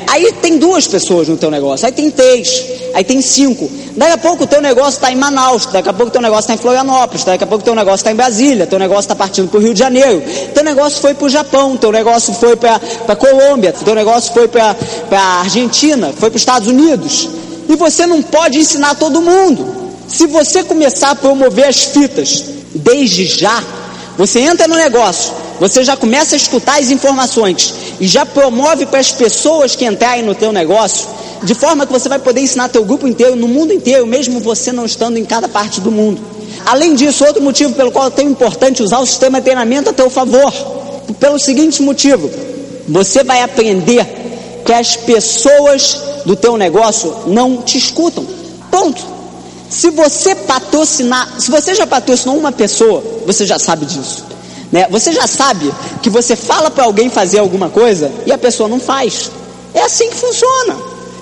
Aí 0.07 0.33
tem 0.41 0.57
duas 0.57 0.87
pessoas 0.87 1.27
no 1.27 1.37
teu 1.37 1.51
negócio, 1.51 1.85
aí 1.85 1.91
tem 1.91 2.09
três, 2.09 2.65
aí 2.93 3.03
tem 3.03 3.21
cinco. 3.21 3.69
Daqui 3.95 4.11
a 4.13 4.17
pouco 4.17 4.43
o 4.43 4.47
teu 4.47 4.61
negócio 4.61 4.93
está 4.93 5.11
em 5.11 5.15
Manaus, 5.15 5.67
daqui 5.67 5.89
a 5.89 5.93
pouco 5.93 6.09
o 6.09 6.11
teu 6.11 6.21
negócio 6.21 6.41
está 6.41 6.53
em 6.55 6.57
Florianópolis, 6.57 7.23
daqui 7.23 7.43
a 7.43 7.47
pouco 7.47 7.61
o 7.61 7.65
teu 7.65 7.75
negócio 7.75 7.97
está 7.97 8.11
em 8.11 8.15
Brasília, 8.15 8.65
teu 8.65 8.79
negócio 8.79 9.01
está 9.01 9.15
partindo 9.15 9.49
para 9.49 9.59
o 9.59 9.61
Rio 9.61 9.73
de 9.73 9.79
Janeiro, 9.79 10.23
teu 10.53 10.63
negócio 10.63 10.99
foi 10.99 11.13
para 11.13 11.25
o 11.25 11.29
Japão, 11.29 11.77
teu 11.77 11.91
negócio 11.91 12.33
foi 12.33 12.55
para 12.55 12.79
a 13.07 13.15
Colômbia, 13.15 13.71
teu 13.73 13.93
negócio 13.93 14.33
foi 14.33 14.47
para 14.47 14.75
a 15.11 15.41
Argentina, 15.41 16.11
foi 16.17 16.29
para 16.29 16.37
os 16.37 16.41
Estados 16.41 16.67
Unidos. 16.67 17.29
E 17.67 17.75
você 17.75 18.07
não 18.07 18.21
pode 18.21 18.57
ensinar 18.57 18.95
todo 18.95 19.21
mundo. 19.21 19.75
Se 20.07 20.25
você 20.25 20.63
começar 20.63 21.11
a 21.11 21.15
promover 21.15 21.65
as 21.65 21.83
fitas 21.83 22.45
desde 22.73 23.25
já, 23.25 23.63
você 24.17 24.39
entra 24.39 24.67
no 24.67 24.75
negócio, 24.75 25.31
você 25.59 25.83
já 25.83 25.97
começa 25.97 26.35
a 26.35 26.37
escutar 26.37 26.79
as 26.79 26.89
informações 26.89 27.73
e 27.99 28.07
já 28.07 28.25
promove 28.25 28.85
para 28.85 28.99
as 28.99 29.11
pessoas 29.11 29.75
que 29.75 29.85
entrarem 29.85 30.23
no 30.23 30.33
teu 30.33 30.51
negócio, 30.51 31.07
de 31.43 31.53
forma 31.53 31.85
que 31.85 31.91
você 31.91 32.07
vai 32.07 32.19
poder 32.19 32.41
ensinar 32.41 32.69
teu 32.69 32.85
grupo 32.85 33.07
inteiro, 33.07 33.35
no 33.35 33.47
mundo 33.47 33.73
inteiro, 33.73 34.07
mesmo 34.07 34.39
você 34.39 34.71
não 34.71 34.85
estando 34.85 35.17
em 35.17 35.25
cada 35.25 35.47
parte 35.47 35.81
do 35.81 35.91
mundo. 35.91 36.21
Além 36.65 36.95
disso, 36.95 37.25
outro 37.25 37.41
motivo 37.41 37.73
pelo 37.73 37.91
qual 37.91 38.07
é 38.07 38.09
tão 38.09 38.25
importante 38.25 38.83
usar 38.83 38.99
o 38.99 39.05
sistema 39.05 39.39
de 39.39 39.45
treinamento 39.45 39.89
a 39.89 39.93
teu 39.93 40.09
favor, 40.09 40.51
pelo 41.19 41.39
seguinte 41.39 41.81
motivo: 41.81 42.29
você 42.87 43.23
vai 43.23 43.41
aprender 43.41 44.05
que 44.65 44.73
as 44.73 44.95
pessoas 44.95 45.97
do 46.25 46.35
teu 46.35 46.57
negócio 46.57 47.13
não 47.27 47.61
te 47.61 47.77
escutam. 47.77 48.25
Ponto. 48.69 49.19
Se 49.69 49.91
você 49.91 50.33
patrocinar, 50.33 51.39
se 51.39 51.51
você 51.51 51.75
já 51.75 51.85
patrocinou 51.85 52.37
uma 52.37 52.51
pessoa, 52.51 53.03
você 53.25 53.45
já 53.45 53.59
sabe 53.59 53.85
disso. 53.85 54.25
Né? 54.71 54.87
Você 54.89 55.11
já 55.11 55.25
sabe 55.27 55.73
que 56.01 56.09
você 56.09 56.35
fala 56.35 56.69
para 56.69 56.83
alguém 56.83 57.09
fazer 57.09 57.39
alguma 57.39 57.69
coisa 57.69 58.11
e 58.25 58.31
a 58.31 58.37
pessoa 58.37 58.69
não 58.69 58.79
faz. 58.79 59.31
É 59.73 59.81
assim 59.81 60.09
que 60.09 60.15
funciona. 60.15 60.77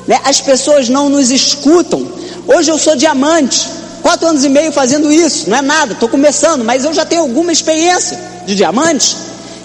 Né? 0.07 0.19
As 0.23 0.41
pessoas 0.41 0.89
não 0.89 1.09
nos 1.09 1.31
escutam. 1.31 2.07
Hoje 2.47 2.71
eu 2.71 2.77
sou 2.77 2.95
diamante, 2.95 3.67
quatro 4.01 4.27
anos 4.27 4.45
e 4.45 4.49
meio 4.49 4.71
fazendo 4.71 5.11
isso, 5.11 5.49
não 5.49 5.57
é 5.57 5.61
nada, 5.61 5.93
estou 5.93 6.07
começando, 6.07 6.63
mas 6.63 6.85
eu 6.85 6.93
já 6.93 7.05
tenho 7.05 7.21
alguma 7.21 7.51
experiência 7.51 8.17
de 8.45 8.55
diamante. 8.55 9.17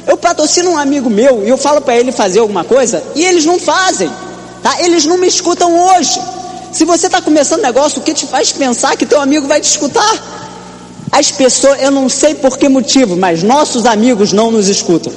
Eu 0.05 0.17
patrocino 0.17 0.73
um 0.73 0.79
amigo 0.79 1.09
meu 1.09 1.45
e 1.45 1.49
eu 1.49 1.57
falo 1.57 1.81
para 1.81 1.97
ele 1.97 2.11
fazer 2.11 2.41
alguma 2.41 2.65
coisa 2.65 3.03
e 3.15 3.25
eles 3.25 3.45
não 3.45 3.61
fazem, 3.61 4.11
tá? 4.61 4.83
Eles 4.83 5.07
não 5.07 5.17
me 5.17 5.29
escutam 5.29 5.73
hoje. 5.79 6.21
Se 6.73 6.85
você 6.85 7.07
está 7.07 7.21
começando 7.21 7.63
negócio, 7.63 8.01
o 8.01 8.03
que 8.03 8.13
te 8.13 8.27
faz 8.27 8.51
pensar 8.51 8.97
que 8.97 9.07
teu 9.07 9.21
amigo 9.21 9.47
vai 9.47 9.61
te 9.61 9.69
escutar? 9.69 10.42
As 11.13 11.31
pessoas, 11.31 11.83
eu 11.83 11.91
não 11.91 12.09
sei 12.09 12.35
por 12.35 12.57
que 12.57 12.71
motivo, 12.71 13.19
mas 13.19 13.43
nossos 13.43 13.85
amigos 13.85 14.33
não 14.33 14.51
nos 14.51 14.69
escutam. 14.69 15.13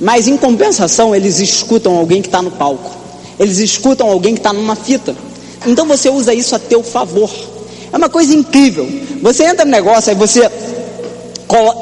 Mas 0.00 0.26
em 0.26 0.38
compensação, 0.38 1.14
eles 1.14 1.38
escutam 1.38 1.94
alguém 1.94 2.22
que 2.22 2.28
está 2.28 2.40
no 2.40 2.50
palco. 2.50 2.90
Eles 3.38 3.58
escutam 3.58 4.08
alguém 4.08 4.32
que 4.32 4.40
está 4.40 4.54
numa 4.54 4.74
fita. 4.74 5.14
Então 5.66 5.86
você 5.86 6.08
usa 6.08 6.32
isso 6.32 6.56
a 6.56 6.58
teu 6.58 6.82
favor. 6.82 7.30
É 7.92 7.96
uma 7.96 8.08
coisa 8.08 8.34
incrível. 8.34 8.88
Você 9.20 9.44
entra 9.44 9.66
no 9.66 9.70
negócio, 9.70 10.10
aí 10.10 10.16
você, 10.16 10.50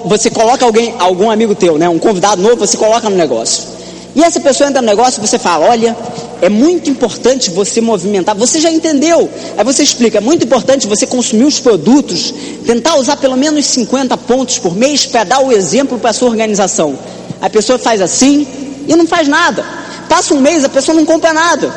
você 0.07 0.29
coloca 0.29 0.65
alguém, 0.65 0.95
algum 0.99 1.31
amigo 1.31 1.55
teu, 1.55 1.79
né? 1.79 1.89
Um 1.89 2.01
convidado 2.01 2.43
novo, 2.43 2.57
você 2.57 2.77
coloca 2.77 3.09
no 3.09 3.17
negócio. 3.17 3.72
E 4.15 4.23
essa 4.23 4.41
pessoa 4.41 4.69
entra 4.69 4.83
no 4.83 4.87
negócio 4.87 5.23
e 5.23 5.27
você 5.27 5.39
fala: 5.39 5.67
Olha, 5.67 5.97
é 6.41 6.49
muito 6.49 6.91
importante 6.91 7.51
você 7.51 7.81
movimentar. 7.81 8.37
Você 8.37 8.61
já 8.61 8.71
entendeu. 8.71 9.31
Aí 9.57 9.65
você 9.65 9.83
explica: 9.83 10.19
é 10.19 10.21
muito 10.21 10.45
importante 10.45 10.87
você 10.87 11.07
consumir 11.07 11.45
os 11.45 11.61
produtos, 11.61 12.35
tentar 12.67 12.97
usar 12.97 13.17
pelo 13.17 13.37
menos 13.37 13.65
50 13.67 14.17
pontos 14.19 14.59
por 14.59 14.77
mês 14.77 15.07
para 15.07 15.25
dar 15.25 15.41
o 15.41 15.53
exemplo 15.53 15.99
para 15.99 16.11
a 16.11 16.13
sua 16.13 16.29
organização. 16.29 16.99
A 17.41 17.49
pessoa 17.49 17.79
faz 17.79 18.01
assim 18.01 18.47
e 18.87 18.95
não 18.95 19.07
faz 19.07 19.29
nada. 19.29 19.65
Passa 20.09 20.35
um 20.35 20.41
mês, 20.41 20.65
a 20.65 20.69
pessoa 20.69 20.95
não 20.95 21.07
compra 21.07 21.33
nada. 21.33 21.73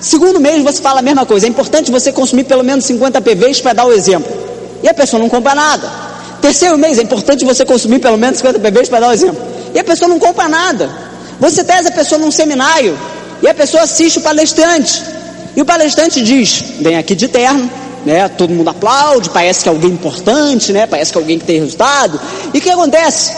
Segundo 0.00 0.40
mês 0.40 0.62
você 0.62 0.82
fala 0.82 0.98
a 0.98 1.02
mesma 1.02 1.24
coisa. 1.24 1.46
É 1.46 1.48
importante 1.48 1.90
você 1.90 2.12
consumir 2.12 2.44
pelo 2.44 2.62
menos 2.62 2.84
50 2.84 3.20
PVs 3.20 3.60
para 3.60 3.72
dar 3.72 3.86
o 3.86 3.92
exemplo. 3.92 4.30
E 4.82 4.88
a 4.88 4.94
pessoa 4.94 5.20
não 5.20 5.28
compra 5.28 5.54
nada. 5.54 5.88
Terceiro 6.40 6.76
mês, 6.76 6.98
é 6.98 7.02
importante 7.02 7.44
você 7.44 7.64
consumir 7.64 8.00
pelo 8.00 8.18
menos 8.18 8.38
50 8.38 8.58
PVs 8.58 8.88
para 8.88 8.98
dar 8.98 9.08
o 9.10 9.12
exemplo. 9.12 9.40
E 9.72 9.78
a 9.78 9.84
pessoa 9.84 10.08
não 10.08 10.18
compra 10.18 10.48
nada. 10.48 11.11
Você 11.42 11.64
traz 11.64 11.84
a 11.86 11.90
pessoa 11.90 12.20
num 12.20 12.30
seminário 12.30 12.96
e 13.42 13.48
a 13.48 13.52
pessoa 13.52 13.82
assiste 13.82 14.18
o 14.18 14.20
palestrante. 14.20 15.02
E 15.56 15.60
o 15.60 15.64
palestrante 15.64 16.22
diz: 16.22 16.62
vem 16.78 16.96
aqui 16.96 17.16
de 17.16 17.26
terno, 17.26 17.68
né? 18.06 18.28
Todo 18.28 18.54
mundo 18.54 18.70
aplaude, 18.70 19.28
parece 19.28 19.64
que 19.64 19.68
é 19.68 19.72
alguém 19.72 19.90
importante, 19.90 20.72
né? 20.72 20.86
Parece 20.86 21.10
que 21.10 21.18
é 21.18 21.20
alguém 21.20 21.40
que 21.40 21.44
tem 21.44 21.58
resultado. 21.58 22.20
E 22.54 22.58
o 22.58 22.60
que 22.60 22.70
acontece? 22.70 23.32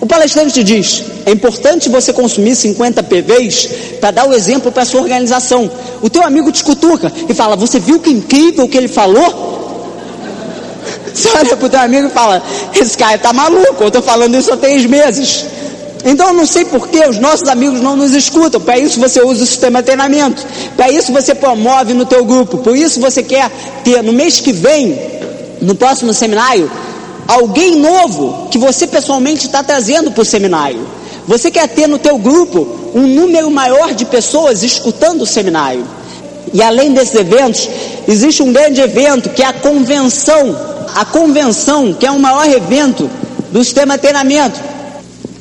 O 0.00 0.06
palestrante 0.06 0.64
diz: 0.64 1.04
é 1.26 1.30
importante 1.30 1.90
você 1.90 2.10
consumir 2.10 2.56
50 2.56 3.02
PVs 3.02 3.68
para 4.00 4.12
dar 4.12 4.26
o 4.26 4.32
exemplo 4.32 4.72
para 4.72 4.86
sua 4.86 5.02
organização. 5.02 5.70
O 6.00 6.08
teu 6.08 6.24
amigo 6.24 6.50
te 6.50 6.64
cutuca 6.64 7.12
e 7.28 7.34
fala: 7.34 7.54
Você 7.54 7.78
viu 7.78 8.00
que 8.00 8.08
incrível 8.08 8.66
que 8.66 8.78
ele 8.78 8.88
falou? 8.88 9.92
Você 11.12 11.28
olha 11.36 11.54
para 11.54 11.66
o 11.66 11.68
teu 11.68 11.80
amigo 11.80 12.06
e 12.06 12.10
fala: 12.10 12.42
Esse 12.74 12.96
cara 12.96 13.16
está 13.16 13.30
maluco, 13.30 13.82
eu 13.82 13.88
estou 13.88 14.00
falando 14.00 14.38
isso 14.38 14.50
há 14.50 14.56
três 14.56 14.86
meses. 14.86 15.44
Então 16.04 16.28
eu 16.28 16.34
não 16.34 16.46
sei 16.46 16.64
por 16.64 16.88
que 16.88 16.98
os 17.06 17.18
nossos 17.18 17.48
amigos 17.48 17.80
não 17.80 17.96
nos 17.96 18.12
escutam. 18.12 18.60
Para 18.60 18.78
isso 18.78 18.98
você 18.98 19.22
usa 19.22 19.44
o 19.44 19.46
sistema 19.46 19.80
de 19.80 19.86
treinamento. 19.86 20.44
Para 20.76 20.90
isso 20.90 21.12
você 21.12 21.34
promove 21.34 21.94
no 21.94 22.04
teu 22.04 22.24
grupo. 22.24 22.58
Por 22.58 22.76
isso 22.76 23.00
você 23.00 23.22
quer 23.22 23.50
ter 23.84 24.02
no 24.02 24.12
mês 24.12 24.40
que 24.40 24.52
vem, 24.52 24.98
no 25.60 25.74
próximo 25.74 26.12
seminário, 26.12 26.70
alguém 27.28 27.76
novo 27.76 28.48
que 28.50 28.58
você 28.58 28.86
pessoalmente 28.86 29.46
está 29.46 29.62
trazendo 29.62 30.10
para 30.10 30.22
o 30.22 30.24
seminário. 30.24 30.80
Você 31.26 31.50
quer 31.50 31.68
ter 31.68 31.86
no 31.86 31.98
teu 31.98 32.18
grupo 32.18 32.66
um 32.94 33.06
número 33.06 33.50
maior 33.50 33.94
de 33.94 34.04
pessoas 34.04 34.62
escutando 34.62 35.22
o 35.22 35.26
seminário. 35.26 35.86
E 36.52 36.60
além 36.62 36.92
desses 36.92 37.14
eventos, 37.14 37.68
existe 38.08 38.42
um 38.42 38.52
grande 38.52 38.80
evento 38.80 39.30
que 39.30 39.42
é 39.42 39.46
a 39.46 39.52
convenção. 39.52 40.72
A 40.94 41.04
convenção, 41.04 41.92
que 41.94 42.04
é 42.04 42.10
o 42.10 42.18
maior 42.18 42.46
evento 42.46 43.08
do 43.50 43.62
sistema 43.62 43.94
de 43.94 44.02
treinamento. 44.02 44.60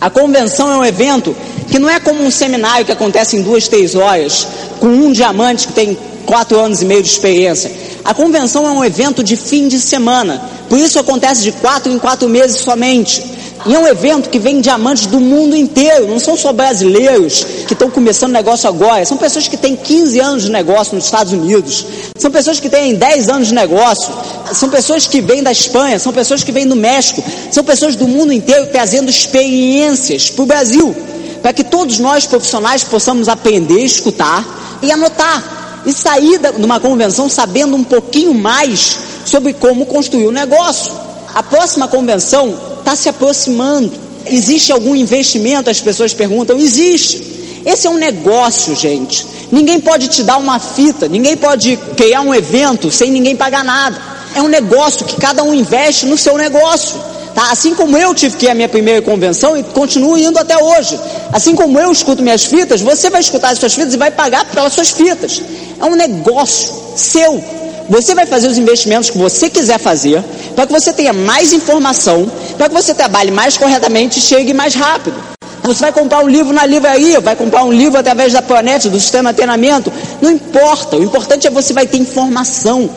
A 0.02 0.10
convenção 0.10 0.72
é 0.72 0.78
um 0.78 0.84
evento 0.84 1.36
que 1.70 1.78
não 1.78 1.88
é 1.88 2.00
como 2.00 2.24
um 2.24 2.32
seminário 2.32 2.84
que 2.84 2.92
acontece 2.92 3.38
em 3.38 3.44
duas, 3.44 3.68
três 3.68 3.94
horas, 3.94 4.48
com 4.80 4.88
um 4.88 5.12
diamante 5.12 5.68
que 5.68 5.74
tem 5.74 5.96
quatro 6.26 6.60
anos 6.60 6.82
e 6.82 6.86
meio 6.86 7.04
de 7.04 7.10
experiência. 7.10 7.72
A 8.04 8.12
convenção 8.12 8.66
é 8.66 8.72
um 8.72 8.84
evento 8.84 9.24
de 9.24 9.38
fim 9.38 9.68
de 9.68 9.80
semana, 9.80 10.42
por 10.68 10.80
isso 10.80 10.98
acontece 10.98 11.44
de 11.44 11.52
quatro 11.52 11.92
em 11.92 12.00
quatro 12.00 12.28
meses 12.28 12.62
somente. 12.62 13.24
E 13.66 13.76
é 13.76 13.80
um 13.80 13.88
evento 13.88 14.30
que 14.30 14.40
vem 14.40 14.60
diamantes 14.60 15.06
do 15.06 15.20
mundo 15.20 15.56
inteiro, 15.56 16.08
não 16.08 16.20
são 16.20 16.36
só 16.36 16.52
brasileiros 16.52 17.46
que 17.68 17.74
estão 17.74 17.92
começando 17.92 18.32
negócio 18.32 18.68
agora, 18.68 19.06
são 19.06 19.18
pessoas 19.18 19.48
que 19.48 19.56
têm 19.56 19.76
15 19.76 20.20
anos 20.20 20.44
de 20.44 20.52
negócio 20.52 20.96
nos 20.96 21.06
Estados 21.06 21.32
Unidos, 21.32 21.86
são 22.18 22.32
pessoas 22.32 22.60
que 22.60 22.70
têm 22.70 22.96
10 22.96 23.30
anos 23.30 23.50
de 23.50 23.54
negócio, 23.54 24.12
são 24.52 24.68
pessoas 24.68 25.06
que 25.06 25.22
vêm 25.22 25.44
da 25.44 25.52
Espanha, 25.52 26.00
são 26.00 26.12
pessoas 26.12 26.44
que 26.44 26.52
vêm 26.52 26.68
do 26.68 26.76
México, 26.76 27.24
são 27.52 27.64
pessoas 27.64 27.96
do 27.96 28.08
mundo 28.08 28.34
inteiro 28.34 28.68
trazendo 28.72 29.12
experiências 29.12 30.32
para 30.32 30.44
o 30.44 30.46
Brasil, 30.48 30.96
para 31.44 31.54
que 31.54 31.64
todos 31.64 32.00
nós 32.00 32.26
profissionais 32.26 32.84
possamos 32.84 33.30
aprender, 33.30 33.84
escutar 33.84 34.80
e 34.82 34.92
anotar, 34.92 35.84
e 35.86 35.94
sair 35.94 36.40
de 36.40 36.66
uma 36.66 36.80
convenção 36.80 37.30
sabendo 37.30 37.76
um 37.76 37.84
pouquinho 37.84 38.34
mais 38.34 38.98
sobre 39.24 39.54
como 39.54 39.86
construir 39.86 40.26
o 40.26 40.30
um 40.30 40.32
negócio. 40.32 41.11
A 41.34 41.44
próxima 41.44 41.88
convenção 41.88 42.58
está 42.80 42.96
se 42.96 43.10
aproximando. 43.10 43.92
Existe 44.26 44.72
algum 44.72 44.96
investimento? 44.96 45.70
As 45.70 45.80
pessoas 45.80 46.14
perguntam. 46.14 46.58
Existe. 46.58 47.62
Esse 47.66 47.88
é 47.88 47.90
um 47.90 47.98
negócio, 47.98 48.76
gente. 48.76 49.26
Ninguém 49.52 49.80
pode 49.80 50.08
te 50.08 50.24
dar 50.24 50.38
uma 50.38 50.60
fita, 50.60 51.08
ninguém 51.08 51.36
pode 51.36 51.78
criar 51.98 52.22
um 52.22 52.34
evento 52.34 52.90
sem 52.90 53.12
ninguém 53.12 53.36
pagar 53.36 53.64
nada. 53.64 54.02
É 54.34 54.42
um 54.42 54.48
negócio 54.48 55.06
que 55.06 55.20
cada 55.20 55.44
um 55.44 55.54
investe 55.54 56.06
no 56.06 56.18
seu 56.18 56.38
negócio. 56.38 57.00
Tá? 57.36 57.52
Assim 57.52 57.74
como 57.74 57.98
eu 57.98 58.14
tive 58.14 58.38
que 58.38 58.46
ir 58.46 58.50
à 58.50 58.56
minha 58.56 58.70
primeira 58.70 59.02
convenção 59.02 59.58
e 59.58 59.64
continuo 59.64 60.18
indo 60.18 60.38
até 60.40 60.58
hoje. 60.62 61.00
Assim 61.32 61.56
como 61.56 61.80
eu 61.80 61.92
escuto 61.92 62.22
minhas 62.22 62.46
fitas, 62.46 62.82
você 62.82 63.10
vai 63.10 63.22
escutar 63.22 63.52
as 63.52 63.60
suas 63.60 63.74
fitas 63.74 63.94
e 63.94 63.98
vai 63.98 64.12
pagar 64.12 64.46
pelas 64.46 64.74
suas 64.74 64.90
fitas. 64.90 65.42
É 65.80 65.86
um 65.86 65.96
negócio 65.96 66.74
seu. 66.96 67.44
Você 67.90 68.16
vai 68.16 68.26
fazer 68.26 68.48
os 68.48 68.58
investimentos 68.58 69.10
que 69.10 69.18
você 69.18 69.50
quiser 69.50 69.80
fazer, 69.80 70.24
para 70.56 70.66
que 70.66 70.74
você 70.74 70.94
tenha 70.94 71.14
mais 71.14 71.54
informação, 71.54 72.30
para 72.58 72.70
que 72.70 72.76
você 72.76 72.94
trabalhe 72.94 73.32
mais 73.32 73.58
corretamente 73.58 74.20
e 74.20 74.22
chegue 74.22 74.54
mais 74.54 74.74
rápido. 74.74 75.16
Você 75.64 75.82
vai 75.82 75.92
comprar 75.92 76.24
um 76.24 76.28
livro 76.28 76.54
na 76.54 76.66
livraria, 76.66 77.20
vai 77.20 77.36
comprar 77.36 77.64
um 77.64 77.72
livro 77.72 78.00
através 78.00 78.34
da 78.34 78.42
Planet, 78.42 78.86
do 78.86 79.00
sistema 79.00 79.32
de 79.32 79.38
treinamento, 79.38 79.92
não 80.22 80.32
importa, 80.32 80.98
o 80.98 81.04
importante 81.04 81.46
é 81.46 81.50
você 81.50 81.72
vai 81.72 81.86
ter 81.86 81.98
informação. 81.98 82.90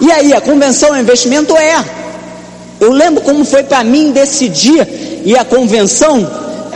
E 0.00 0.12
aí, 0.12 0.32
a 0.32 0.40
convenção 0.40 0.94
é 0.94 1.00
investimento? 1.00 1.56
É. 1.56 1.84
Eu 2.78 2.92
lembro 2.92 3.22
como 3.22 3.44
foi 3.44 3.62
para 3.64 3.82
mim 3.82 4.12
decidir 4.12 4.86
e 5.24 5.36
a 5.36 5.44
convenção, 5.44 6.30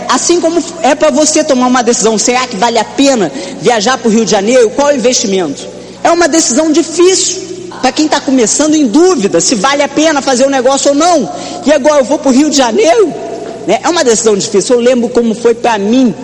assim 0.09 0.41
como 0.41 0.63
é 0.83 0.95
para 0.95 1.11
você 1.11 1.45
tomar 1.45 1.67
uma 1.67 1.83
decisão, 1.83 2.17
será 2.19 2.47
que 2.47 2.57
vale 2.57 2.79
a 2.79 2.85
pena 2.85 3.31
viajar 3.61 3.99
para 3.99 4.09
o 4.09 4.11
Rio 4.11 4.25
de 4.25 4.31
Janeiro? 4.31 4.71
Qual 4.71 4.89
o 4.89 4.93
investimento? 4.93 5.80
É 6.03 6.11
uma 6.11 6.29
decisão 6.29 6.71
difícil 6.73 7.51
para 7.81 7.93
quem 7.93 8.07
está 8.07 8.21
começando 8.21 8.75
em 8.75 8.87
dúvida 8.87 9.41
se 9.41 9.55
vale 9.55 9.83
a 9.83 9.89
pena 9.89 10.21
fazer 10.21 10.45
o 10.45 10.47
um 10.47 10.51
negócio 10.51 10.91
ou 10.91 10.95
não. 10.95 11.31
E 11.65 11.73
agora 11.73 12.01
eu 12.01 12.05
vou 12.05 12.19
para 12.19 12.31
o 12.31 12.35
Rio 12.35 12.51
de 12.51 12.57
Janeiro? 12.57 13.13
Né? 13.67 13.81
É 13.83 13.89
uma 13.89 14.05
decisão 14.05 14.37
difícil. 14.37 14.77
Eu 14.77 14.81
lembro 14.81 15.09
como 15.09 15.35
foi 15.35 15.55
para 15.55 15.79
mim. 15.79 16.15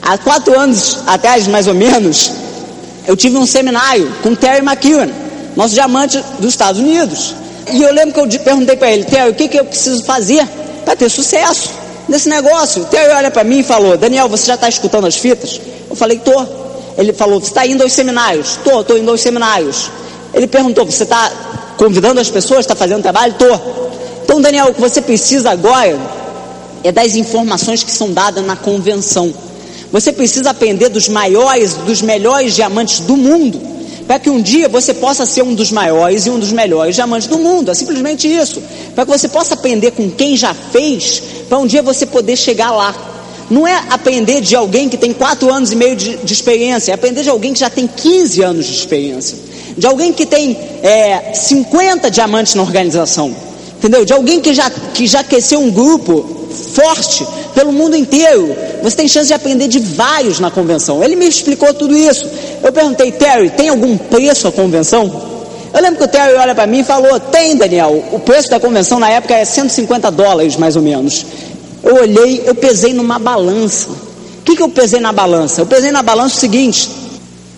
Há 0.00 0.18
quatro 0.18 0.58
anos 0.58 0.98
atrás, 1.06 1.46
mais 1.48 1.66
ou 1.66 1.74
menos, 1.74 2.30
eu 3.06 3.16
tive 3.16 3.36
um 3.36 3.46
seminário 3.46 4.12
com 4.22 4.34
Terry 4.34 4.64
McEwen, 4.64 5.10
nosso 5.56 5.72
diamante 5.72 6.22
dos 6.38 6.50
Estados 6.50 6.80
Unidos. 6.80 7.34
E 7.72 7.82
eu 7.82 7.92
lembro 7.92 8.12
que 8.12 8.36
eu 8.36 8.40
perguntei 8.40 8.76
para 8.76 8.90
ele, 8.90 9.04
Terry, 9.04 9.30
o 9.30 9.34
que, 9.34 9.48
que 9.48 9.58
eu 9.58 9.64
preciso 9.64 10.04
fazer 10.04 10.46
para 10.84 10.94
ter 10.94 11.08
sucesso 11.08 11.70
nesse 12.06 12.28
negócio? 12.28 12.82
O 12.82 12.84
Terry 12.84 13.14
olha 13.14 13.30
para 13.30 13.44
mim 13.44 13.60
e 13.60 13.62
falou, 13.62 13.96
Daniel, 13.96 14.28
você 14.28 14.46
já 14.46 14.56
está 14.56 14.68
escutando 14.68 15.06
as 15.06 15.16
fitas? 15.16 15.58
Eu 15.88 15.96
falei, 15.96 16.18
tô. 16.18 16.63
Ele 16.96 17.12
falou, 17.12 17.40
você 17.40 17.48
está 17.48 17.66
indo 17.66 17.82
aos 17.82 17.92
seminários? 17.92 18.58
Tô, 18.62 18.80
estou 18.80 18.96
indo 18.96 19.10
aos 19.10 19.20
seminários. 19.20 19.90
Ele 20.34 20.46
perguntou: 20.46 20.84
Você 20.84 21.04
está 21.04 21.30
convidando 21.78 22.20
as 22.20 22.28
pessoas? 22.28 22.60
Está 22.60 22.74
fazendo 22.74 23.02
trabalho? 23.02 23.32
Estou. 23.32 23.90
Então, 24.24 24.40
Daniel, 24.40 24.68
o 24.68 24.74
que 24.74 24.80
você 24.80 25.00
precisa 25.00 25.50
agora 25.50 25.98
é 26.82 26.90
das 26.90 27.14
informações 27.14 27.82
que 27.82 27.90
são 27.90 28.12
dadas 28.12 28.44
na 28.44 28.56
convenção. 28.56 29.32
Você 29.92 30.12
precisa 30.12 30.50
aprender 30.50 30.88
dos 30.88 31.08
maiores, 31.08 31.74
dos 31.74 32.02
melhores 32.02 32.54
diamantes 32.54 33.00
do 33.00 33.16
mundo, 33.16 33.60
para 34.08 34.18
que 34.18 34.28
um 34.28 34.42
dia 34.42 34.68
você 34.68 34.92
possa 34.92 35.24
ser 35.24 35.42
um 35.42 35.54
dos 35.54 35.70
maiores 35.70 36.26
e 36.26 36.30
um 36.30 36.38
dos 36.38 36.50
melhores 36.50 36.96
diamantes 36.96 37.28
do 37.28 37.38
mundo. 37.38 37.70
É 37.70 37.74
simplesmente 37.74 38.26
isso. 38.26 38.60
Para 38.94 39.04
que 39.06 39.12
você 39.12 39.28
possa 39.28 39.54
aprender 39.54 39.92
com 39.92 40.10
quem 40.10 40.36
já 40.36 40.52
fez, 40.52 41.22
para 41.48 41.58
um 41.58 41.66
dia 41.66 41.80
você 41.80 42.06
poder 42.06 42.36
chegar 42.36 42.72
lá. 42.72 43.13
Não 43.50 43.66
é 43.66 43.84
aprender 43.90 44.40
de 44.40 44.56
alguém 44.56 44.88
que 44.88 44.96
tem 44.96 45.12
quatro 45.12 45.52
anos 45.52 45.70
e 45.72 45.76
meio 45.76 45.96
de, 45.96 46.16
de 46.16 46.32
experiência, 46.32 46.92
é 46.92 46.94
aprender 46.94 47.22
de 47.22 47.30
alguém 47.30 47.52
que 47.52 47.60
já 47.60 47.70
tem 47.70 47.86
15 47.86 48.42
anos 48.42 48.66
de 48.66 48.74
experiência 48.74 49.54
de 49.76 49.86
alguém 49.86 50.12
que 50.12 50.24
tem 50.24 50.56
é, 50.82 51.32
50 51.34 52.10
diamantes 52.10 52.54
na 52.54 52.62
organização, 52.62 53.34
entendeu? 53.76 54.04
De 54.04 54.12
alguém 54.12 54.40
que 54.40 54.54
já, 54.54 54.70
que 54.70 55.06
já 55.06 55.20
aqueceu 55.20 55.60
um 55.60 55.70
grupo 55.70 56.48
forte 56.72 57.26
pelo 57.54 57.72
mundo 57.72 57.96
inteiro. 57.96 58.54
Você 58.82 58.96
tem 58.96 59.08
chance 59.08 59.26
de 59.26 59.34
aprender 59.34 59.68
de 59.68 59.80
vários 59.80 60.38
na 60.38 60.50
convenção. 60.50 61.02
Ele 61.02 61.16
me 61.16 61.26
explicou 61.26 61.72
tudo 61.74 61.96
isso. 61.96 62.28
Eu 62.62 62.72
perguntei, 62.72 63.10
Terry, 63.12 63.50
tem 63.50 63.68
algum 63.68 63.96
preço 63.96 64.46
a 64.46 64.52
convenção? 64.52 65.34
Eu 65.72 65.82
lembro 65.82 65.98
que 65.98 66.04
o 66.04 66.08
Terry 66.08 66.34
olha 66.34 66.54
para 66.54 66.68
mim 66.68 66.80
e 66.80 66.84
falou: 66.84 67.18
Tem, 67.18 67.56
Daniel. 67.56 68.04
O 68.12 68.20
preço 68.20 68.48
da 68.48 68.60
convenção 68.60 69.00
na 69.00 69.10
época 69.10 69.34
é 69.34 69.44
150 69.44 70.08
dólares, 70.12 70.56
mais 70.56 70.76
ou 70.76 70.82
menos. 70.82 71.26
Eu 71.84 71.96
olhei, 71.96 72.42
eu 72.46 72.54
pesei 72.54 72.92
numa 72.92 73.18
balança. 73.18 73.90
O 73.90 74.42
que, 74.44 74.56
que 74.56 74.62
eu 74.62 74.68
pesei 74.68 75.00
na 75.00 75.12
balança? 75.12 75.60
Eu 75.60 75.66
pesei 75.66 75.90
na 75.90 76.02
balança 76.02 76.36
o 76.36 76.40
seguinte: 76.40 76.90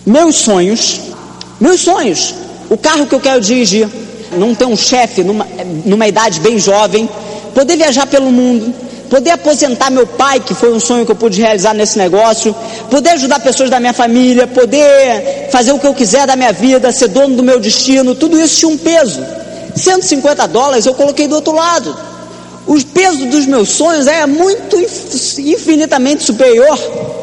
meus 0.05 0.35
sonhos 0.35 1.07
meus 1.59 1.81
sonhos, 1.81 2.35
o 2.69 2.77
carro 2.77 3.07
que 3.07 3.15
eu 3.15 3.19
quero 3.19 3.41
dirigir, 3.41 3.87
não 4.33 4.53
ter 4.53 4.65
um 4.65 4.77
chefe 4.77 5.23
numa, 5.23 5.47
numa 5.85 6.07
idade 6.07 6.39
bem 6.39 6.59
jovem, 6.59 7.09
poder 7.55 7.75
viajar 7.75 8.05
pelo 8.05 8.31
mundo, 8.31 8.71
poder 9.09 9.31
aposentar 9.31 9.89
meu 9.89 10.05
pai, 10.05 10.39
que 10.39 10.53
foi 10.53 10.71
um 10.71 10.79
sonho 10.79 11.03
que 11.03 11.11
eu 11.11 11.15
pude 11.15 11.41
realizar 11.41 11.73
nesse 11.73 11.97
negócio, 11.97 12.55
poder 12.91 13.11
ajudar 13.11 13.39
pessoas 13.39 13.71
da 13.71 13.79
minha 13.79 13.93
família, 13.93 14.45
poder 14.45 15.49
fazer 15.51 15.71
o 15.71 15.79
que 15.79 15.87
eu 15.87 15.95
quiser 15.95 16.27
da 16.27 16.35
minha 16.35 16.53
vida, 16.53 16.91
ser 16.91 17.07
dono 17.07 17.35
do 17.35 17.41
meu 17.41 17.59
destino, 17.59 18.13
tudo 18.13 18.39
isso 18.39 18.57
tinha 18.57 18.69
um 18.69 18.77
peso. 18.77 19.19
150 19.75 20.47
dólares 20.47 20.85
eu 20.85 20.93
coloquei 20.93 21.27
do 21.27 21.35
outro 21.35 21.53
lado. 21.55 21.97
O 22.67 22.83
peso 22.83 23.25
dos 23.27 23.45
meus 23.45 23.69
sonhos 23.69 24.07
é 24.07 24.25
muito 24.25 24.75
infinitamente 24.77 26.23
superior 26.23 26.77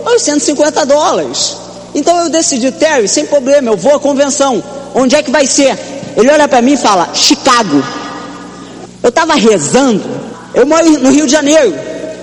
aos 0.07 0.23
150 0.23 0.87
dólares. 0.87 1.57
Então 1.95 2.19
eu 2.23 2.31
decidi, 2.31 2.73
Terry, 2.73 3.07
sem 3.07 3.27
problema, 3.27 3.71
eu 3.71 3.77
vou 3.77 3.95
à 3.95 4.01
convenção. 4.01 4.65
Onde 4.95 5.15
é 5.15 5.23
que 5.23 5.31
vai 5.31 5.47
ser? 5.47 5.79
Ele 6.17 6.31
olha 6.31 6.49
para 6.49 6.63
mim 6.63 6.73
e 6.73 6.77
fala, 6.79 7.11
Chicago. 7.13 7.85
Eu 9.03 9.11
estava 9.11 9.35
rezando, 9.35 10.03
eu 10.55 10.67
moro 10.67 10.89
no 10.99 11.11
Rio 11.11 11.27
de 11.27 11.33
Janeiro. 11.33 11.75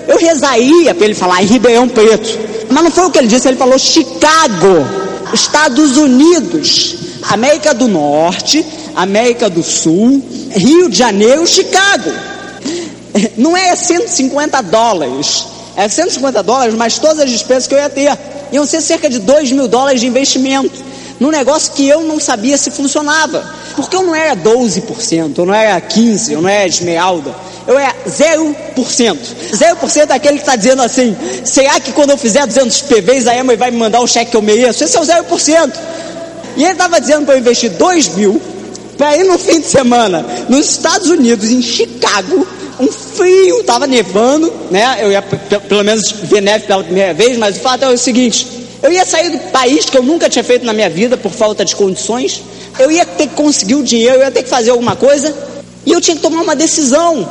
Eu 0.08 0.18
rezaria 0.18 0.92
para 0.92 1.04
ele 1.04 1.14
falar 1.14 1.42
em 1.44 1.46
Ribeirão 1.46 1.88
Preto. 1.88 2.40
Mas 2.68 2.82
não 2.82 2.90
foi 2.90 3.04
o 3.04 3.10
que 3.10 3.18
ele 3.18 3.28
disse, 3.28 3.46
ele 3.46 3.56
falou 3.56 3.78
Chicago, 3.78 4.84
Estados 5.32 5.96
Unidos, 5.96 6.96
América 7.30 7.72
do 7.72 7.86
Norte, 7.86 8.66
América 8.96 9.48
do 9.48 9.62
Sul, 9.62 10.20
Rio 10.50 10.88
de 10.88 10.98
Janeiro, 10.98 11.46
Chicago. 11.46 12.10
Não 13.36 13.56
é 13.56 13.74
150 13.74 14.62
dólares, 14.62 15.46
é 15.76 15.88
150 15.88 16.42
dólares, 16.42 16.74
mas 16.74 16.98
todas 16.98 17.20
as 17.20 17.30
despesas 17.30 17.66
que 17.66 17.74
eu 17.74 17.78
ia 17.78 17.90
ter. 17.90 18.16
Iam 18.52 18.66
ser 18.66 18.82
cerca 18.82 19.08
de 19.08 19.18
2 19.18 19.52
mil 19.52 19.66
dólares 19.66 20.00
de 20.00 20.06
investimento 20.06 20.92
num 21.18 21.30
negócio 21.30 21.72
que 21.72 21.88
eu 21.88 22.02
não 22.02 22.18
sabia 22.18 22.58
se 22.58 22.70
funcionava. 22.70 23.48
Porque 23.76 23.96
eu 23.96 24.02
não 24.02 24.14
era 24.14 24.36
12%, 24.36 25.38
eu 25.38 25.46
não 25.46 25.54
era 25.54 25.80
15%, 25.80 26.30
eu 26.30 26.42
não 26.42 26.48
era 26.48 26.66
esmeralda. 26.66 27.34
Eu 27.66 27.78
era 27.78 27.94
0%. 28.06 28.54
0% 28.74 30.10
é 30.10 30.14
aquele 30.14 30.34
que 30.34 30.42
está 30.42 30.56
dizendo 30.56 30.82
assim: 30.82 31.16
será 31.44 31.78
que 31.80 31.92
quando 31.92 32.10
eu 32.10 32.18
fizer 32.18 32.46
200 32.46 32.82
PVs 32.82 33.26
a 33.26 33.36
Emma 33.38 33.56
vai 33.56 33.70
me 33.70 33.78
mandar 33.78 34.00
o 34.00 34.06
cheque 34.06 34.32
que 34.32 34.36
eu 34.36 34.42
mereço? 34.42 34.84
Esse 34.84 34.96
é 34.96 35.00
o 35.00 35.04
0%. 35.04 35.72
E 36.56 36.64
ele 36.64 36.72
estava 36.72 37.00
dizendo 37.00 37.24
para 37.24 37.36
eu 37.36 37.38
investir 37.38 37.70
2 37.70 38.08
mil 38.08 38.42
para 38.98 39.16
ir 39.16 39.24
no 39.24 39.38
fim 39.38 39.60
de 39.60 39.66
semana 39.66 40.26
nos 40.48 40.68
Estados 40.70 41.08
Unidos, 41.08 41.50
em 41.50 41.62
Chicago, 41.62 42.46
um 42.82 42.90
frio, 42.90 43.60
estava 43.60 43.86
nevando, 43.86 44.52
né? 44.68 44.98
Eu 45.00 45.12
ia 45.12 45.22
pelo 45.22 45.84
menos 45.84 46.10
ver 46.24 46.40
neve 46.40 46.66
pela 46.66 46.82
primeira 46.82 47.14
vez, 47.14 47.38
mas 47.38 47.56
o 47.56 47.60
fato 47.60 47.84
é 47.84 47.88
o 47.88 47.96
seguinte: 47.96 48.46
eu 48.82 48.90
ia 48.90 49.06
sair 49.06 49.30
do 49.30 49.38
país 49.50 49.84
que 49.84 49.96
eu 49.96 50.02
nunca 50.02 50.28
tinha 50.28 50.42
feito 50.42 50.66
na 50.66 50.72
minha 50.72 50.90
vida 50.90 51.16
por 51.16 51.30
falta 51.30 51.64
de 51.64 51.76
condições. 51.76 52.42
Eu 52.78 52.90
ia 52.90 53.06
ter 53.06 53.28
que 53.28 53.34
conseguir 53.34 53.76
o 53.76 53.84
dinheiro, 53.84 54.16
eu 54.16 54.22
ia 54.22 54.30
ter 54.30 54.42
que 54.42 54.48
fazer 54.48 54.70
alguma 54.70 54.96
coisa. 54.96 55.32
E 55.86 55.92
eu 55.92 56.00
tinha 56.00 56.16
que 56.16 56.22
tomar 56.22 56.42
uma 56.42 56.56
decisão. 56.56 57.28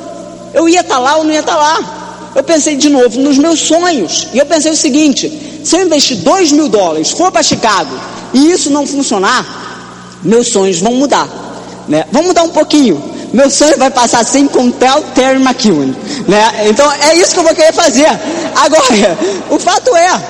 Eu 0.54 0.70
ia 0.70 0.80
estar 0.80 0.96
tá 0.96 1.00
lá 1.00 1.18
ou 1.18 1.26
não 1.26 1.32
ia 1.32 1.42
estar 1.42 1.56
tá 1.56 1.60
lá. 1.60 2.32
Eu 2.34 2.44
pensei 2.44 2.78
de 2.78 2.88
novo 2.88 3.20
nos 3.20 3.38
meus 3.38 3.60
sonhos. 3.60 4.30
E 4.34 4.38
eu 4.38 4.46
pensei 4.46 4.72
o 4.72 4.76
seguinte: 4.76 5.62
se 5.66 5.76
eu 5.76 5.82
investir 5.82 6.18
dois 6.18 6.54
mil 6.54 6.70
dólares, 6.70 7.12
for 7.12 7.30
para 7.30 7.44
Chicago, 7.44 8.00
e 8.34 8.52
isso 8.52 8.70
não 8.70 8.88
funcionar, 8.88 9.46
meus 10.24 10.48
sonhos 10.48 10.80
vão 10.80 10.94
mudar. 10.94 11.28
Né? 11.90 12.06
Vão 12.10 12.24
mudar 12.24 12.44
um 12.44 12.50
pouquinho. 12.50 13.04
Meu 13.34 13.50
sonho 13.50 13.78
vai 13.78 13.90
passar 13.90 14.20
a 14.20 14.24
ser 14.24 14.40
encontrar 14.40 15.00
o 15.00 15.04
Terry 15.16 15.42
McEwen. 15.42 15.96
Né? 16.28 16.68
Então 16.70 16.92
é 16.92 17.16
isso 17.16 17.34
que 17.34 17.40
eu 17.40 17.44
vou 17.44 17.56
querer 17.56 17.74
fazer. 17.74 18.08
Agora, 18.56 19.18
o 19.50 19.58
fato 19.58 19.96
é, 19.96 20.22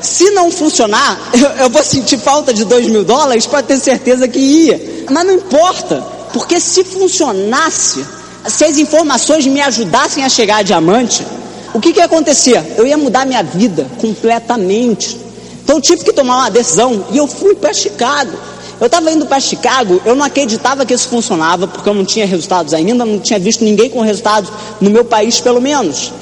se 0.00 0.30
não 0.30 0.50
funcionar, 0.50 1.18
eu, 1.32 1.64
eu 1.64 1.70
vou 1.70 1.82
sentir 1.82 2.18
falta 2.18 2.52
de 2.52 2.64
dois 2.64 2.86
mil 2.86 3.04
dólares, 3.04 3.46
pode 3.46 3.66
ter 3.66 3.78
certeza 3.78 4.26
que 4.28 4.38
ia. 4.38 5.04
Mas 5.10 5.24
não 5.24 5.34
importa, 5.34 6.04
porque 6.32 6.58
se 6.58 6.84
funcionasse, 6.84 8.04
se 8.46 8.64
as 8.64 8.76
informações 8.76 9.46
me 9.46 9.60
ajudassem 9.60 10.24
a 10.24 10.28
chegar 10.28 10.58
a 10.58 10.62
diamante, 10.62 11.24
o 11.72 11.80
que, 11.80 11.92
que 11.92 11.98
ia 11.98 12.04
acontecer? 12.04 12.62
Eu 12.76 12.86
ia 12.86 12.96
mudar 12.96 13.26
minha 13.26 13.42
vida 13.42 13.86
completamente. 14.00 15.18
Então 15.62 15.76
eu 15.76 15.82
tive 15.82 16.04
que 16.04 16.12
tomar 16.12 16.36
uma 16.36 16.50
decisão 16.50 17.06
e 17.10 17.16
eu 17.16 17.26
fui 17.26 17.54
para 17.54 17.72
Chicago. 17.72 18.32
Eu 18.80 18.86
estava 18.86 19.10
indo 19.10 19.26
para 19.26 19.38
Chicago, 19.40 20.00
eu 20.04 20.14
não 20.14 20.24
acreditava 20.24 20.84
que 20.84 20.92
isso 20.92 21.08
funcionava, 21.08 21.66
porque 21.66 21.88
eu 21.88 21.94
não 21.94 22.04
tinha 22.04 22.26
resultados 22.26 22.74
ainda, 22.74 23.04
não 23.04 23.18
tinha 23.18 23.38
visto 23.38 23.64
ninguém 23.64 23.88
com 23.88 24.00
resultados 24.00 24.50
no 24.80 24.90
meu 24.90 25.04
país, 25.04 25.40
pelo 25.40 25.60
menos. 25.60 26.12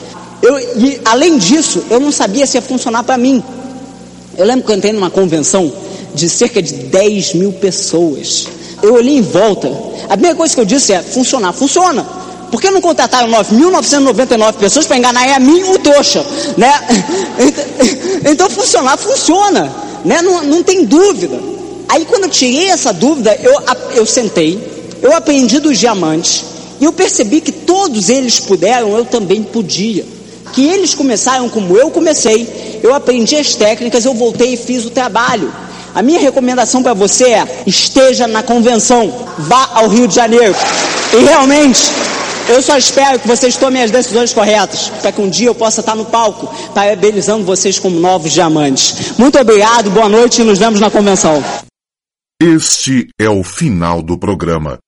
Eu, 0.42 0.59
e 0.59 1.00
além 1.05 1.38
disso, 1.38 1.82
eu 1.88 1.98
não 1.98 2.12
sabia 2.12 2.46
se 2.46 2.57
ia 2.57 2.62
funcionar 2.62 3.05
para 3.05 3.16
mim. 3.16 3.42
Eu 4.36 4.44
lembro 4.44 4.64
que 4.64 4.72
eu 4.72 4.76
entrei 4.76 4.92
numa 4.92 5.11
convenção 5.11 5.72
de 6.14 6.28
cerca 6.28 6.61
de 6.61 6.74
10 6.74 7.34
mil 7.34 7.53
pessoas. 7.53 8.48
Eu 8.82 8.94
olhei 8.94 9.16
em 9.18 9.22
volta. 9.22 9.68
A 10.05 10.14
primeira 10.14 10.36
coisa 10.36 10.55
que 10.55 10.61
eu 10.61 10.64
disse 10.64 10.92
é: 10.92 11.03
funcionar, 11.03 11.53
funciona. 11.53 12.05
Por 12.50 12.61
que 12.61 12.70
não 12.70 12.82
contrataram 12.82 13.30
9.999 13.30 14.53
pessoas 14.55 14.86
para 14.86 14.98
enganar 14.98 15.26
a 15.30 15.40
mim, 15.40 15.62
o 15.62 15.78
trouxa? 15.78 16.24
Né? 16.57 16.70
Então, 18.30 18.48
funcionar, 18.50 18.96
funciona. 18.96 19.72
Né? 20.05 20.20
Não, 20.22 20.42
não 20.42 20.62
tem 20.62 20.84
dúvida. 20.84 21.51
Aí, 21.93 22.07
quando 22.07 22.24
eu 22.24 22.30
tirei 22.30 22.70
essa 22.70 22.90
dúvida, 22.90 23.38
eu, 23.43 23.55
eu 23.95 24.07
sentei, 24.07 24.59
eu 25.03 25.14
aprendi 25.14 25.61
dos 25.61 25.78
diamantes, 25.78 26.43
e 26.80 26.86
eu 26.86 26.93
percebi 26.93 27.43
que 27.43 27.53
todos 27.53 28.09
eles 28.09 28.40
puderam, 28.40 28.97
eu 28.97 29.05
também 29.05 29.43
podia 29.43 30.03
que 30.55 30.66
eles 30.66 30.95
começaram 30.95 31.51
como 31.51 31.76
eu 31.76 31.90
comecei, 31.90 32.80
eu 32.82 32.95
aprendi 32.95 33.36
as 33.36 33.55
técnicas, 33.55 34.07
eu 34.07 34.14
voltei 34.14 34.55
e 34.55 34.57
fiz 34.57 34.86
o 34.86 34.90
trabalho. 34.90 35.53
A 35.95 36.03
minha 36.03 36.18
recomendação 36.18 36.82
para 36.82 36.95
você 36.95 37.24
é: 37.24 37.62
esteja 37.66 38.26
na 38.26 38.43
convenção, 38.43 39.12
vá 39.38 39.68
ao 39.74 39.88
Rio 39.88 40.09
de 40.09 40.14
Janeiro. 40.14 40.55
E 41.12 41.24
realmente, 41.24 41.82
eu 42.49 42.62
só 42.62 42.78
espero 42.78 43.18
que 43.18 43.28
vocês 43.28 43.57
tomem 43.57 43.82
as 43.82 43.90
decisões 43.90 44.32
corretas, 44.32 44.90
para 45.03 45.12
que 45.12 45.20
um 45.20 45.28
dia 45.28 45.49
eu 45.49 45.55
possa 45.55 45.80
estar 45.80 45.95
no 45.95 46.07
palco, 46.07 46.53
parabenizando 46.74 47.45
vocês 47.45 47.78
como 47.78 48.01
novos 48.01 48.32
diamantes. 48.32 49.12
Muito 49.18 49.38
obrigado, 49.38 49.90
boa 49.90 50.09
noite 50.09 50.40
e 50.40 50.45
nos 50.45 50.59
vemos 50.59 50.80
na 50.80 50.90
convenção. 50.90 51.43
Este 52.45 53.07
é 53.20 53.28
o 53.30 53.45
final 53.45 54.03
do 54.03 54.18
programa. 54.18 54.82